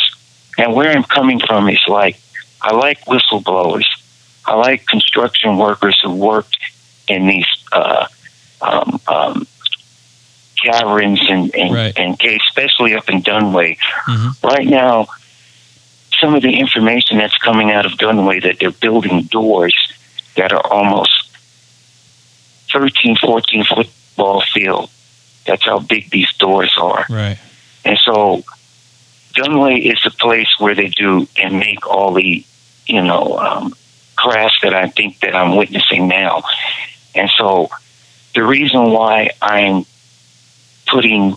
and 0.58 0.74
where 0.74 0.90
I'm 0.90 1.04
coming 1.04 1.40
from 1.42 1.68
is 1.70 1.82
like, 1.90 2.18
I 2.62 2.74
like 2.74 3.02
whistleblowers. 3.06 3.84
I 4.46 4.56
like 4.56 4.86
construction 4.86 5.58
workers 5.58 5.98
who 6.04 6.14
worked 6.14 6.58
in 7.08 7.28
these 7.28 7.48
uh, 7.72 8.08
um, 8.62 9.00
um, 9.08 9.48
caverns 10.64 11.22
and 11.30 11.54
and, 11.56 11.74
Right. 11.74 11.94
and 11.98 12.18
caves, 12.18 12.44
especially 12.50 12.96
up 12.96 13.10
in 13.10 13.22
Dugway 13.22 13.78
hmm 14.06 14.30
right 14.44 14.68
now, 14.68 15.08
some 16.20 16.36
of 16.36 16.42
the 16.42 16.60
information 16.60 17.18
that's 17.18 17.38
coming 17.38 17.72
out 17.72 17.86
of 17.86 17.94
Dugway 17.94 18.42
that 18.44 18.60
they're 18.60 18.72
building 18.72 19.24
doors 19.24 19.76
that 20.36 20.52
are 20.52 20.66
almost 20.68 21.30
13, 22.72 23.18
14 23.18 23.64
football 23.64 24.42
field. 24.42 24.90
That's 25.46 25.64
how 25.64 25.80
big 25.80 26.10
these 26.10 26.32
doors 26.34 26.74
are. 26.80 27.06
Right. 27.10 27.38
And 27.86 27.98
so 28.00 28.44
Dugway 29.36 29.80
is 29.92 30.02
the 30.04 30.12
place 30.12 30.48
where 30.60 30.76
they 30.76 30.88
do 30.90 31.28
and 31.38 31.60
make 31.60 31.86
all 31.88 32.14
the, 32.14 32.46
you 32.88 33.02
know, 33.02 33.38
um, 33.38 33.74
crafts 34.16 34.60
that 34.62 34.74
I 34.74 34.88
think 34.90 35.20
that 35.22 35.36
I'm 35.36 35.56
witnessing 35.56 36.08
now. 36.08 36.44
And 37.16 37.30
so 37.38 37.70
the 38.36 38.44
reason 38.44 38.92
why 38.92 39.30
I'm 39.42 39.86
putting 40.88 41.36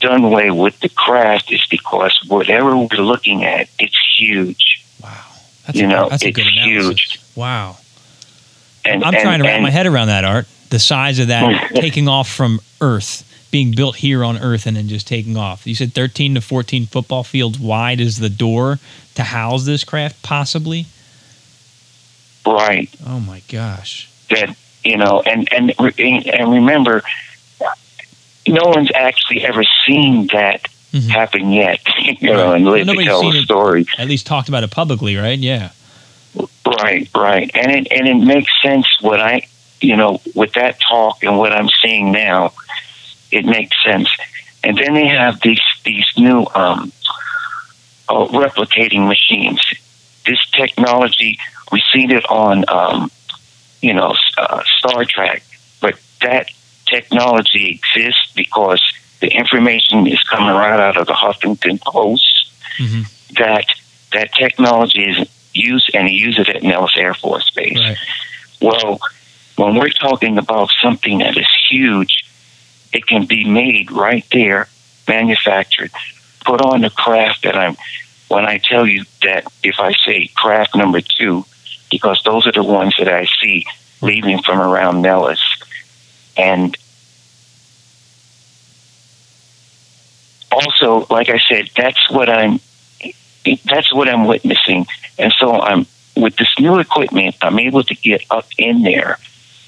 Dugway 0.00 0.56
with 0.56 0.78
the 0.80 0.88
craft 0.88 1.52
is 1.52 1.64
because 1.70 2.18
whatever 2.28 2.76
we're 2.76 2.86
looking 2.98 3.44
at, 3.44 3.68
it's 3.78 3.96
huge. 4.18 4.84
Wow. 5.02 5.10
That's 5.66 5.78
You 5.78 5.84
a, 5.86 5.88
know, 5.88 6.08
that's 6.08 6.22
it's 6.24 6.36
good 6.36 6.46
huge. 6.46 7.20
Wow. 7.36 7.76
And 8.84 9.04
I'm 9.04 9.14
and- 9.14 9.22
trying 9.22 9.38
to 9.38 9.44
wrap 9.44 9.54
and- 9.54 9.62
my 9.62 9.70
head 9.70 9.86
around 9.86 10.08
that 10.08 10.24
art. 10.24 10.46
The 10.70 10.78
size 10.78 11.18
of 11.18 11.28
that 11.28 11.70
taking 11.74 12.08
off 12.08 12.28
from 12.30 12.58
Earth, 12.80 13.28
being 13.50 13.72
built 13.72 13.96
here 13.96 14.24
on 14.24 14.38
Earth, 14.38 14.66
and 14.66 14.76
then 14.76 14.88
just 14.88 15.06
taking 15.06 15.36
off. 15.36 15.66
You 15.66 15.74
said 15.74 15.92
13 15.92 16.34
to 16.34 16.40
14 16.40 16.86
football 16.86 17.22
fields 17.24 17.58
wide 17.60 18.00
is 18.00 18.16
the 18.18 18.30
door 18.30 18.78
to 19.14 19.22
house 19.22 19.66
this 19.66 19.84
craft, 19.84 20.22
possibly. 20.22 20.86
Right. 22.46 22.90
Oh 23.06 23.20
my 23.20 23.42
gosh. 23.48 24.08
that 24.30 24.56
you 24.84 24.96
know 24.96 25.20
and 25.22 25.48
and 25.52 25.72
and 25.78 26.52
remember 26.52 27.02
no 28.46 28.62
one's 28.68 28.90
actually 28.94 29.44
ever 29.44 29.62
seen 29.86 30.26
that 30.32 30.66
Mhm. 30.92 31.08
happen 31.08 31.50
yet 31.52 31.80
you 32.20 32.30
know 32.32 32.48
Right. 32.48 32.56
and 32.56 32.64
Well, 32.66 32.74
live 32.74 32.86
to 32.88 33.04
tell 33.04 33.22
the 33.30 33.78
it. 33.78 33.88
At 33.98 34.08
least 34.08 34.26
talked 34.26 34.48
about 34.48 34.62
it 34.64 34.70
publicly, 34.70 35.16
right? 35.16 35.38
Yeah. 35.38 35.70
right 36.80 37.08
right 37.14 37.50
and 37.54 37.70
it 37.70 37.88
and 37.92 38.08
it 38.08 38.14
makes 38.34 38.50
sense 38.62 38.86
what 39.00 39.20
i 39.20 39.46
you 39.80 39.96
know 39.96 40.20
with 40.34 40.52
that 40.54 40.78
talk 40.80 41.22
and 41.22 41.36
what 41.38 41.52
i'm 41.52 41.68
seeing 41.82 42.10
now 42.12 42.52
it 43.30 43.44
makes 43.44 43.76
sense 43.84 44.08
and 44.64 44.76
then 44.78 44.94
they 44.94 45.06
have 45.06 45.40
these 45.42 45.60
these 45.84 46.06
new 46.16 46.46
um 46.54 46.90
uh, 48.08 48.26
replicating 48.28 49.06
machines 49.08 49.60
this 50.26 50.44
technology 50.50 51.38
we've 51.70 51.82
seen 51.92 52.10
it 52.10 52.24
on 52.30 52.64
um 52.68 53.10
you 53.80 53.94
know 53.94 54.14
uh, 54.38 54.62
star 54.78 55.04
trek 55.04 55.42
but 55.80 55.98
that 56.20 56.50
technology 56.86 57.70
exists 57.70 58.32
because 58.34 58.80
the 59.20 59.28
information 59.28 60.06
is 60.06 60.20
coming 60.24 60.54
right 60.54 60.80
out 60.80 60.96
of 60.96 61.06
the 61.06 61.12
huffington 61.12 61.80
post 61.80 62.50
hmm 62.78 63.02
that 63.36 63.66
that 64.12 64.32
technology 64.34 65.04
is 65.04 65.28
used 65.54 65.90
and 65.94 66.08
they 66.08 66.12
use 66.12 66.38
it 66.38 66.48
at 66.48 66.62
Nellis 66.62 66.96
Air 66.96 67.14
Force 67.14 67.50
Base. 67.50 67.78
Right. 67.78 67.96
Well, 68.60 69.00
when 69.56 69.74
we're 69.74 69.90
talking 69.90 70.38
about 70.38 70.70
something 70.80 71.18
that 71.18 71.36
is 71.36 71.48
huge, 71.70 72.24
it 72.92 73.06
can 73.06 73.26
be 73.26 73.44
made 73.44 73.90
right 73.90 74.24
there, 74.32 74.68
manufactured, 75.08 75.90
put 76.44 76.60
on 76.60 76.82
the 76.82 76.90
craft 76.90 77.42
that 77.42 77.56
I'm. 77.56 77.76
When 78.32 78.46
I 78.46 78.56
tell 78.56 78.86
you 78.86 79.04
that, 79.20 79.44
if 79.62 79.78
I 79.78 79.92
say 79.92 80.26
craft 80.34 80.74
number 80.74 81.02
two, 81.02 81.44
because 81.90 82.22
those 82.24 82.46
are 82.46 82.52
the 82.52 82.62
ones 82.62 82.94
that 82.98 83.06
I 83.06 83.26
see 83.26 83.66
leaving 84.00 84.40
from 84.40 84.58
around 84.58 85.02
Nellis, 85.02 85.38
and 86.34 86.74
also, 90.50 91.06
like 91.10 91.28
I 91.28 91.38
said, 91.46 91.68
that's 91.76 92.10
what 92.10 92.30
I'm. 92.30 92.58
That's 93.66 93.92
what 93.92 94.08
I'm 94.08 94.24
witnessing, 94.24 94.86
and 95.18 95.30
so 95.32 95.60
I'm 95.60 95.84
with 96.16 96.36
this 96.36 96.58
new 96.58 96.78
equipment. 96.78 97.36
I'm 97.42 97.58
able 97.58 97.82
to 97.82 97.94
get 97.94 98.24
up 98.30 98.46
in 98.56 98.82
there 98.82 99.18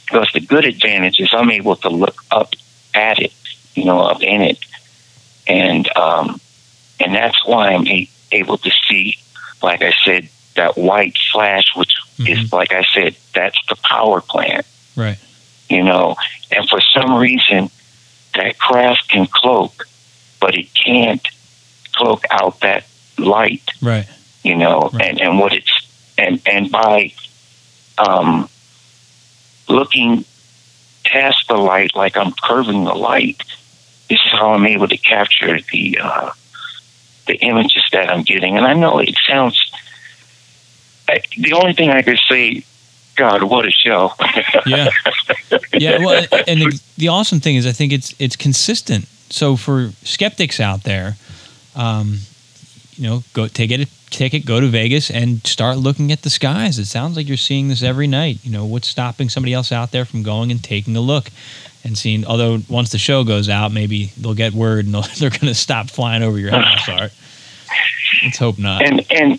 because 0.06 0.30
the 0.32 0.40
good 0.40 0.64
advantage 0.64 1.20
is 1.20 1.34
I'm 1.34 1.50
able 1.50 1.76
to 1.76 1.90
look 1.90 2.24
up 2.30 2.54
at 2.94 3.18
it, 3.18 3.34
you 3.74 3.84
know, 3.84 4.00
up 4.00 4.22
in 4.22 4.40
it, 4.40 4.58
and 5.46 5.86
um, 5.98 6.40
and 6.98 7.14
that's 7.14 7.44
why 7.44 7.74
I'm 7.74 7.86
a- 7.88 8.08
able 8.34 8.58
to 8.58 8.70
see, 8.88 9.16
like 9.62 9.82
I 9.82 9.92
said, 10.04 10.28
that 10.56 10.76
white 10.76 11.16
flash, 11.32 11.64
which 11.74 11.94
is 12.18 12.52
like 12.52 12.72
I 12.72 12.84
said, 12.94 13.16
that's 13.34 13.58
the 13.68 13.76
power 13.76 14.20
plant, 14.20 14.66
Right. 14.96 15.18
you 15.68 15.82
know, 15.82 16.16
and 16.50 16.68
for 16.68 16.80
some 16.80 17.14
reason, 17.16 17.70
that 18.34 18.58
craft 18.58 19.08
can 19.08 19.26
cloak, 19.26 19.86
but 20.40 20.56
it 20.56 20.68
can't 20.74 21.26
cloak 21.96 22.24
out 22.30 22.60
that 22.60 22.84
light 23.18 23.68
Right. 23.80 24.06
you 24.42 24.56
know, 24.56 24.90
Right. 24.92 25.06
and, 25.06 25.20
and 25.20 25.38
what 25.38 25.52
it's 25.52 25.72
and 26.16 26.40
and 26.46 26.70
by 26.70 27.12
um, 27.98 28.48
looking 29.68 30.24
past 31.04 31.48
the 31.48 31.56
light, 31.56 31.94
like 31.94 32.16
I'm 32.16 32.32
curving 32.42 32.84
the 32.84 32.94
light, 32.94 33.38
this 34.08 34.18
is 34.24 34.32
how 34.32 34.52
I'm 34.54 34.66
able 34.66 34.88
to 34.88 34.96
capture 34.96 35.58
the 35.72 35.98
uh, 36.02 36.30
the 37.26 37.36
images 37.36 37.82
that 37.92 38.10
I'm 38.10 38.22
getting. 38.22 38.56
And 38.56 38.66
I 38.66 38.74
know 38.74 38.98
it 38.98 39.14
sounds. 39.26 39.58
I, 41.08 41.20
the 41.38 41.52
only 41.52 41.74
thing 41.74 41.90
I 41.90 42.02
could 42.02 42.18
say, 42.18 42.64
God, 43.16 43.42
what 43.44 43.66
a 43.66 43.70
show! 43.70 44.12
yeah, 44.66 44.88
yeah. 45.72 45.98
Well, 45.98 46.26
and 46.48 46.60
the, 46.60 46.82
the, 46.96 47.08
awesome 47.08 47.40
thing 47.40 47.56
is, 47.56 47.66
I 47.66 47.72
think 47.72 47.92
it's 47.92 48.14
it's 48.18 48.36
consistent. 48.36 49.06
So 49.30 49.56
for 49.56 49.90
skeptics 50.02 50.60
out 50.60 50.82
there, 50.82 51.16
um, 51.76 52.18
you 52.96 53.08
know, 53.08 53.22
go 53.32 53.46
take 53.46 53.70
it, 53.70 53.88
take 54.10 54.34
it, 54.34 54.46
go 54.46 54.60
to 54.60 54.66
Vegas 54.66 55.10
and 55.10 55.46
start 55.46 55.76
looking 55.78 56.12
at 56.12 56.22
the 56.22 56.30
skies. 56.30 56.78
It 56.78 56.86
sounds 56.86 57.16
like 57.16 57.28
you're 57.28 57.36
seeing 57.36 57.68
this 57.68 57.82
every 57.82 58.06
night. 58.06 58.38
You 58.42 58.50
know, 58.50 58.64
what's 58.64 58.88
stopping 58.88 59.28
somebody 59.28 59.52
else 59.52 59.72
out 59.72 59.90
there 59.90 60.04
from 60.04 60.22
going 60.22 60.50
and 60.50 60.62
taking 60.62 60.96
a 60.96 61.00
look? 61.00 61.30
And 61.84 61.96
seeing. 61.96 62.24
Although 62.24 62.60
once 62.68 62.90
the 62.90 62.98
show 62.98 63.24
goes 63.24 63.48
out, 63.48 63.72
maybe 63.72 64.06
they'll 64.18 64.34
get 64.34 64.52
word 64.52 64.86
and 64.86 64.94
they're 65.18 65.30
going 65.30 65.46
to 65.46 65.54
stop 65.54 65.90
flying 65.90 66.22
over 66.22 66.38
your 66.38 66.50
house. 66.50 66.88
Art. 66.88 67.12
Let's 68.22 68.38
hope 68.38 68.58
not. 68.58 68.84
And 68.84 69.04
and 69.10 69.38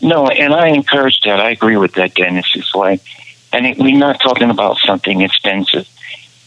no, 0.00 0.28
and 0.28 0.54
I 0.54 0.68
encourage 0.68 1.20
that. 1.22 1.40
I 1.40 1.50
agree 1.50 1.76
with 1.76 1.94
that, 1.94 2.14
Dennis. 2.14 2.46
It's 2.54 2.74
like, 2.74 3.02
and 3.52 3.66
it, 3.66 3.78
we're 3.78 3.98
not 3.98 4.20
talking 4.20 4.50
about 4.50 4.78
something 4.78 5.20
expensive. 5.20 5.88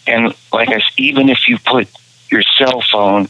And 0.07 0.33
like 0.51 0.69
I, 0.69 0.79
said, 0.79 0.81
even 0.97 1.29
if 1.29 1.47
you 1.47 1.57
put 1.59 1.87
your 2.31 2.41
cell 2.57 2.81
phone 2.91 3.27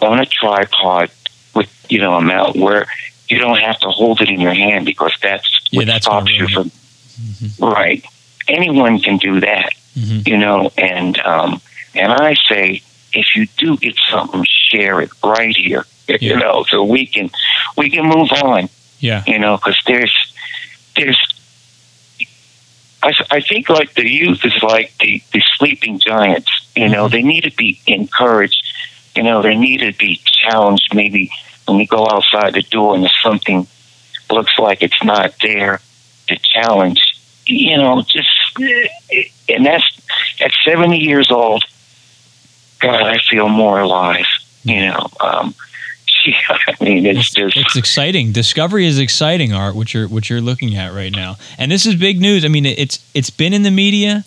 on 0.00 0.20
a 0.20 0.26
tripod 0.26 1.10
with 1.54 1.86
you 1.88 1.98
know 1.98 2.14
a 2.14 2.20
mount 2.20 2.56
where 2.56 2.86
you 3.28 3.38
don't 3.38 3.58
have 3.58 3.78
to 3.80 3.88
hold 3.88 4.20
it 4.20 4.28
in 4.28 4.40
your 4.40 4.54
hand 4.54 4.84
because 4.84 5.14
that's 5.22 5.66
yeah, 5.70 5.80
what 5.80 5.86
that's 5.86 6.04
stops 6.04 6.30
you 6.30 6.46
from 6.48 6.70
mm-hmm. 6.70 7.64
right. 7.64 8.04
Anyone 8.48 8.98
can 9.00 9.16
do 9.16 9.40
that 9.40 9.72
mm-hmm. 9.96 10.28
you 10.28 10.36
know, 10.36 10.70
and 10.76 11.18
um, 11.20 11.60
and 11.94 12.12
I 12.12 12.34
say 12.48 12.82
if 13.12 13.36
you 13.36 13.46
do 13.56 13.76
get 13.76 13.96
something, 14.10 14.44
share 14.48 15.00
it 15.00 15.10
right 15.22 15.54
here, 15.54 15.84
yeah. 16.08 16.18
you 16.20 16.36
know, 16.36 16.64
so 16.64 16.84
we 16.84 17.06
can 17.06 17.30
we 17.76 17.90
can 17.90 18.06
move 18.06 18.30
on. 18.32 18.68
Yeah, 18.98 19.22
you 19.26 19.38
know, 19.38 19.56
because 19.56 19.80
there's 19.86 20.34
there's 20.96 21.18
I, 23.02 23.12
I 23.30 23.40
think 23.40 23.68
like 23.68 23.94
the 23.94 24.08
youth 24.08 24.44
is 24.44 24.62
like 24.62 24.94
the, 24.98 25.22
the 25.32 25.42
sleeping 25.56 25.98
giants. 25.98 26.50
You 26.74 26.88
know, 26.88 27.06
mm-hmm. 27.06 27.12
they 27.12 27.22
need 27.22 27.44
to 27.44 27.52
be 27.52 27.80
encouraged. 27.86 28.62
You 29.14 29.22
know, 29.22 29.42
they 29.42 29.56
need 29.56 29.78
to 29.78 29.92
be 29.92 30.20
challenged. 30.24 30.94
Maybe 30.94 31.30
when 31.66 31.78
we 31.78 31.86
go 31.86 32.06
outside 32.10 32.54
the 32.54 32.62
door 32.62 32.96
and 32.96 33.08
something 33.22 33.66
looks 34.30 34.58
like 34.58 34.82
it's 34.82 35.04
not 35.04 35.34
there, 35.40 35.80
to 36.28 36.38
challenge. 36.38 37.13
You 37.46 37.76
know, 37.76 38.02
just 38.02 38.28
and 39.48 39.66
that's 39.66 40.00
at 40.40 40.52
70 40.64 40.98
years 40.98 41.30
old. 41.30 41.64
God, 42.80 43.02
I 43.02 43.18
feel 43.18 43.48
more 43.48 43.80
alive. 43.80 44.26
You 44.62 44.86
know, 44.86 45.06
um, 45.20 45.54
I 46.68 46.76
mean, 46.80 47.04
it's, 47.06 47.30
just 47.30 47.56
it's 47.56 47.76
exciting. 47.76 48.32
Discovery 48.32 48.86
is 48.86 48.98
exciting, 48.98 49.52
Art. 49.52 49.74
What 49.74 49.92
you're 49.92 50.08
what 50.08 50.30
you're 50.30 50.40
looking 50.40 50.76
at 50.76 50.92
right 50.92 51.12
now, 51.12 51.36
and 51.58 51.70
this 51.70 51.86
is 51.86 51.96
big 51.96 52.20
news. 52.20 52.44
I 52.44 52.48
mean, 52.48 52.66
it's 52.66 53.04
it's 53.14 53.30
been 53.30 53.52
in 53.52 53.62
the 53.62 53.70
media, 53.70 54.24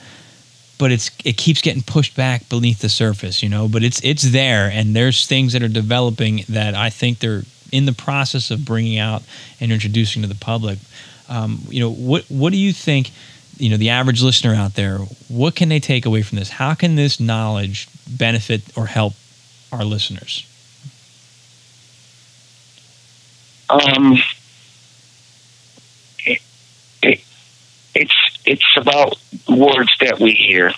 but 0.77 0.91
it's 0.91 1.09
it 1.25 1.37
keeps 1.37 1.61
getting 1.61 1.81
pushed 1.81 2.15
back 2.15 2.47
beneath 2.49 2.79
the 2.79 2.89
surface. 2.89 3.41
You 3.41 3.49
know, 3.49 3.67
but 3.67 3.83
it's 3.83 4.03
it's 4.03 4.31
there, 4.31 4.69
and 4.71 4.95
there's 4.95 5.25
things 5.25 5.53
that 5.53 5.63
are 5.63 5.67
developing 5.67 6.43
that 6.49 6.75
I 6.75 6.89
think 6.89 7.19
they're 7.19 7.43
in 7.71 7.85
the 7.85 7.93
process 7.93 8.51
of 8.51 8.63
bringing 8.63 8.97
out 8.97 9.23
and 9.59 9.71
introducing 9.71 10.21
to 10.21 10.27
the 10.27 10.35
public. 10.35 10.79
Um, 11.29 11.59
you 11.69 11.79
know, 11.79 11.91
what 11.91 12.25
what 12.29 12.51
do 12.51 12.57
you 12.57 12.73
think? 12.73 13.11
you 13.59 13.69
know 13.69 13.77
the 13.77 13.89
average 13.89 14.21
listener 14.21 14.53
out 14.53 14.75
there 14.75 14.99
what 15.27 15.55
can 15.55 15.69
they 15.69 15.79
take 15.79 16.05
away 16.05 16.21
from 16.21 16.37
this 16.37 16.49
how 16.49 16.73
can 16.73 16.95
this 16.95 17.19
knowledge 17.19 17.87
benefit 18.09 18.61
or 18.77 18.85
help 18.87 19.13
our 19.71 19.83
listeners 19.83 20.45
um 23.69 24.17
it, 26.25 26.41
it, 27.01 27.21
it's 27.95 28.39
it's 28.45 28.77
about 28.77 29.17
words 29.49 29.91
that 29.99 30.19
we 30.19 30.31
hear 30.31 30.71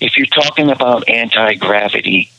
if 0.00 0.16
you're 0.16 0.26
talking 0.26 0.70
about 0.70 1.08
anti-gravity 1.08 2.30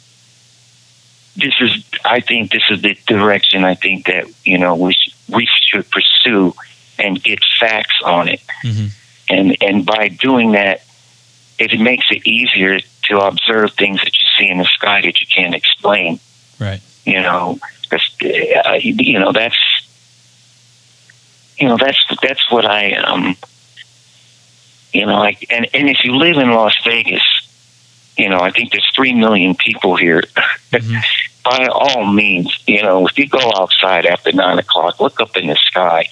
this 1.36 1.54
is 1.60 1.84
i 2.06 2.20
think 2.20 2.51
this 2.51 2.64
is 2.70 2.82
the 2.82 2.97
direction 3.06 3.64
i 3.64 3.76
think 3.76 4.06
that 4.06 4.26
you 4.45 4.58
know 4.58 4.76
we, 4.76 4.93
sh- 4.93 5.14
we 5.30 5.47
should 5.62 5.89
pursue 5.91 6.54
and 7.00 7.22
get 7.24 7.39
facts 7.60 8.00
on 8.04 8.28
it 8.28 8.41
mm-hmm 8.64 8.88
and 9.30 9.58
and 9.62 9.86
by 9.86 10.10
doing 10.10 10.52
that, 10.54 10.84
it 11.58 11.80
makes 11.80 12.08
it 12.12 12.26
easier 12.28 12.80
to 13.04 13.20
observe 13.20 13.74
things 13.74 14.00
that 14.02 14.14
you 14.22 14.28
see 14.38 14.50
in 14.50 14.58
the 14.58 14.66
sky 14.66 15.02
that 15.02 15.22
you 15.22 15.28
can't 15.28 15.56
explain. 15.56 16.20
Right. 16.60 16.82
You 17.06 17.22
know, 17.22 17.60
uh, 17.91 18.80
you 18.82 19.20
know 19.20 19.32
that's 19.32 19.58
you 21.58 21.68
know 21.68 21.78
that's 21.78 22.04
that's 22.22 22.52
what 22.52 22.66
I 22.66 22.94
um 22.94 23.36
you 24.94 25.06
know 25.06 25.20
like 25.20 25.46
and 25.50 25.68
and 25.74 25.89
if 25.89 26.04
you 26.04 26.16
live 26.16 26.38
in 26.38 26.52
Las 26.52 26.76
Vegas, 26.84 27.24
you 28.18 28.30
know 28.30 28.39
I 28.39 28.52
think 28.52 28.72
there's 28.72 28.89
three 28.96 29.14
million 29.14 29.56
people 29.56 29.96
here. 29.96 30.24
Mm-hmm. 30.72 30.98
By 31.44 31.68
all 31.68 32.06
means, 32.06 32.58
you 32.68 32.82
know 32.82 33.06
if 33.06 33.18
you 33.18 33.28
go 33.28 33.52
outside 33.58 34.06
after 34.06 34.32
nine 34.32 34.60
o'clock, 34.60 35.02
look 35.02 35.20
up 35.20 35.36
in 35.36 35.48
the 35.48 35.56
sky 35.56 36.08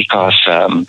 because 0.00 0.40
um, 0.46 0.86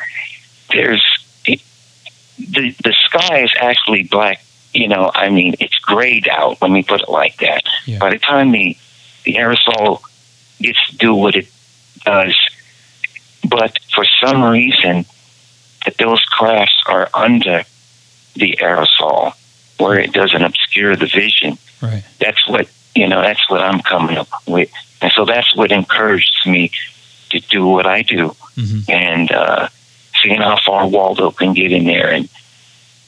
there's 0.71 1.03
the 1.45 2.75
the 2.83 2.93
sky 2.93 3.43
is 3.43 3.51
actually 3.59 4.03
black. 4.03 4.41
You 4.73 4.87
know, 4.87 5.11
I 5.13 5.29
mean, 5.29 5.55
it's 5.59 5.77
grayed 5.79 6.29
out. 6.29 6.61
Let 6.61 6.71
me 6.71 6.81
put 6.81 7.01
it 7.01 7.09
like 7.09 7.37
that. 7.37 7.63
Yeah. 7.85 7.99
By 7.99 8.11
the 8.11 8.19
time 8.19 8.51
the 8.51 8.77
the 9.25 9.33
aerosol 9.33 10.01
gets 10.61 10.79
to 10.91 10.95
do 10.95 11.13
what 11.13 11.35
it 11.35 11.51
does, 12.05 12.37
but 13.49 13.77
for 13.93 14.05
some 14.23 14.43
reason, 14.43 15.05
that 15.83 15.97
those 15.97 16.23
crafts 16.23 16.81
are 16.87 17.09
under 17.13 17.63
the 18.35 18.57
aerosol 18.61 19.33
where 19.77 19.99
it 19.99 20.13
doesn't 20.13 20.41
obscure 20.41 20.95
the 20.95 21.07
vision. 21.07 21.57
Right. 21.81 22.03
That's 22.19 22.47
what 22.47 22.69
you 22.95 23.09
know. 23.09 23.21
That's 23.21 23.49
what 23.49 23.59
I'm 23.61 23.81
coming 23.81 24.15
up 24.15 24.29
with, 24.47 24.71
and 25.01 25.11
so 25.11 25.25
that's 25.25 25.53
what 25.53 25.73
encourages 25.73 26.45
me 26.45 26.71
what 27.81 27.91
I 27.91 28.03
do. 28.03 28.35
Mm-hmm. 28.55 28.91
And 28.91 29.31
uh, 29.31 29.69
seeing 30.21 30.39
how 30.39 30.57
far 30.63 30.87
Waldo 30.87 31.31
can 31.31 31.53
get 31.53 31.71
in 31.71 31.85
there 31.85 32.11
and 32.11 32.29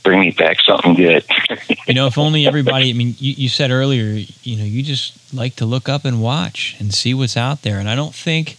bring 0.04 0.20
me 0.20 0.32
back 0.32 0.60
something 0.62 0.96
good. 0.96 1.24
you 1.88 1.94
know, 1.94 2.08
if 2.08 2.18
only 2.18 2.48
everybody, 2.48 2.90
I 2.90 2.94
mean, 2.94 3.16
you, 3.20 3.34
you 3.34 3.50
said 3.50 3.72
earlier, 3.72 4.26
you 4.44 4.58
know, 4.58 4.66
you 4.66 4.82
just 4.84 5.34
like 5.34 5.56
to 5.58 5.66
look 5.66 5.88
up 5.88 6.06
and 6.06 6.22
watch 6.22 6.76
and 6.80 6.94
see 6.94 7.14
what's 7.14 7.38
out 7.38 7.62
there. 7.62 7.80
And 7.80 7.90
I 7.90 7.96
don't 7.96 8.16
think 8.16 8.58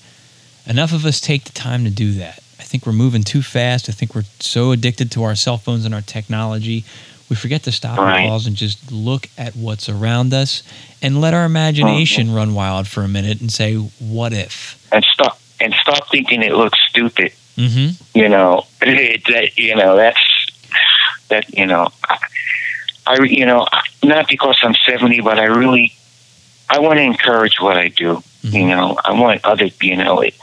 enough 0.67 0.93
of 0.93 1.05
us 1.05 1.21
take 1.21 1.45
the 1.45 1.53
time 1.53 1.85
to 1.85 1.91
do 1.91 2.13
that. 2.13 2.39
I 2.59 2.63
think 2.63 2.87
we're 2.87 2.93
moving 2.93 3.25
too 3.25 3.43
fast. 3.43 3.89
I 3.89 3.93
think 3.93 4.15
we're 4.15 4.25
so 4.39 4.71
addicted 4.71 5.11
to 5.13 5.25
our 5.25 5.35
cell 5.35 5.59
phones 5.59 5.85
and 5.85 5.95
our 5.95 6.01
technology. 6.01 6.85
We 7.29 7.37
forget 7.37 7.65
to 7.65 7.73
stop 7.73 7.99
right. 7.99 8.21
and 8.21 8.29
pause 8.29 8.47
and 8.47 8.55
just 8.55 8.93
look 8.93 9.29
at 9.37 9.57
what's 9.57 9.89
around 9.89 10.33
us 10.33 10.63
and 11.03 11.21
let 11.21 11.35
our 11.35 11.45
imagination 11.45 12.29
mm-hmm. 12.29 12.37
run 12.37 12.55
wild 12.55 12.87
for 12.87 13.03
a 13.03 13.09
minute 13.09 13.41
and 13.41 13.51
say, 13.51 13.75
what 13.75 14.33
if? 14.33 14.89
And 14.93 15.05
stop 15.05 15.39
and 15.61 15.75
stop 15.75 16.11
thinking 16.11 16.43
it 16.43 16.53
looks 16.53 16.79
stupid 16.89 17.33
Mm-hmm. 17.57 18.19
You 18.19 18.29
know, 18.29 18.65
it, 18.83 19.57
you 19.57 19.77
know 19.77 19.97
that's 19.97 20.19
that. 21.29 21.57
You 21.57 21.67
know, 21.67 21.91
I, 23.07 23.23
you 23.23 23.47
know 23.47 23.67
not 24.03 24.29
because 24.29 24.59
I'm 24.63 24.75
70, 24.75 25.21
but 25.21 25.39
I 25.39 25.45
really 25.45 25.95
I 26.69 26.81
want 26.81 26.99
to 26.99 27.03
encourage 27.03 27.61
what 27.61 27.77
I 27.77 27.89
do. 27.89 28.17
Mm-hmm. 28.43 28.57
You 28.57 28.67
know, 28.69 28.99
I 29.05 29.13
want 29.13 29.45
other. 29.45 29.69
You 29.81 29.97
know, 29.97 30.21
it. 30.21 30.35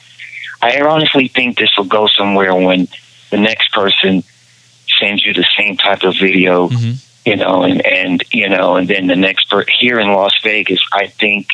I 0.62 0.80
honestly 0.82 1.28
think 1.28 1.58
this 1.58 1.76
will 1.78 1.86
go 1.86 2.08
somewhere 2.08 2.54
when 2.54 2.88
the 3.32 3.38
next 3.38 3.74
person 3.74 4.24
sends 5.00 5.26
you 5.26 5.34
the 5.34 5.46
same 5.58 5.78
type 5.78 6.04
of 6.04 6.16
video. 6.18 6.70
Mm-hmm. 6.70 7.30
You 7.30 7.36
know, 7.36 7.64
and 7.64 7.86
and 7.86 8.24
you 8.32 8.50
know, 8.50 8.78
and 8.78 8.88
then 8.88 9.08
the 9.08 9.16
next 9.16 9.50
per- 9.50 9.66
here 9.80 10.00
in 10.00 10.08
Las 10.08 10.34
Vegas, 10.44 10.80
I 10.94 11.08
think 11.08 11.50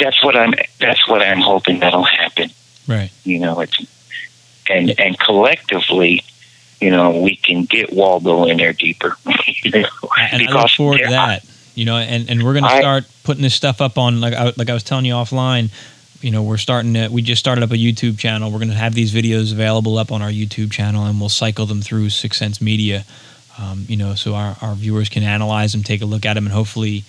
that's 0.00 0.22
what 0.24 0.36
I'm. 0.36 0.54
That's 0.78 1.06
what 1.08 1.22
I'm 1.22 1.40
hoping 1.40 1.80
that'll 1.80 2.02
happen. 2.02 2.50
Right. 2.88 3.10
You 3.24 3.38
know, 3.38 3.60
it's 3.60 3.78
and 4.68 4.98
and 4.98 5.18
collectively, 5.18 6.24
you 6.80 6.90
know, 6.90 7.20
we 7.20 7.36
can 7.36 7.64
get 7.64 7.92
Waldo 7.92 8.44
in 8.46 8.56
there 8.56 8.72
deeper. 8.72 9.16
you 9.46 9.70
know, 9.70 9.88
and 10.18 10.48
I 10.48 10.52
look 10.52 10.70
forward 10.70 10.98
to 10.98 11.10
that. 11.10 11.44
You 11.74 11.84
know, 11.84 11.96
and, 11.96 12.28
and 12.28 12.42
we're 12.42 12.52
going 12.52 12.64
to 12.64 12.76
start 12.76 13.04
putting 13.22 13.42
this 13.42 13.54
stuff 13.54 13.80
up 13.80 13.96
on 13.96 14.20
like 14.20 14.34
I, 14.34 14.52
like 14.56 14.68
I 14.68 14.74
was 14.74 14.82
telling 14.82 15.04
you 15.04 15.14
offline. 15.14 15.70
You 16.20 16.30
know, 16.30 16.42
we're 16.42 16.58
starting 16.58 16.94
to 16.94 17.08
we 17.08 17.22
just 17.22 17.40
started 17.40 17.62
up 17.62 17.70
a 17.70 17.76
YouTube 17.76 18.18
channel. 18.18 18.50
We're 18.50 18.58
going 18.58 18.70
to 18.70 18.74
have 18.74 18.94
these 18.94 19.14
videos 19.14 19.52
available 19.52 19.96
up 19.96 20.12
on 20.12 20.20
our 20.20 20.30
YouTube 20.30 20.72
channel, 20.72 21.06
and 21.06 21.18
we'll 21.18 21.28
cycle 21.28 21.66
them 21.66 21.80
through 21.80 22.10
Six 22.10 22.38
Sense 22.38 22.60
Media. 22.60 23.04
Um, 23.58 23.84
you 23.88 23.96
know, 23.96 24.14
so 24.14 24.34
our, 24.34 24.56
our 24.62 24.74
viewers 24.74 25.08
can 25.08 25.22
analyze 25.22 25.72
them, 25.72 25.82
take 25.82 26.02
a 26.02 26.06
look 26.06 26.24
at 26.24 26.34
them, 26.34 26.46
and 26.46 26.52
hopefully, 26.52 27.04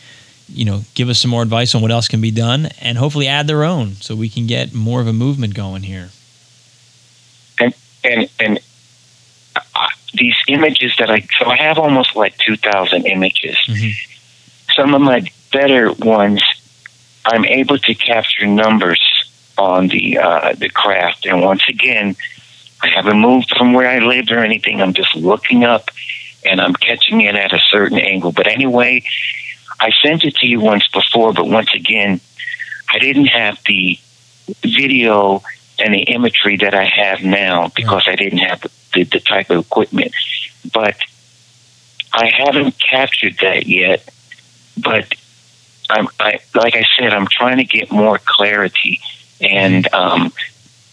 you 0.51 0.65
know, 0.65 0.81
give 0.93 1.09
us 1.09 1.19
some 1.19 1.31
more 1.31 1.43
advice 1.43 1.73
on 1.75 1.81
what 1.81 1.91
else 1.91 2.07
can 2.07 2.21
be 2.21 2.31
done, 2.31 2.69
and 2.79 2.97
hopefully 2.97 3.27
add 3.27 3.47
their 3.47 3.63
own, 3.63 3.93
so 3.95 4.15
we 4.15 4.29
can 4.29 4.47
get 4.47 4.73
more 4.73 5.01
of 5.01 5.07
a 5.07 5.13
movement 5.13 5.53
going 5.53 5.83
here 5.83 6.09
and 8.03 8.29
and 8.39 8.59
uh, 9.55 9.87
these 10.13 10.35
images 10.47 10.95
that 10.97 11.09
I 11.09 11.21
so 11.39 11.45
I 11.45 11.57
have 11.57 11.77
almost 11.77 12.15
like 12.15 12.37
two 12.37 12.57
thousand 12.57 13.05
images. 13.05 13.57
Mm-hmm. 13.67 14.73
Some 14.75 14.95
of 14.95 15.01
my 15.01 15.29
better 15.51 15.91
ones, 15.91 16.43
I'm 17.25 17.45
able 17.45 17.77
to 17.77 17.95
capture 17.95 18.45
numbers 18.47 18.99
on 19.57 19.87
the 19.87 20.17
uh, 20.17 20.53
the 20.53 20.69
craft. 20.69 21.25
And 21.25 21.41
once 21.41 21.63
again, 21.67 22.15
I 22.81 22.87
haven't 22.87 23.19
moved 23.19 23.53
from 23.57 23.73
where 23.73 23.87
I 23.87 23.99
lived 23.99 24.31
or 24.31 24.39
anything. 24.39 24.81
I'm 24.81 24.93
just 24.93 25.15
looking 25.15 25.63
up 25.63 25.89
and 26.45 26.59
I'm 26.59 26.73
catching 26.73 27.21
it 27.21 27.35
at 27.35 27.53
a 27.53 27.59
certain 27.69 27.99
angle. 27.99 28.31
But 28.31 28.47
anyway, 28.47 29.03
I 29.81 29.91
sent 30.03 30.23
it 30.23 30.35
to 30.37 30.47
you 30.47 30.59
once 30.59 30.87
before, 30.87 31.33
but 31.33 31.47
once 31.47 31.73
again, 31.73 32.21
I 32.89 32.99
didn't 32.99 33.25
have 33.25 33.59
the 33.65 33.97
video 34.61 35.41
and 35.79 35.93
the 35.93 36.03
imagery 36.03 36.57
that 36.57 36.75
I 36.75 36.83
have 36.83 37.23
now 37.23 37.71
because 37.75 38.03
I 38.07 38.15
didn't 38.15 38.39
have 38.39 38.61
the, 38.93 39.03
the 39.03 39.19
type 39.19 39.49
of 39.49 39.65
equipment. 39.65 40.13
But 40.71 40.97
I 42.13 42.27
haven't 42.27 42.77
captured 42.77 43.37
that 43.41 43.65
yet. 43.65 44.07
But 44.77 45.13
I'm, 45.89 46.07
I, 46.19 46.39
like 46.53 46.75
I 46.75 46.85
said, 46.97 47.13
I'm 47.13 47.27
trying 47.27 47.57
to 47.57 47.65
get 47.65 47.91
more 47.91 48.19
clarity. 48.23 49.01
And 49.39 49.91
um, 49.93 50.31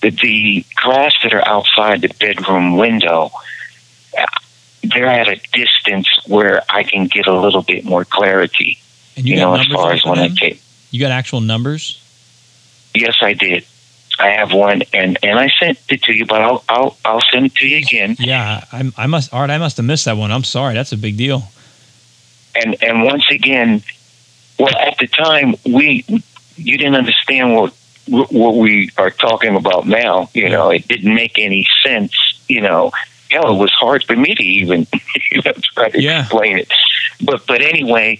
the, 0.00 0.10
the 0.10 0.64
grass 0.76 1.14
that 1.22 1.34
are 1.34 1.46
outside 1.46 2.00
the 2.00 2.14
bedroom 2.18 2.76
window, 2.76 3.30
they're 4.82 5.06
at 5.06 5.28
a 5.28 5.36
distance 5.52 6.08
where 6.26 6.62
I 6.68 6.82
can 6.82 7.06
get 7.06 7.26
a 7.26 7.38
little 7.38 7.62
bit 7.62 7.84
more 7.84 8.04
clarity. 8.04 8.78
And 9.16 9.26
you, 9.26 9.34
You 9.34 9.40
got 9.40 9.46
know, 9.46 9.54
as 9.60 9.68
numbers 9.68 9.76
far 9.76 9.92
as 9.92 10.04
when 10.04 10.18
I 10.18 10.28
them? 10.28 10.36
take. 10.36 10.62
You 10.90 11.00
got 11.00 11.10
actual 11.10 11.40
numbers? 11.40 12.02
Yes, 12.94 13.16
I 13.20 13.34
did. 13.34 13.64
I 14.20 14.30
have 14.30 14.52
one, 14.52 14.82
and 14.92 15.16
and 15.22 15.38
I 15.38 15.48
sent 15.60 15.78
it 15.90 16.02
to 16.04 16.12
you, 16.12 16.26
but 16.26 16.40
I'll 16.40 16.64
I'll 16.68 16.96
I'll 17.04 17.20
send 17.30 17.46
it 17.46 17.54
to 17.56 17.68
you 17.68 17.76
again. 17.78 18.16
Yeah, 18.18 18.64
I, 18.72 18.90
I 18.96 19.06
must. 19.06 19.32
Art, 19.32 19.50
I 19.50 19.58
must 19.58 19.76
have 19.76 19.86
missed 19.86 20.06
that 20.06 20.16
one. 20.16 20.32
I'm 20.32 20.42
sorry. 20.42 20.74
That's 20.74 20.90
a 20.92 20.96
big 20.96 21.16
deal. 21.16 21.44
And 22.56 22.76
and 22.82 23.04
once 23.04 23.30
again, 23.30 23.82
well, 24.58 24.76
at 24.76 24.98
the 24.98 25.06
time 25.06 25.54
we 25.64 26.04
you 26.56 26.76
didn't 26.78 26.96
understand 26.96 27.54
what 27.54 27.74
what 28.08 28.56
we 28.56 28.90
are 28.98 29.10
talking 29.10 29.54
about 29.54 29.86
now. 29.86 30.30
You 30.34 30.48
know, 30.48 30.70
it 30.70 30.88
didn't 30.88 31.14
make 31.14 31.38
any 31.38 31.66
sense. 31.84 32.12
You 32.48 32.62
know, 32.62 32.90
hell, 33.30 33.54
it 33.54 33.58
was 33.58 33.72
hard 33.72 34.04
for 34.04 34.16
me 34.16 34.34
to 34.34 34.42
even 34.60 34.86
try 35.74 35.90
to 35.90 36.00
Yeah. 36.02 36.20
explain 36.22 36.58
it. 36.58 36.72
But 37.22 37.46
but 37.46 37.62
anyway, 37.62 38.18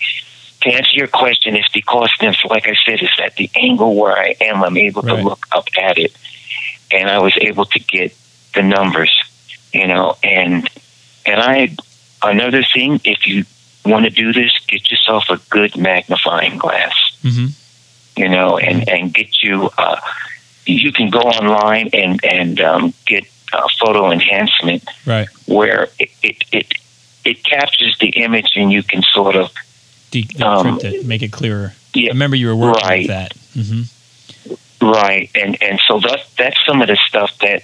to 0.63 0.71
answer 0.71 0.97
your 0.97 1.07
question, 1.09 1.55
it's 1.57 1.69
because 1.69 2.11
then, 2.21 2.35
like 2.49 2.67
I 2.67 2.75
said, 2.85 3.01
it's 3.01 3.19
at 3.21 3.37
the 3.37 3.51
angle 3.55 3.95
where 3.95 4.17
I 4.19 4.35
am. 4.41 4.63
I'm 4.65 4.77
able 4.77 5.03
Right. 5.03 5.17
to 5.17 5.23
look 5.23 5.47
up 5.53 5.69
at 5.81 5.99
it, 5.99 6.13
and 6.91 7.09
I 7.09 7.19
was 7.21 7.37
able 7.41 7.65
to 7.67 7.79
get 7.81 8.15
the 8.55 8.63
numbers. 8.63 9.13
You 9.73 9.87
know, 9.87 10.17
and 10.23 10.69
and 11.27 11.41
I 11.41 11.77
another 12.23 12.63
thing, 12.65 13.01
if 13.05 13.27
you 13.27 13.45
want 13.85 14.05
to 14.05 14.11
do 14.11 14.33
this, 14.33 14.53
get 14.67 14.91
yourself 14.91 15.29
a 15.31 15.39
good 15.51 15.77
magnifying 15.77 16.59
glass. 16.59 16.95
hmm 17.23 17.47
You 18.17 18.29
know, 18.29 18.59
and 18.59 18.89
and 18.89 19.15
get 19.15 19.43
you. 19.43 19.71
Uh, 19.79 20.01
you 20.67 20.93
can 20.93 21.09
go 21.11 21.21
online 21.21 21.89
and 21.93 22.23
and 22.25 22.61
um, 22.61 22.93
get 23.07 23.25
uh, 23.53 23.67
photo 23.81 24.11
enhancement 24.11 24.85
Right. 25.07 25.29
where 25.47 25.89
it, 25.99 26.11
it 26.23 26.37
it 26.53 26.73
it 27.25 27.45
captures 27.45 27.97
the 27.99 28.09
image 28.09 28.53
and 28.57 28.71
you 28.73 28.83
can 28.83 29.03
sort 29.03 29.37
of 29.37 29.51
De- 30.11 30.27
Um, 30.43 30.79
it, 30.83 31.05
make 31.05 31.23
it 31.23 31.33
clearer. 31.33 31.73
I 31.75 31.99
yeah 31.99 32.09
remember 32.11 32.37
you 32.37 32.47
were 32.49 32.57
working 32.57 32.83
Right. 32.89 32.99
with 33.01 33.09
that. 33.09 33.33
hmm 33.55 33.83
right 34.81 35.29
and 35.35 35.61
and 35.63 35.81
so 35.87 35.99
that 36.01 36.21
that's 36.39 36.57
some 36.65 36.81
of 36.83 36.89
the 36.89 36.97
stuff 37.09 37.37
that 37.41 37.63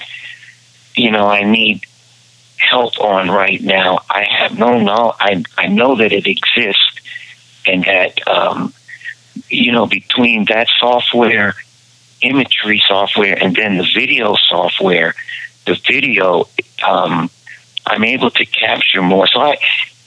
you 0.97 1.11
know 1.11 1.26
I 1.26 1.45
need 1.45 1.82
help 2.57 2.99
on 3.01 3.30
right 3.30 3.61
now. 3.61 4.01
I 4.11 4.24
have 4.24 4.59
no 4.59 4.78
know 4.80 5.14
I 5.20 5.43
I 5.57 5.66
know 5.68 5.97
that 5.97 6.12
it 6.12 6.26
exists 6.26 7.01
and 7.66 7.85
that 7.85 8.26
um, 8.28 8.72
you 9.49 9.72
know 9.72 9.87
between 9.87 10.45
that 10.47 10.68
software, 10.78 11.55
imagery 12.20 12.82
software, 12.87 13.37
and 13.43 13.55
then 13.55 13.76
the 13.78 13.89
video 13.95 14.37
software, 14.49 15.14
the 15.67 15.75
video 15.87 16.49
um, 16.87 17.31
I'm 17.87 18.05
able 18.05 18.31
to 18.31 18.45
capture 18.47 19.03
more. 19.03 19.27
So 19.27 19.41
I 19.41 19.57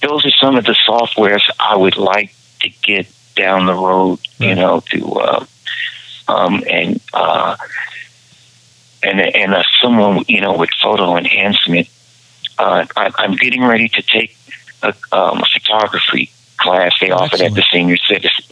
those 0.01 0.25
are 0.25 0.31
some 0.31 0.55
of 0.55 0.65
the 0.65 0.75
softwares 0.87 1.41
I 1.59 1.75
would 1.75 1.97
like 1.97 2.33
to 2.61 2.69
get 2.83 3.07
down 3.35 3.65
the 3.65 3.73
road. 3.73 4.19
You 4.39 4.47
Right. 4.49 4.57
know 4.57 4.79
to. 4.91 5.11
Uh, 5.13 5.45
um, 6.29 6.63
and 6.69 6.99
uh, 7.13 7.55
and 9.03 9.19
and 9.19 9.53
uh, 9.53 9.63
someone 9.81 10.23
you 10.27 10.41
know 10.41 10.57
with 10.57 10.69
photo 10.81 11.17
enhancement. 11.17 11.87
Uh, 12.59 12.85
I, 12.95 13.11
I'm 13.17 13.35
getting 13.35 13.63
ready 13.63 13.87
to 13.87 14.01
take 14.01 14.35
a, 14.81 14.93
um, 15.11 15.41
a 15.41 15.45
photography 15.53 16.31
class. 16.57 16.93
They 16.99 17.11
offer 17.11 17.35
it 17.35 17.41
at 17.41 17.53
the 17.53 17.63
senior 17.71 17.97
citizen. 17.97 18.43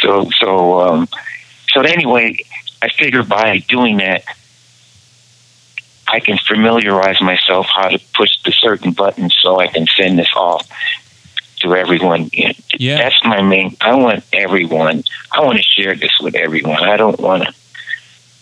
So 0.00 0.28
so 0.40 0.80
um, 0.80 1.08
so 1.68 1.80
anyway, 1.82 2.38
I 2.82 2.88
figure 2.88 3.22
by 3.22 3.58
doing 3.58 3.98
that, 3.98 4.24
I 6.08 6.20
can 6.20 6.38
familiarize 6.38 7.20
myself 7.20 7.66
how 7.66 7.88
to 7.88 7.98
push 8.14 8.40
the 8.44 8.52
certain 8.52 8.92
buttons 8.92 9.36
so 9.40 9.58
I 9.60 9.66
can 9.66 9.86
send 9.86 10.18
this 10.18 10.32
off 10.34 10.68
to 11.60 11.74
everyone. 11.74 12.30
Yeah. 12.78 12.98
That's 12.98 13.24
my 13.24 13.42
main. 13.42 13.76
I 13.80 13.94
want 13.96 14.24
everyone. 14.32 15.04
I 15.32 15.40
want 15.40 15.56
to 15.56 15.62
share 15.62 15.94
this 15.94 16.18
with 16.20 16.34
everyone. 16.34 16.82
I 16.82 16.96
don't 16.96 17.18
want 17.18 17.44
to. 17.44 17.54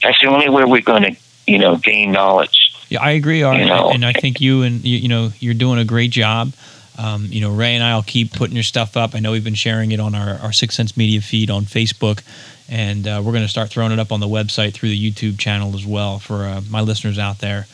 That's 0.02 0.20
the 0.20 0.26
only 0.26 0.48
way 0.48 0.64
we're 0.64 0.82
going 0.82 1.02
to, 1.02 1.16
you 1.46 1.58
know, 1.58 1.76
gain 1.76 2.12
knowledge. 2.12 2.72
Yeah, 2.90 3.02
I 3.02 3.12
agree, 3.12 3.42
Art, 3.42 3.58
You 3.58 3.66
know. 3.66 3.90
and 3.90 4.04
I 4.04 4.12
think 4.12 4.40
you 4.40 4.62
and 4.62 4.84
you, 4.84 4.98
you 4.98 5.08
know 5.08 5.32
you're 5.40 5.54
doing 5.54 5.78
a 5.78 5.84
great 5.84 6.10
job. 6.10 6.52
Um, 6.96 7.26
you 7.28 7.40
know, 7.40 7.50
Ray 7.50 7.74
and 7.74 7.82
I 7.82 7.94
will 7.96 8.02
keep 8.02 8.32
putting 8.32 8.54
your 8.54 8.62
stuff 8.62 8.96
up. 8.96 9.14
I 9.14 9.18
know 9.18 9.32
we've 9.32 9.42
been 9.42 9.54
sharing 9.54 9.90
it 9.90 9.98
on 9.98 10.14
our, 10.14 10.38
our 10.38 10.52
Six 10.52 10.76
Sense 10.76 10.96
Media 10.96 11.20
feed 11.20 11.50
on 11.50 11.64
Facebook, 11.64 12.22
and 12.68 13.06
uh, 13.06 13.22
we're 13.24 13.32
going 13.32 13.44
to 13.44 13.48
start 13.48 13.70
throwing 13.70 13.92
it 13.92 13.98
up 13.98 14.12
on 14.12 14.20
the 14.20 14.28
website 14.28 14.72
through 14.72 14.88
the 14.88 15.10
YouTube 15.10 15.38
channel 15.38 15.74
as 15.74 15.86
well 15.86 16.18
for 16.18 16.44
uh, 16.44 16.60
my 16.70 16.80
listeners 16.80 17.18
out 17.18 17.38
there. 17.38 17.66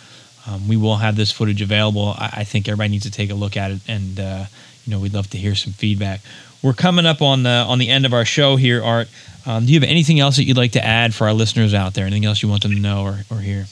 Um, 0.47 0.69
we 0.69 0.77
will 0.77 0.97
have 0.97 1.17
this 1.17 1.31
footage 1.31 1.63
available. 1.63 2.15
I, 2.19 2.31
I 2.39 2.45
think 2.45 2.69
everybody 2.69 2.91
needs 2.91 3.05
to 3.05 3.11
take 3.11 3.31
a 3.31 3.35
look 3.35 3.57
at 3.57 3.71
it, 3.71 3.81
and 3.87 4.19
uh, 4.19 4.45
you 4.85 4.91
know, 4.91 5.01
we'd 5.01 5.15
love 5.15 5.29
to 5.31 5.39
hear 5.39 5.55
some 5.55 5.73
feedback. 5.73 6.21
We're 6.63 6.73
coming 6.73 7.07
up 7.07 7.23
on 7.23 7.43
the 7.43 7.51
on 7.51 7.79
the 7.79 7.89
end 7.89 8.05
of 8.05 8.13
our 8.13 8.25
show 8.25 8.57
here, 8.57 8.83
Art. 8.83 9.09
Um, 9.47 9.65
do 9.65 9.73
you 9.73 9.81
have 9.81 9.89
anything 9.89 10.21
else 10.21 10.37
that 10.37 10.45
you'd 10.45 10.57
like 10.57 10.73
to 10.73 10.85
add 10.85 11.15
for 11.15 11.27
our 11.27 11.33
listeners 11.33 11.73
out 11.73 11.95
there? 11.95 12.05
Anything 12.05 12.27
else 12.27 12.43
you 12.43 12.49
want 12.49 12.63
them 12.63 12.73
to 12.73 12.79
know 12.79 13.05
or, 13.05 13.21
or 13.31 13.41
hear? 13.41 13.67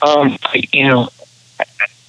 Um, 0.00 0.36
you 0.72 0.88
know, 0.88 1.08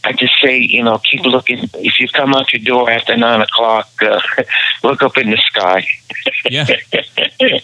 I, 0.04 0.12
just 0.14 0.34
say, 0.42 0.60
you 0.60 0.84
know, 0.84 1.00
keep 1.00 1.22
looking. 1.22 1.70
If 1.76 2.00
you 2.00 2.08
come 2.08 2.34
out 2.34 2.52
your 2.54 2.62
door 2.62 2.90
after 2.90 3.16
nine 3.16 3.42
o'clock, 3.42 3.90
uh, 4.02 4.20
look 4.84 5.02
up 5.02 5.18
in 5.18 5.30
the 5.30 5.38
sky 5.38 5.86
Yeah. 6.50 6.68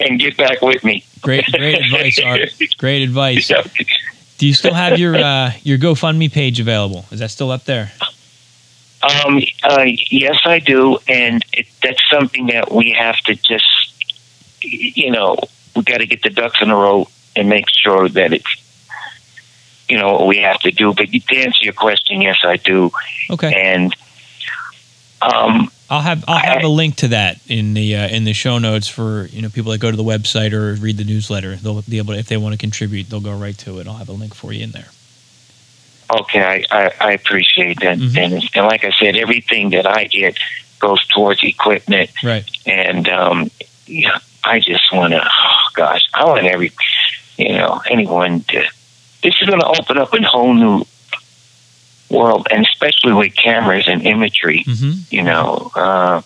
and 0.00 0.18
get 0.20 0.36
back 0.36 0.62
with 0.62 0.84
me. 0.84 1.04
Great, 1.20 1.44
great 1.46 1.80
advice, 1.84 2.18
Art. 2.18 2.40
Great 2.78 3.02
advice. 3.02 3.52
Do 4.38 4.46
you 4.46 4.54
still 4.54 4.74
have 4.74 4.98
your 4.98 5.16
uh, 5.16 5.52
your 5.62 5.76
GoFundMe 5.76 6.32
page 6.32 6.60
available? 6.60 7.04
Is 7.10 7.20
that 7.20 7.30
still 7.30 7.50
up 7.50 7.64
there? 7.64 7.92
Um, 9.02 9.42
uh, 9.62 9.86
yes, 10.10 10.38
I 10.44 10.58
do, 10.58 10.98
and 11.08 11.44
it, 11.52 11.66
that's 11.82 12.02
something 12.10 12.46
that 12.48 12.70
we 12.70 12.90
have 12.92 13.16
to 13.20 13.34
just, 13.34 13.94
you 14.60 15.10
know, 15.10 15.36
we 15.74 15.82
got 15.82 15.98
to 15.98 16.06
get 16.06 16.22
the 16.22 16.30
ducks 16.30 16.60
in 16.60 16.70
a 16.70 16.76
row 16.76 17.08
and 17.34 17.48
make 17.48 17.64
sure 17.70 18.08
that 18.10 18.32
it's, 18.34 18.59
you 19.90 19.98
know, 19.98 20.12
what 20.12 20.26
we 20.28 20.38
have 20.38 20.58
to 20.60 20.70
do. 20.70 20.94
But 20.94 21.08
to 21.10 21.36
answer 21.36 21.64
your 21.64 21.72
question, 21.74 22.20
yes, 22.20 22.38
I 22.44 22.56
do, 22.56 22.90
Okay, 23.28 23.52
and 23.52 23.94
um, 25.22 25.70
I'll 25.90 26.00
have 26.00 26.24
I'll 26.28 26.38
have 26.38 26.62
a 26.62 26.68
link 26.68 26.96
to 26.96 27.08
that 27.08 27.38
in 27.48 27.74
the 27.74 27.96
uh, 27.96 28.08
in 28.08 28.24
the 28.24 28.32
show 28.32 28.58
notes 28.58 28.88
for 28.88 29.26
you 29.26 29.42
know 29.42 29.48
people 29.50 29.72
that 29.72 29.78
go 29.78 29.90
to 29.90 29.96
the 29.96 30.04
website 30.04 30.52
or 30.52 30.74
read 30.74 30.96
the 30.96 31.04
newsletter. 31.04 31.56
They'll 31.56 31.82
be 31.82 31.98
able 31.98 32.14
to, 32.14 32.18
if 32.20 32.28
they 32.28 32.36
want 32.36 32.52
to 32.54 32.58
contribute, 32.58 33.10
they'll 33.10 33.20
go 33.20 33.36
right 33.36 33.56
to 33.58 33.78
it. 33.80 33.86
I'll 33.88 33.94
have 33.94 34.08
a 34.08 34.12
link 34.12 34.34
for 34.34 34.52
you 34.52 34.62
in 34.64 34.70
there. 34.70 34.88
okay, 36.12 36.42
I, 36.42 36.64
I, 36.76 36.90
I 37.00 37.12
appreciate 37.12 37.80
that, 37.80 37.98
Mhm. 37.98 38.16
and, 38.16 38.32
and 38.54 38.66
like 38.66 38.84
I 38.84 38.90
said, 38.90 39.14
everything 39.16 39.70
that 39.70 39.86
I 39.86 40.04
get 40.04 40.38
goes 40.80 41.06
towards 41.08 41.42
equipment, 41.44 42.10
Right. 42.24 42.44
and 42.66 43.08
um, 43.08 43.50
yeah, 43.86 44.18
I 44.42 44.58
just 44.60 44.92
want 44.92 45.12
to, 45.12 45.22
oh 45.22 45.60
gosh, 45.74 46.08
I 46.14 46.24
want 46.24 46.46
every, 46.46 46.72
you 47.36 47.52
know, 47.52 47.80
anyone 47.88 48.40
to. 48.48 48.64
This 49.22 49.34
is 49.40 49.48
going 49.48 49.60
to 49.60 49.66
open 49.66 49.98
up 49.98 50.14
a 50.14 50.22
whole 50.22 50.54
new 50.54 50.84
world, 52.10 52.48
and 52.50 52.64
especially 52.64 53.12
with 53.12 53.34
cameras 53.36 53.86
and 53.88 54.02
imagery. 54.02 54.64
hmm 54.66 54.92
You 55.10 55.22
know, 55.22 55.70
uh, 55.74 56.22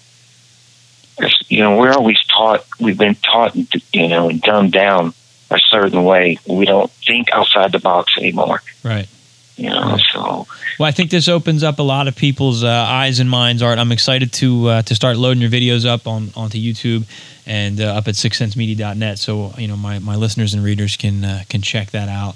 you 1.49 1.61
know, 1.61 1.77
we're 1.77 1.93
always 1.93 2.19
taught. 2.27 2.65
We've 2.81 2.99
been 2.99 3.15
taught, 3.17 3.55
you 3.93 4.09
know, 4.09 4.29
and 4.29 4.41
dumbed 4.41 4.73
down 4.73 5.15
a 5.51 5.59
certain 5.59 6.05
way. 6.05 6.39
We 6.47 6.65
don't 6.65 6.91
think 6.91 7.31
outside 7.33 7.73
the 7.73 7.79
box 7.79 8.17
anymore. 8.19 8.63
Right. 8.83 9.09
You 9.57 9.71
know, 9.71 9.97
so 10.13 10.49
Well, 10.81 10.89
I 10.89 10.91
think 10.91 11.11
this 11.11 11.29
opens 11.29 11.63
up 11.63 11.79
a 11.79 11.83
lot 11.83 12.09
of 12.09 12.17
people's 12.17 12.65
uh, 12.65 12.69
eyes 12.69 13.21
and 13.21 13.31
minds. 13.31 13.63
Art, 13.63 13.79
I'm 13.79 13.93
excited 13.93 14.33
to 14.35 14.69
uh, 14.69 14.83
to 14.83 14.95
start 14.97 15.17
loading 15.17 15.41
your 15.41 15.51
videos 15.51 15.87
up 15.87 16.09
on 16.09 16.33
onto 16.35 16.59
YouTube 16.59 17.07
and 17.47 17.81
uh, 17.81 17.95
up 17.95 18.09
at 18.09 18.15
sixsensemedia.net, 18.15 19.19
so 19.19 19.53
you 19.57 19.69
know 19.69 19.77
my, 19.77 19.99
my 20.01 20.17
listeners 20.17 20.55
and 20.55 20.65
readers 20.65 20.97
can 20.97 21.25
uh, 21.25 21.45
can 21.49 21.63
check 21.63 21.93
that 21.93 22.09
out. 22.09 22.35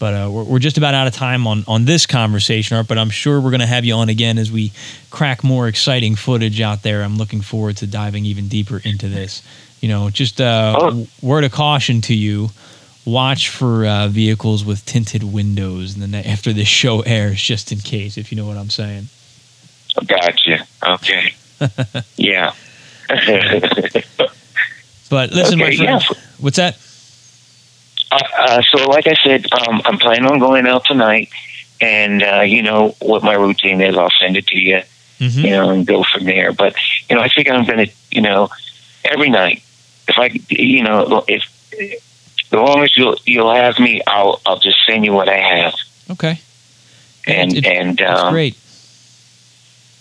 But 0.00 0.14
uh, 0.14 0.30
we're, 0.32 0.42
we're 0.44 0.58
just 0.58 0.78
about 0.78 0.94
out 0.94 1.06
of 1.06 1.14
time 1.14 1.46
on, 1.46 1.62
on 1.68 1.84
this 1.84 2.06
conversation, 2.06 2.76
Art. 2.76 2.88
But 2.88 2.98
I'm 2.98 3.10
sure 3.10 3.40
we're 3.40 3.50
going 3.50 3.60
to 3.60 3.66
have 3.66 3.84
you 3.84 3.94
on 3.94 4.08
again 4.08 4.38
as 4.38 4.50
we 4.50 4.72
crack 5.10 5.44
more 5.44 5.68
exciting 5.68 6.16
footage 6.16 6.60
out 6.60 6.82
there. 6.82 7.02
I'm 7.02 7.16
looking 7.18 7.42
forward 7.42 7.76
to 7.76 7.86
diving 7.86 8.24
even 8.24 8.48
deeper 8.48 8.80
into 8.82 9.08
this. 9.08 9.42
You 9.80 9.88
know, 9.88 10.10
just 10.10 10.40
uh, 10.40 10.74
Oh. 10.76 11.06
word 11.22 11.44
of 11.44 11.52
caution 11.52 12.00
to 12.02 12.14
you: 12.14 12.50
watch 13.04 13.50
for 13.50 13.86
uh, 13.86 14.08
vehicles 14.08 14.64
with 14.64 14.84
tinted 14.86 15.22
windows, 15.22 15.94
and 15.94 16.02
then 16.02 16.14
after 16.26 16.52
this 16.52 16.68
show 16.68 17.00
airs, 17.06 17.40
just 17.40 17.70
in 17.70 17.78
case, 17.78 18.16
if 18.18 18.32
you 18.32 18.36
know 18.36 18.46
what 18.46 18.56
I'm 18.56 18.70
saying. 18.70 19.08
Gotcha. 20.06 20.66
Okay. 20.82 21.34
yeah. 22.16 22.52
But 25.10 25.32
listen, 25.32 25.58
my 25.58 25.74
friend, 25.74 26.00
yeah. 26.00 26.16
what's 26.38 26.56
that? 26.58 26.78
Uh, 28.10 28.18
uh, 28.38 28.62
so, 28.62 28.84
like 28.90 29.06
I 29.06 29.14
said, 29.14 29.46
um, 29.52 29.80
I'm 29.84 29.98
planning 29.98 30.26
on 30.26 30.38
going 30.40 30.66
out 30.66 30.84
tonight, 30.84 31.28
and 31.80 32.22
uh, 32.22 32.40
you 32.40 32.62
know 32.62 32.94
what 33.00 33.22
my 33.22 33.34
routine 33.34 33.80
is. 33.80 33.96
I'll 33.96 34.10
send 34.20 34.36
it 34.36 34.46
to 34.48 34.58
you, 34.58 34.82
Mhm. 35.20 35.44
you 35.44 35.50
know, 35.50 35.70
and 35.70 35.86
go 35.86 36.02
from 36.02 36.24
there. 36.24 36.52
But 36.52 36.74
you 37.08 37.16
know, 37.16 37.22
I 37.22 37.28
think 37.28 37.48
I'm 37.48 37.64
going 37.64 37.86
to, 37.86 37.92
you 38.10 38.20
know, 38.22 38.48
every 39.04 39.30
night, 39.30 39.62
if 40.08 40.18
I, 40.18 40.30
you 40.48 40.82
know, 40.82 41.24
if 41.28 41.44
as 41.72 42.52
long 42.52 42.82
as 42.82 42.96
you'll 42.96 43.16
you'll 43.26 43.54
have 43.54 43.78
me, 43.78 44.02
I'll 44.06 44.40
I'll 44.44 44.58
just 44.58 44.78
send 44.86 45.04
you 45.04 45.12
what 45.12 45.28
I 45.28 45.38
have, 45.38 45.74
Okay, 46.10 46.40
and 47.28 47.56
It- 47.56 47.66
and 47.66 48.02
um, 48.02 48.32
great. 48.32 48.56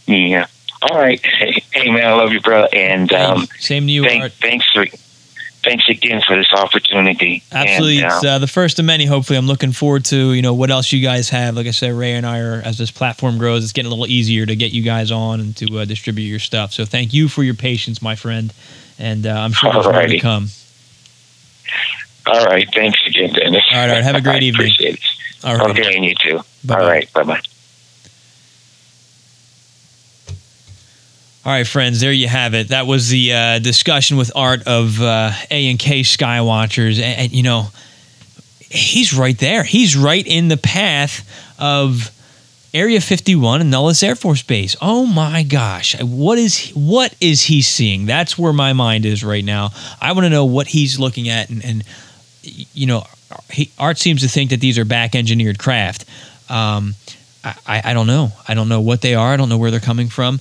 yeah. 0.08 0.48
All 0.82 0.98
right, 0.98 1.24
hey 1.74 1.92
man, 1.92 2.08
I 2.08 2.14
love 2.14 2.32
you, 2.32 2.40
bro, 2.42 2.64
and 2.66 3.12
um, 3.14 3.48
Same 3.60 3.86
to 3.86 3.92
you, 3.92 4.04
thank, 4.04 4.24
Art. 4.24 4.32
thanks 4.42 4.66
for 4.72 4.86
thanks 5.64 5.88
again 5.90 6.22
for 6.26 6.36
this 6.36 6.52
opportunity. 6.54 7.44
Absolutely, 7.52 8.00
And, 8.02 8.14
it's 8.14 8.24
uh, 8.26 8.30
uh, 8.30 8.40
the 8.40 8.48
first 8.48 8.80
of 8.80 8.86
many. 8.86 9.06
Hopefully, 9.06 9.38
I'm 9.38 9.48
looking 9.48 9.72
forward 9.72 10.06
to 10.06 10.34
you 10.34 10.42
know 10.42 10.54
what 10.54 10.70
else 10.72 10.92
you 10.92 11.02
guys 11.02 11.30
have. 11.30 11.56
Like 11.56 11.68
I 11.68 11.72
said, 11.72 11.94
Ray 11.94 12.14
and 12.14 12.26
I 12.26 12.40
are 12.40 12.62
as 12.64 12.78
this 12.78 12.92
platform 12.92 13.38
grows, 13.38 13.64
it's 13.64 13.74
getting 13.74 13.92
a 13.92 13.96
little 13.96 14.08
easier 14.08 14.46
to 14.46 14.56
get 14.56 14.72
you 14.72 14.84
guys 14.84 15.12
on 15.12 15.40
and 15.40 15.56
to 15.58 15.80
uh, 15.80 15.86
distribute 15.86 16.26
your 16.26 16.40
stuff. 16.40 16.74
So 16.74 16.86
thank 16.86 17.14
you 17.14 17.28
for 17.28 17.44
your 17.44 17.56
patience, 17.56 18.02
my 18.02 18.16
friend, 18.16 18.54
and 18.98 19.26
uh, 19.26 19.32
I'm 19.32 19.52
sure 19.52 19.72
there's 19.74 19.86
more 19.86 20.08
to 20.08 20.20
come. 20.20 20.48
all 22.26 22.46
right, 22.46 22.68
thanks 22.74 23.00
again, 23.08 23.34
Dennis. 23.34 23.64
All 23.72 23.78
right, 23.78 23.90
all 23.90 23.96
right, 23.96 24.04
have 24.04 24.16
a 24.16 24.22
great 24.22 24.44
evening. 24.50 24.72
All 25.44 25.56
right, 25.58 25.70
Okay, 25.72 25.96
and 25.96 26.06
you 26.06 26.16
too. 26.16 26.40
Bye-bye. 26.66 26.82
All 26.82 26.88
right, 26.90 27.14
bye 27.14 27.24
bye. 27.24 27.42
All 31.50 31.56
right, 31.56 31.66
friends. 31.66 32.00
There 32.00 32.12
you 32.12 32.28
have 32.28 32.54
it. 32.54 32.68
That 32.68 32.86
was 32.86 33.10
the 33.10 33.34
uh, 33.34 33.58
discussion 33.58 34.18
with 34.18 34.32
Art 34.36 34.68
of 34.68 35.02
uh, 35.02 35.32
A 35.50 35.72
and 35.72 35.80
K 35.80 36.02
Skywatchers, 36.02 37.02
and, 37.02 37.22
and 37.22 37.32
you 37.32 37.42
know 37.42 37.70
he's 38.60 39.16
right 39.16 39.36
there. 39.40 39.64
He's 39.64 39.98
right 39.98 40.24
in 40.28 40.48
the 40.48 40.58
path 40.58 41.28
of 41.58 42.12
Area 42.72 43.02
51 43.02 43.62
and 43.62 43.72
Nellis 43.72 44.04
Air 44.04 44.14
Force 44.14 44.44
Base. 44.44 44.76
Oh 44.80 45.08
my 45.08 45.42
gosh. 45.42 46.00
What 46.04 46.38
is 46.38 46.70
what 46.76 47.16
is 47.20 47.42
he 47.42 47.64
seeing? 47.64 48.06
That's 48.06 48.38
where 48.38 48.54
my 48.54 48.74
mind 48.74 49.08
is 49.08 49.24
right 49.24 49.44
now. 49.44 49.72
I 50.00 50.12
want 50.12 50.26
to 50.26 50.30
know 50.30 50.46
what 50.46 50.68
he's 50.68 51.00
looking 51.00 51.30
at 51.30 51.50
and, 51.50 51.66
and 51.66 51.84
you 52.44 52.86
know, 52.86 53.08
he, 53.50 53.72
Art 53.80 53.98
seems 53.98 54.22
to 54.22 54.28
think 54.28 54.52
that 54.52 54.60
these 54.60 54.78
are 54.78 54.86
back 54.86 55.16
engineered 55.16 55.58
craft. 55.58 56.06
Um, 56.48 56.94
I, 57.44 57.56
I, 57.66 57.82
I 57.86 57.94
don't 57.96 58.06
know. 58.06 58.34
I 58.48 58.54
don't 58.54 58.70
know 58.70 58.82
what 58.82 59.02
they 59.02 59.16
are. 59.16 59.34
I 59.34 59.38
don't 59.38 59.50
know 59.50 59.58
where 59.58 59.72
they're 59.72 59.80
coming 59.80 60.10
from. 60.10 60.40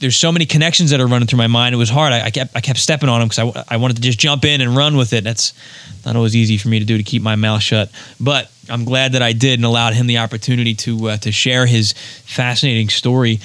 There's 0.00 0.16
so 0.16 0.32
many 0.32 0.46
connections 0.46 0.90
that 0.90 1.00
are 1.00 1.06
running 1.06 1.28
through 1.28 1.38
my 1.38 1.46
mind. 1.46 1.74
It 1.74 1.78
was 1.78 1.90
hard. 1.90 2.12
I, 2.12 2.24
I 2.24 2.30
kept 2.30 2.56
I 2.56 2.60
kept 2.60 2.78
stepping 2.78 3.08
on 3.08 3.20
them 3.20 3.28
because 3.28 3.54
I, 3.54 3.74
I 3.74 3.76
wanted 3.76 3.96
to 3.96 4.02
just 4.02 4.18
jump 4.18 4.44
in 4.44 4.60
and 4.60 4.74
run 4.74 4.96
with 4.96 5.12
it. 5.12 5.24
That's 5.24 5.52
not 6.04 6.16
always 6.16 6.34
easy 6.34 6.56
for 6.56 6.68
me 6.68 6.78
to 6.78 6.84
do 6.84 6.96
to 6.96 7.02
keep 7.02 7.22
my 7.22 7.36
mouth 7.36 7.62
shut. 7.62 7.90
But 8.18 8.50
I'm 8.68 8.84
glad 8.84 9.12
that 9.12 9.22
I 9.22 9.32
did 9.32 9.58
and 9.58 9.64
allowed 9.64 9.94
him 9.94 10.06
the 10.06 10.18
opportunity 10.18 10.74
to 10.74 11.10
uh, 11.10 11.16
to 11.18 11.30
share 11.30 11.66
his 11.66 11.92
fascinating 11.92 12.88
story. 12.88 13.40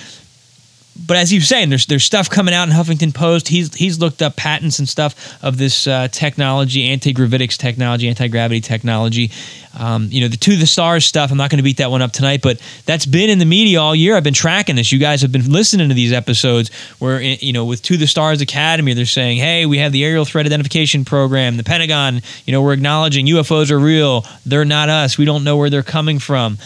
But 0.98 1.18
as 1.18 1.30
he 1.30 1.38
was 1.38 1.48
saying, 1.50 1.70
there's 1.70 1.86
there's 1.88 2.06
stuff 2.06 2.30
coming 2.30 2.54
out 2.54 2.70
in 2.70 2.74
Huffington 2.74 3.14
Post. 3.14 3.50
He's 3.50 3.74
he's 3.76 4.00
looked 4.00 4.22
up 4.22 4.38
patents 4.38 4.80
and 4.80 4.88
stuff 4.88 5.38
of 5.44 5.58
this 5.58 5.88
uh, 5.88 6.08
technology, 6.08 6.86
anti 6.86 7.14
gravitics 7.14 7.58
technology, 7.58 8.08
anti 8.08 8.30
gravity 8.30 8.62
technology. 8.62 9.30
Um, 9.78 10.08
you 10.10 10.22
know, 10.22 10.30
the 10.30 10.38
to 10.38 10.56
the 10.56 10.66
stars 10.66 11.06
stuff. 11.06 11.32
I'm 11.32 11.38
not 11.38 11.50
going 11.50 11.58
to 11.58 11.64
beat 11.64 11.78
that 11.78 11.92
one 11.92 12.02
up 12.02 12.14
tonight, 12.14 12.42
but 12.42 12.62
that's 12.86 13.06
been 13.06 13.30
in 13.30 13.40
the 13.40 13.46
media 13.46 13.82
all 13.82 13.94
year. 13.94 14.16
I've 14.16 14.24
been 14.24 14.34
tracking 14.34 14.78
this. 14.78 14.94
You 14.94 15.00
guys 15.00 15.22
have 15.22 15.34
been 15.34 15.52
listening 15.52 15.90
to 15.90 15.96
these 15.96 16.14
episodes 16.14 16.74
where 17.00 17.20
eh, 17.20 17.38
you 17.42 17.52
know 17.52 17.66
with 17.66 17.82
to 17.84 17.98
the 17.98 18.08
stars 18.08 18.40
Academy, 18.40 18.94
they're 18.94 19.06
saying, 19.06 19.38
hey, 19.38 19.66
we 19.66 19.80
have 19.80 19.92
the 19.92 20.06
aerial 20.06 20.24
threat 20.24 20.46
identification 20.46 21.04
program. 21.04 21.58
The 21.58 21.66
Pentagon, 21.66 22.22
you 22.46 22.54
know, 22.54 22.62
we're 22.62 22.74
acknowledging 22.74 23.26
UFOs 23.26 23.70
are 23.70 23.80
real. 23.80 24.26
They're 24.46 24.64
not 24.64 24.88
us. 24.88 25.18
We 25.18 25.26
don't 25.26 25.44
know 25.44 25.58
where 25.58 25.70
they're 25.70 25.84
coming 25.84 26.20
from 26.20 26.58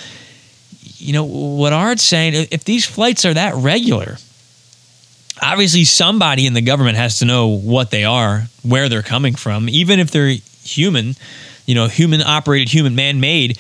you 1.00 1.14
know 1.14 1.24
what 1.24 1.74
Art's 1.74 2.04
saying. 2.04 2.48
If 2.52 2.64
these 2.64 2.86
flights 2.86 3.26
are 3.26 3.34
that 3.34 3.56
regular, 3.56 4.18
obviously 5.42 5.86
somebody 5.86 6.46
in 6.46 6.54
the 6.54 6.62
government 6.62 6.98
has 6.98 7.20
to 7.20 7.26
know 7.26 7.48
what 7.48 7.92
they 7.92 8.04
are, 8.04 8.48
where 8.64 8.90
they're 8.90 9.02
coming 9.02 9.36
from, 9.36 9.70
even 9.70 10.00
if 10.00 10.12
they're 10.12 10.36
human, 10.64 11.16
you 11.66 11.76
know, 11.76 11.88
human 11.88 12.22
operated, 12.22 12.70
human 12.70 12.96
man 12.96 13.20
made. 13.20 13.58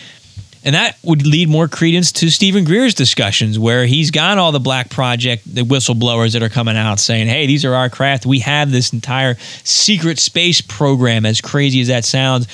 And 0.62 0.76
that 0.76 0.98
would 1.04 1.26
lead 1.26 1.48
more 1.48 1.70
credence 1.70 2.12
to 2.14 2.30
Steven 2.30 2.66
Greer's 2.66 2.94
discussions, 2.94 3.58
where 3.58 3.86
he's 3.86 4.12
got 4.12 4.38
all 4.38 4.52
the 4.52 4.60
Black 4.60 4.90
Project, 4.90 5.44
the 5.46 5.62
whistleblowers 5.62 6.34
that 6.34 6.44
are 6.44 6.50
coming 6.50 6.76
out 6.76 7.00
saying, 7.00 7.28
hey, 7.28 7.48
these 7.48 7.64
are 7.64 7.74
our 7.74 7.90
craft. 7.90 8.26
We 8.26 8.40
have 8.40 8.70
this 8.70 8.92
entire 8.92 9.36
secret 9.64 10.20
space 10.20 10.60
program, 10.60 11.26
as 11.26 11.40
crazy 11.40 11.80
as 11.80 11.88
that 11.88 12.04
sounds. 12.04 12.48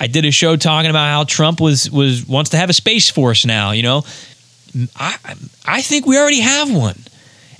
I 0.00 0.06
did 0.06 0.24
a 0.24 0.30
show 0.30 0.56
talking 0.56 0.90
about 0.90 1.08
how 1.08 1.24
Trump 1.24 1.60
was 1.60 1.90
was 1.90 2.26
wants 2.26 2.50
to 2.50 2.56
have 2.56 2.70
a 2.70 2.72
space 2.72 3.10
force 3.10 3.44
now. 3.44 3.72
You 3.72 3.82
know, 3.82 4.04
I 4.96 5.16
I 5.66 5.82
think 5.82 6.06
we 6.06 6.18
already 6.18 6.40
have 6.40 6.74
one, 6.74 6.96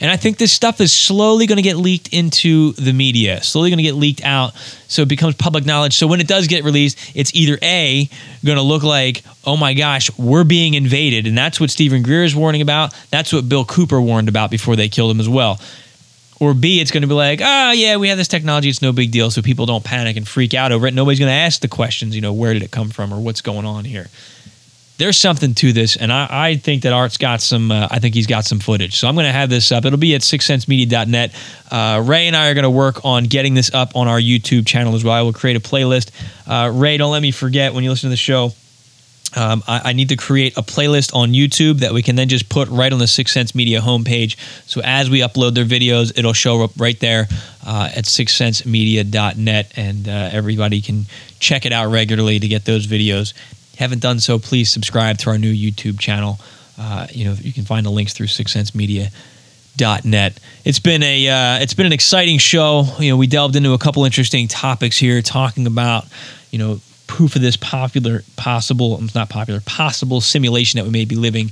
and 0.01 0.11
I 0.11 0.17
think 0.17 0.39
this 0.39 0.51
stuff 0.51 0.81
is 0.81 0.91
slowly 0.91 1.47
going 1.47 1.57
to 1.57 1.63
get 1.63 1.77
leaked 1.77 2.09
into 2.09 2.73
the 2.73 2.95
media, 2.95 3.43
slowly 3.43 3.69
going 3.69 3.77
to 3.77 3.83
get 3.83 3.95
leaked 3.95 4.25
out, 4.25 4.57
so 4.89 5.03
it 5.03 5.09
becomes 5.09 5.35
public 5.35 5.67
knowledge. 5.67 5.95
So 5.99 6.07
when 6.07 6.21
it 6.21 6.27
does 6.27 6.47
get 6.47 6.65
released, 6.65 7.13
it's 7.15 7.35
either 7.35 7.59
a 7.63 8.09
going 8.43 8.57
to 8.57 8.63
look 8.63 8.83
like, 8.83 9.23
oh 9.45 9.59
my 9.59 9.75
gosh, 9.75 10.11
we're 10.17 10.45
being 10.45 10.73
invaded, 10.73 11.27
and 11.27 11.37
that's 11.37 11.61
what 11.61 11.71
Steven 11.71 12.03
Greer 12.03 12.25
is 12.25 12.35
warning 12.35 12.63
about. 12.63 12.95
That's 13.11 13.35
what 13.35 13.51
Bill 13.51 13.67
Cooper 13.67 14.01
warned 14.01 14.31
about 14.31 14.51
before 14.51 14.77
they 14.77 14.89
killed 14.89 15.11
him 15.11 15.21
as 15.21 15.29
well 15.29 15.61
or 16.41 16.55
B, 16.55 16.81
it's 16.81 16.91
going 16.91 17.03
to 17.03 17.07
be 17.07 17.15
like, 17.15 17.41
oh, 17.43 17.73
yeah, 17.73 17.99
we 17.99 18.09
have 18.09 18.17
this 18.17 18.27
technology. 18.27 18.71
It's 18.71 18.81
no 18.81 18.93
big 18.93 19.13
deal. 19.13 19.31
So 19.31 19.43
people 19.43 19.67
don't 19.67 19.85
panic 19.85 20.17
and 20.17 20.27
freak 20.27 20.55
out 20.55 20.73
over 20.73 20.87
it. 20.87 20.95
Nobody's 20.95 21.19
going 21.19 21.29
to 21.29 21.35
ask 21.35 21.61
the 21.61 21.69
questions, 21.69 22.17
you 22.17 22.23
know, 22.23 22.33
where 22.33 22.55
did 22.55 22.63
it 22.63 22.71
come 22.71 22.89
from 22.89 23.13
or 23.13 23.21
what's 23.21 23.43
going 23.43 23.67
on 23.67 23.85
here. 23.85 24.09
There's 24.97 25.19
something 25.19 25.55
to 25.55 25.73
this. 25.73 25.97
And 25.97 26.13
I, 26.13 26.29
I 26.31 26.57
think 26.57 26.83
that 26.83 26.95
Art's 26.95 27.19
got 27.19 27.43
some, 27.43 27.71
uh, 27.71 27.89
I 27.91 27.99
think 28.01 28.15
he's 28.15 28.27
got 28.27 28.45
some 28.45 28.59
footage. 28.59 28.97
So 28.97 29.07
I'm 29.07 29.15
going 29.15 29.27
to 29.27 29.33
have 29.33 29.51
this 29.51 29.71
up. 29.71 29.85
It'll 29.85 29.99
be 29.99 30.15
at 30.15 30.23
sixsensemedia.net. 30.23 31.35
Uh, 31.71 32.03
Ray 32.07 32.27
and 32.27 32.35
I 32.37 32.49
are 32.51 32.55
going 32.55 32.65
to 32.65 32.71
work 32.71 33.05
on 33.05 33.25
getting 33.25 33.55
this 33.55 33.73
up 33.73 33.95
on 33.95 34.09
our 34.09 34.21
YouTube 34.21 34.67
channel 34.67 34.95
as 34.95 35.05
well. 35.05 35.15
I 35.15 35.23
will 35.23 35.33
create 35.35 35.57
a 35.57 35.61
playlist. 35.61 36.11
Uh, 36.47 36.71
Ray, 36.71 36.97
don't 36.97 37.13
let 37.13 37.23
me 37.23 37.33
forget 37.33 37.75
when 37.75 37.85
you 37.85 37.91
listen 37.91 38.09
to 38.09 38.13
the 38.13 38.17
show. 38.17 38.53
Um, 39.37 39.63
I, 39.69 39.81
I 39.87 39.93
need 39.93 40.09
to 40.09 40.17
create 40.17 40.57
a 40.57 40.63
playlist 40.63 41.15
on 41.15 41.31
YouTube 41.31 41.81
that 41.81 41.93
we 41.93 42.03
can 42.03 42.17
then 42.17 42.29
just 42.29 42.49
put 42.49 42.69
right 42.69 42.93
on 42.93 42.99
the 42.99 43.07
Six 43.07 43.33
Sense 43.33 43.55
Media 43.55 43.81
homepage. 43.81 44.37
So 44.67 44.81
as 44.83 45.09
we 45.09 45.21
upload 45.21 45.55
their 45.55 45.65
videos, 45.65 46.19
it'll 46.19 46.33
show 46.33 46.63
up 46.63 46.73
right 46.77 46.99
there 46.99 47.29
uh, 47.67 47.91
at 47.95 48.05
sixsensemedia.net, 48.05 49.73
and 49.77 50.09
uh, 50.09 50.31
everybody 50.33 50.81
can 50.81 51.07
check 51.39 51.65
it 51.65 51.73
out 51.73 51.91
regularly 51.91 52.41
to 52.41 52.49
get 52.49 52.65
those 52.65 52.87
videos. 52.87 53.33
Haven't 53.77 54.01
done 54.01 54.21
so? 54.21 54.39
Please 54.39 54.71
subscribe 54.71 55.19
to 55.19 55.31
our 55.31 55.39
new 55.39 55.55
YouTube 55.55 56.01
channel. 56.01 56.39
Uh, 56.79 57.07
you 57.11 57.27
know 57.27 57.35
you 57.35 57.53
can 57.53 57.65
find 57.65 57.85
the 57.85 57.91
links 57.91 58.15
through 58.15 58.27
sixsensemedia.net. 58.27 60.41
It's 60.65 60.81
been 60.81 61.03
a 61.03 61.29
uh, 61.29 61.59
it's 61.61 61.75
been 61.75 61.87
an 61.87 61.93
exciting 61.93 62.39
show. 62.39 62.87
You 62.99 63.11
know 63.11 63.17
we 63.17 63.27
delved 63.27 63.57
into 63.57 63.75
a 63.75 63.79
couple 63.79 64.05
interesting 64.05 64.49
topics 64.49 64.99
here, 64.99 65.23
talking 65.23 65.67
about 65.67 66.07
you 66.51 66.59
know 66.59 66.81
proof 67.11 67.35
of 67.35 67.43
this 67.43 67.57
popular 67.57 68.23
possible 68.37 68.97
it's 69.03 69.17
not 69.17 69.29
popular 69.29 69.61
possible 69.67 70.21
simulation 70.21 70.79
that 70.79 70.85
we 70.85 70.93
may 70.93 71.05
be 71.05 71.17
living 71.17 71.51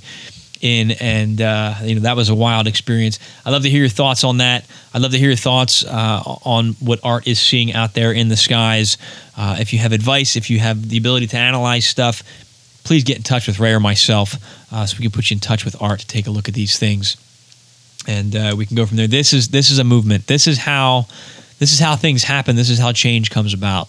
in. 0.60 0.92
And 0.92 1.40
uh, 1.40 1.74
you 1.82 1.96
know 1.96 2.00
that 2.02 2.16
was 2.16 2.28
a 2.28 2.34
wild 2.34 2.68
experience. 2.68 3.18
I'd 3.44 3.50
love 3.50 3.62
to 3.62 3.70
hear 3.70 3.80
your 3.80 3.88
thoughts 3.88 4.22
on 4.22 4.38
that. 4.38 4.64
I'd 4.94 5.02
love 5.02 5.10
to 5.10 5.18
hear 5.18 5.28
your 5.28 5.36
thoughts 5.36 5.84
uh, 5.84 6.22
on 6.24 6.74
what 6.80 7.00
art 7.02 7.26
is 7.26 7.40
seeing 7.40 7.72
out 7.74 7.94
there 7.94 8.12
in 8.12 8.28
the 8.28 8.36
skies. 8.36 8.98
Uh, 9.36 9.56
if 9.58 9.72
you 9.72 9.80
have 9.80 9.92
advice 9.92 10.36
if 10.36 10.48
you 10.48 10.60
have 10.60 10.88
the 10.88 10.96
ability 10.96 11.26
to 11.28 11.36
analyze 11.36 11.84
stuff 11.84 12.22
please 12.84 13.04
get 13.04 13.18
in 13.18 13.22
touch 13.22 13.46
with 13.46 13.60
ray 13.60 13.74
or 13.74 13.80
myself 13.80 14.34
uh, 14.72 14.86
so 14.86 14.96
we 14.98 15.02
can 15.02 15.10
put 15.10 15.30
you 15.30 15.34
in 15.34 15.40
touch 15.40 15.64
with 15.66 15.76
art 15.82 16.00
to 16.00 16.06
take 16.06 16.26
a 16.26 16.30
look 16.30 16.48
at 16.48 16.54
these 16.54 16.78
things. 16.78 17.18
And 18.06 18.34
uh, 18.34 18.54
we 18.56 18.64
can 18.64 18.76
go 18.76 18.86
from 18.86 18.96
there. 18.96 19.06
This 19.06 19.34
is 19.34 19.48
this 19.48 19.70
is 19.70 19.78
a 19.78 19.84
movement. 19.84 20.26
This 20.26 20.46
is 20.46 20.56
how 20.58 21.06
this 21.58 21.72
is 21.72 21.80
how 21.80 21.96
things 21.96 22.22
happen. 22.22 22.56
This 22.56 22.70
is 22.70 22.78
how 22.78 22.92
change 22.92 23.30
comes 23.30 23.52
about 23.52 23.88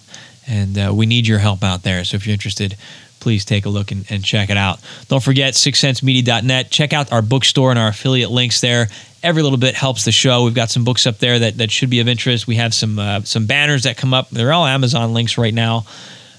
and 0.49 0.77
uh, 0.77 0.91
we 0.93 1.05
need 1.05 1.27
your 1.27 1.39
help 1.39 1.63
out 1.63 1.83
there. 1.83 2.03
So 2.03 2.15
if 2.15 2.25
you're 2.25 2.33
interested, 2.33 2.75
please 3.19 3.45
take 3.45 3.65
a 3.65 3.69
look 3.69 3.91
and, 3.91 4.05
and 4.09 4.23
check 4.23 4.49
it 4.49 4.57
out. 4.57 4.79
Don't 5.07 5.23
forget 5.23 5.53
sixsensemedia.net. 5.53 6.71
Check 6.71 6.91
out 6.91 7.11
our 7.11 7.21
bookstore 7.21 7.69
and 7.69 7.79
our 7.79 7.89
affiliate 7.89 8.31
links 8.31 8.59
there. 8.59 8.87
Every 9.21 9.43
little 9.43 9.57
bit 9.57 9.75
helps 9.75 10.05
the 10.05 10.11
show. 10.11 10.45
We've 10.45 10.55
got 10.55 10.69
some 10.69 10.83
books 10.83 11.05
up 11.05 11.19
there 11.19 11.39
that, 11.39 11.57
that 11.57 11.71
should 11.71 11.89
be 11.89 11.99
of 11.99 12.07
interest. 12.07 12.47
We 12.47 12.55
have 12.55 12.73
some 12.73 12.97
uh, 12.97 13.21
some 13.21 13.45
banners 13.45 13.83
that 13.83 13.97
come 13.97 14.13
up. 14.13 14.29
They're 14.29 14.53
all 14.53 14.65
Amazon 14.65 15.13
links 15.13 15.37
right 15.37 15.53
now. 15.53 15.85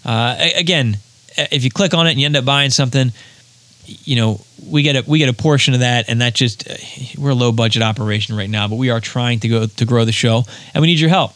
Uh, 0.05 0.37
again, 0.57 0.97
if 1.37 1.63
you 1.63 1.71
click 1.71 1.95
on 1.95 2.07
it 2.07 2.13
and 2.13 2.21
you 2.21 2.27
end 2.27 2.37
up 2.37 2.45
buying 2.45 2.71
something, 2.71 3.13
you 3.85 4.17
know 4.17 4.41
we 4.67 4.83
get 4.83 4.97
a 4.97 5.09
we 5.09 5.19
get 5.19 5.29
a 5.29 5.35
portion 5.35 5.75
of 5.75 5.81
that, 5.81 6.09
and 6.09 6.23
that 6.23 6.35
just 6.35 6.67
we're 7.19 7.31
a 7.31 7.35
low 7.35 7.53
budget 7.53 7.83
operation 7.83 8.35
right 8.35 8.49
now, 8.49 8.67
but 8.67 8.77
we 8.77 8.89
are 8.89 9.01
trying 9.01 9.41
to 9.41 9.49
go 9.49 9.67
to 9.67 9.85
grow 9.85 10.07
the 10.07 10.13
show, 10.13 10.45
and 10.75 10.81
we 10.81 10.87
need 10.87 11.01
your 11.01 11.11
help. 11.11 11.35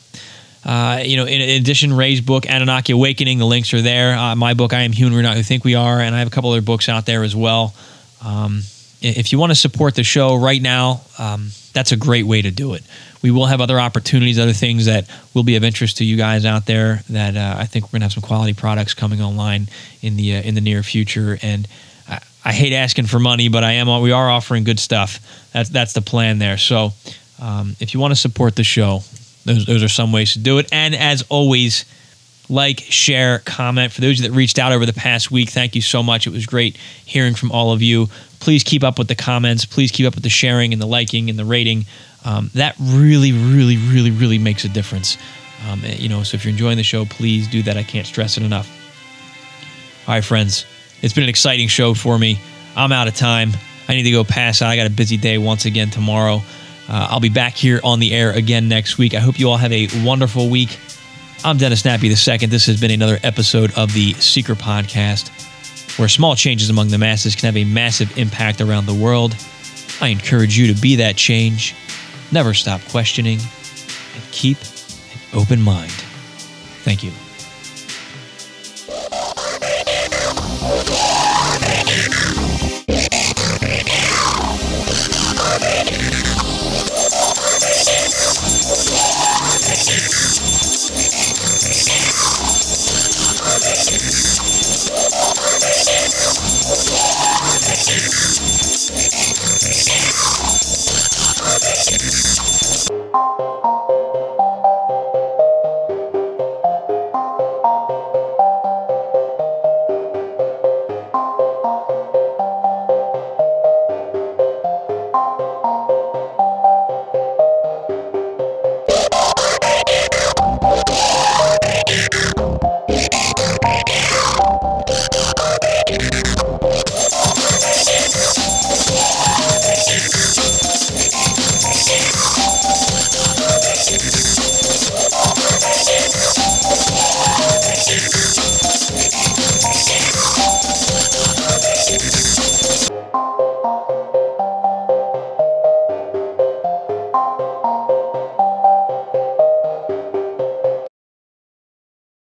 Uh, 0.64 1.02
you 1.04 1.16
know, 1.16 1.26
in, 1.26 1.60
addition, 1.60 1.92
Ray's 1.92 2.20
book, 2.20 2.46
Anunnaki 2.48 2.92
Awakening, 2.92 3.38
the 3.38 3.46
links 3.46 3.74
are 3.74 3.82
there. 3.82 4.16
Uh, 4.16 4.34
my 4.34 4.54
book, 4.54 4.72
I 4.72 4.80
Am 4.80 4.92
Human, 4.92 5.14
We're 5.14 5.22
Not 5.22 5.36
Who 5.36 5.42
Think 5.42 5.64
We 5.64 5.74
Are, 5.74 6.00
and 6.00 6.14
I 6.14 6.20
have 6.20 6.28
a 6.28 6.30
couple 6.30 6.50
other 6.50 6.62
books 6.62 6.88
out 6.88 7.04
there 7.04 7.22
as 7.22 7.36
well. 7.36 7.74
Um, 8.24 8.62
if 9.02 9.32
you 9.32 9.38
want 9.38 9.50
to 9.50 9.56
support 9.56 9.94
the 9.94 10.04
show 10.04 10.36
right 10.36 10.62
now, 10.62 11.02
um, 11.18 11.50
that's 11.74 11.92
a 11.92 11.96
great 11.96 12.24
way 12.24 12.40
to 12.40 12.50
do 12.50 12.72
it. 12.74 12.82
We 13.22 13.30
will 13.30 13.46
have 13.46 13.60
other 13.60 13.78
opportunities, 13.78 14.38
other 14.38 14.52
things 14.52 14.86
that 14.86 15.08
will 15.34 15.42
be 15.42 15.56
of 15.56 15.64
interest 15.64 15.98
to 15.98 16.04
you 16.04 16.16
guys 16.16 16.44
out 16.44 16.66
there. 16.66 17.02
That 17.10 17.36
uh, 17.36 17.56
I 17.58 17.66
think 17.66 17.86
we're 17.86 17.92
gonna 17.98 18.06
have 18.06 18.12
some 18.12 18.22
quality 18.22 18.54
products 18.54 18.94
coming 18.94 19.20
online 19.20 19.68
in 20.00 20.16
the 20.16 20.36
uh, 20.36 20.42
in 20.42 20.54
the 20.54 20.60
near 20.60 20.82
future. 20.82 21.38
And 21.42 21.68
I, 22.08 22.20
I, 22.44 22.52
hate 22.52 22.72
asking 22.72 23.06
for 23.06 23.18
money, 23.18 23.48
but 23.48 23.64
I 23.64 23.72
am 23.72 24.02
we 24.02 24.12
are 24.12 24.30
offering 24.30 24.64
good 24.64 24.78
stuff. 24.78 25.20
That's 25.52 25.68
that's 25.68 25.92
the 25.94 26.02
plan 26.02 26.38
there. 26.38 26.56
So 26.56 26.92
um, 27.40 27.76
if 27.80 27.92
you 27.92 28.00
want 28.00 28.12
to 28.12 28.16
support 28.16 28.56
the 28.56 28.64
show, 28.64 29.02
those 29.44 29.66
those 29.66 29.82
are 29.82 29.88
some 29.88 30.12
ways 30.12 30.32
to 30.34 30.38
do 30.38 30.58
it. 30.58 30.68
And 30.72 30.94
as 30.94 31.22
always 31.28 31.84
like, 32.48 32.80
share, 32.80 33.38
comment. 33.40 33.92
For 33.92 34.00
those 34.00 34.20
that 34.20 34.30
reached 34.30 34.58
out 34.58 34.72
over 34.72 34.84
the 34.84 34.92
past 34.92 35.30
week, 35.30 35.50
thank 35.50 35.74
you 35.74 35.82
so 35.82 36.02
much. 36.02 36.26
It 36.26 36.30
was 36.30 36.46
great 36.46 36.76
hearing 37.04 37.34
from 37.34 37.50
all 37.52 37.72
of 37.72 37.82
you. 37.82 38.08
Please 38.40 38.62
keep 38.62 38.84
up 38.84 38.98
with 38.98 39.08
the 39.08 39.14
comments. 39.14 39.64
Please 39.64 39.90
keep 39.90 40.06
up 40.06 40.14
with 40.14 40.22
the 40.22 40.28
sharing 40.28 40.72
and 40.72 40.80
the 40.80 40.86
liking 40.86 41.30
and 41.30 41.38
the 41.38 41.44
rating. 41.44 41.86
Um, 42.24 42.50
that 42.54 42.74
really, 42.78 43.32
really, 43.32 43.76
really, 43.76 44.10
really 44.10 44.38
makes 44.38 44.64
a 44.64 44.68
difference. 44.68 45.16
Um, 45.68 45.82
eh, 45.84 45.96
you 45.98 46.08
know, 46.08 46.22
so 46.22 46.34
if 46.34 46.44
you're 46.44 46.52
enjoying 46.52 46.76
the 46.76 46.82
show, 46.82 47.04
please 47.04 47.48
do 47.48 47.62
that. 47.62 47.76
I 47.76 47.82
can't 47.82 48.06
stress 48.06 48.36
it 48.36 48.42
enough. 48.42 48.68
All 50.06 50.14
right, 50.14 50.24
friends, 50.24 50.66
it's 51.00 51.14
been 51.14 51.24
an 51.24 51.30
exciting 51.30 51.68
show 51.68 51.94
for 51.94 52.18
me. 52.18 52.38
I'm 52.76 52.92
out 52.92 53.08
of 53.08 53.14
time. 53.14 53.52
I 53.88 53.94
need 53.94 54.02
to 54.02 54.10
go 54.10 54.24
pass 54.24 54.60
out. 54.60 54.68
I 54.68 54.76
got 54.76 54.86
a 54.86 54.90
busy 54.90 55.16
day 55.16 55.38
once 55.38 55.64
again 55.64 55.90
tomorrow. 55.90 56.42
Uh, 56.88 57.08
I'll 57.10 57.20
be 57.20 57.28
back 57.30 57.54
here 57.54 57.80
on 57.82 57.98
the 57.98 58.12
air 58.12 58.30
again 58.32 58.68
next 58.68 58.98
week. 58.98 59.14
I 59.14 59.18
hope 59.20 59.38
you 59.38 59.48
all 59.48 59.56
have 59.56 59.72
a 59.72 59.88
wonderful 60.04 60.50
week. 60.50 60.78
I'm 61.44 61.56
Dennis 61.56 61.82
Nappi 61.82 62.04
II. 62.04 62.46
This 62.46 62.66
has 62.66 62.80
been 62.80 62.90
another 62.90 63.18
episode 63.22 63.76
of 63.76 63.92
the 63.92 64.12
Seeker 64.14 64.54
Podcast, 64.54 65.28
where 65.98 66.08
small 66.08 66.36
changes 66.36 66.70
among 66.70 66.88
the 66.88 66.98
masses 66.98 67.34
can 67.34 67.46
have 67.46 67.56
a 67.56 67.64
massive 67.64 68.16
impact 68.18 68.60
around 68.60 68.86
the 68.86 68.94
world. 68.94 69.36
I 70.00 70.08
encourage 70.08 70.58
you 70.58 70.72
to 70.74 70.80
be 70.80 70.96
that 70.96 71.16
change, 71.16 71.74
never 72.32 72.52
stop 72.52 72.80
questioning, 72.88 73.38
and 73.38 74.22
keep 74.32 74.58
an 74.58 75.38
open 75.40 75.60
mind. 75.60 75.92
Thank 76.82 77.02
you. 77.02 77.12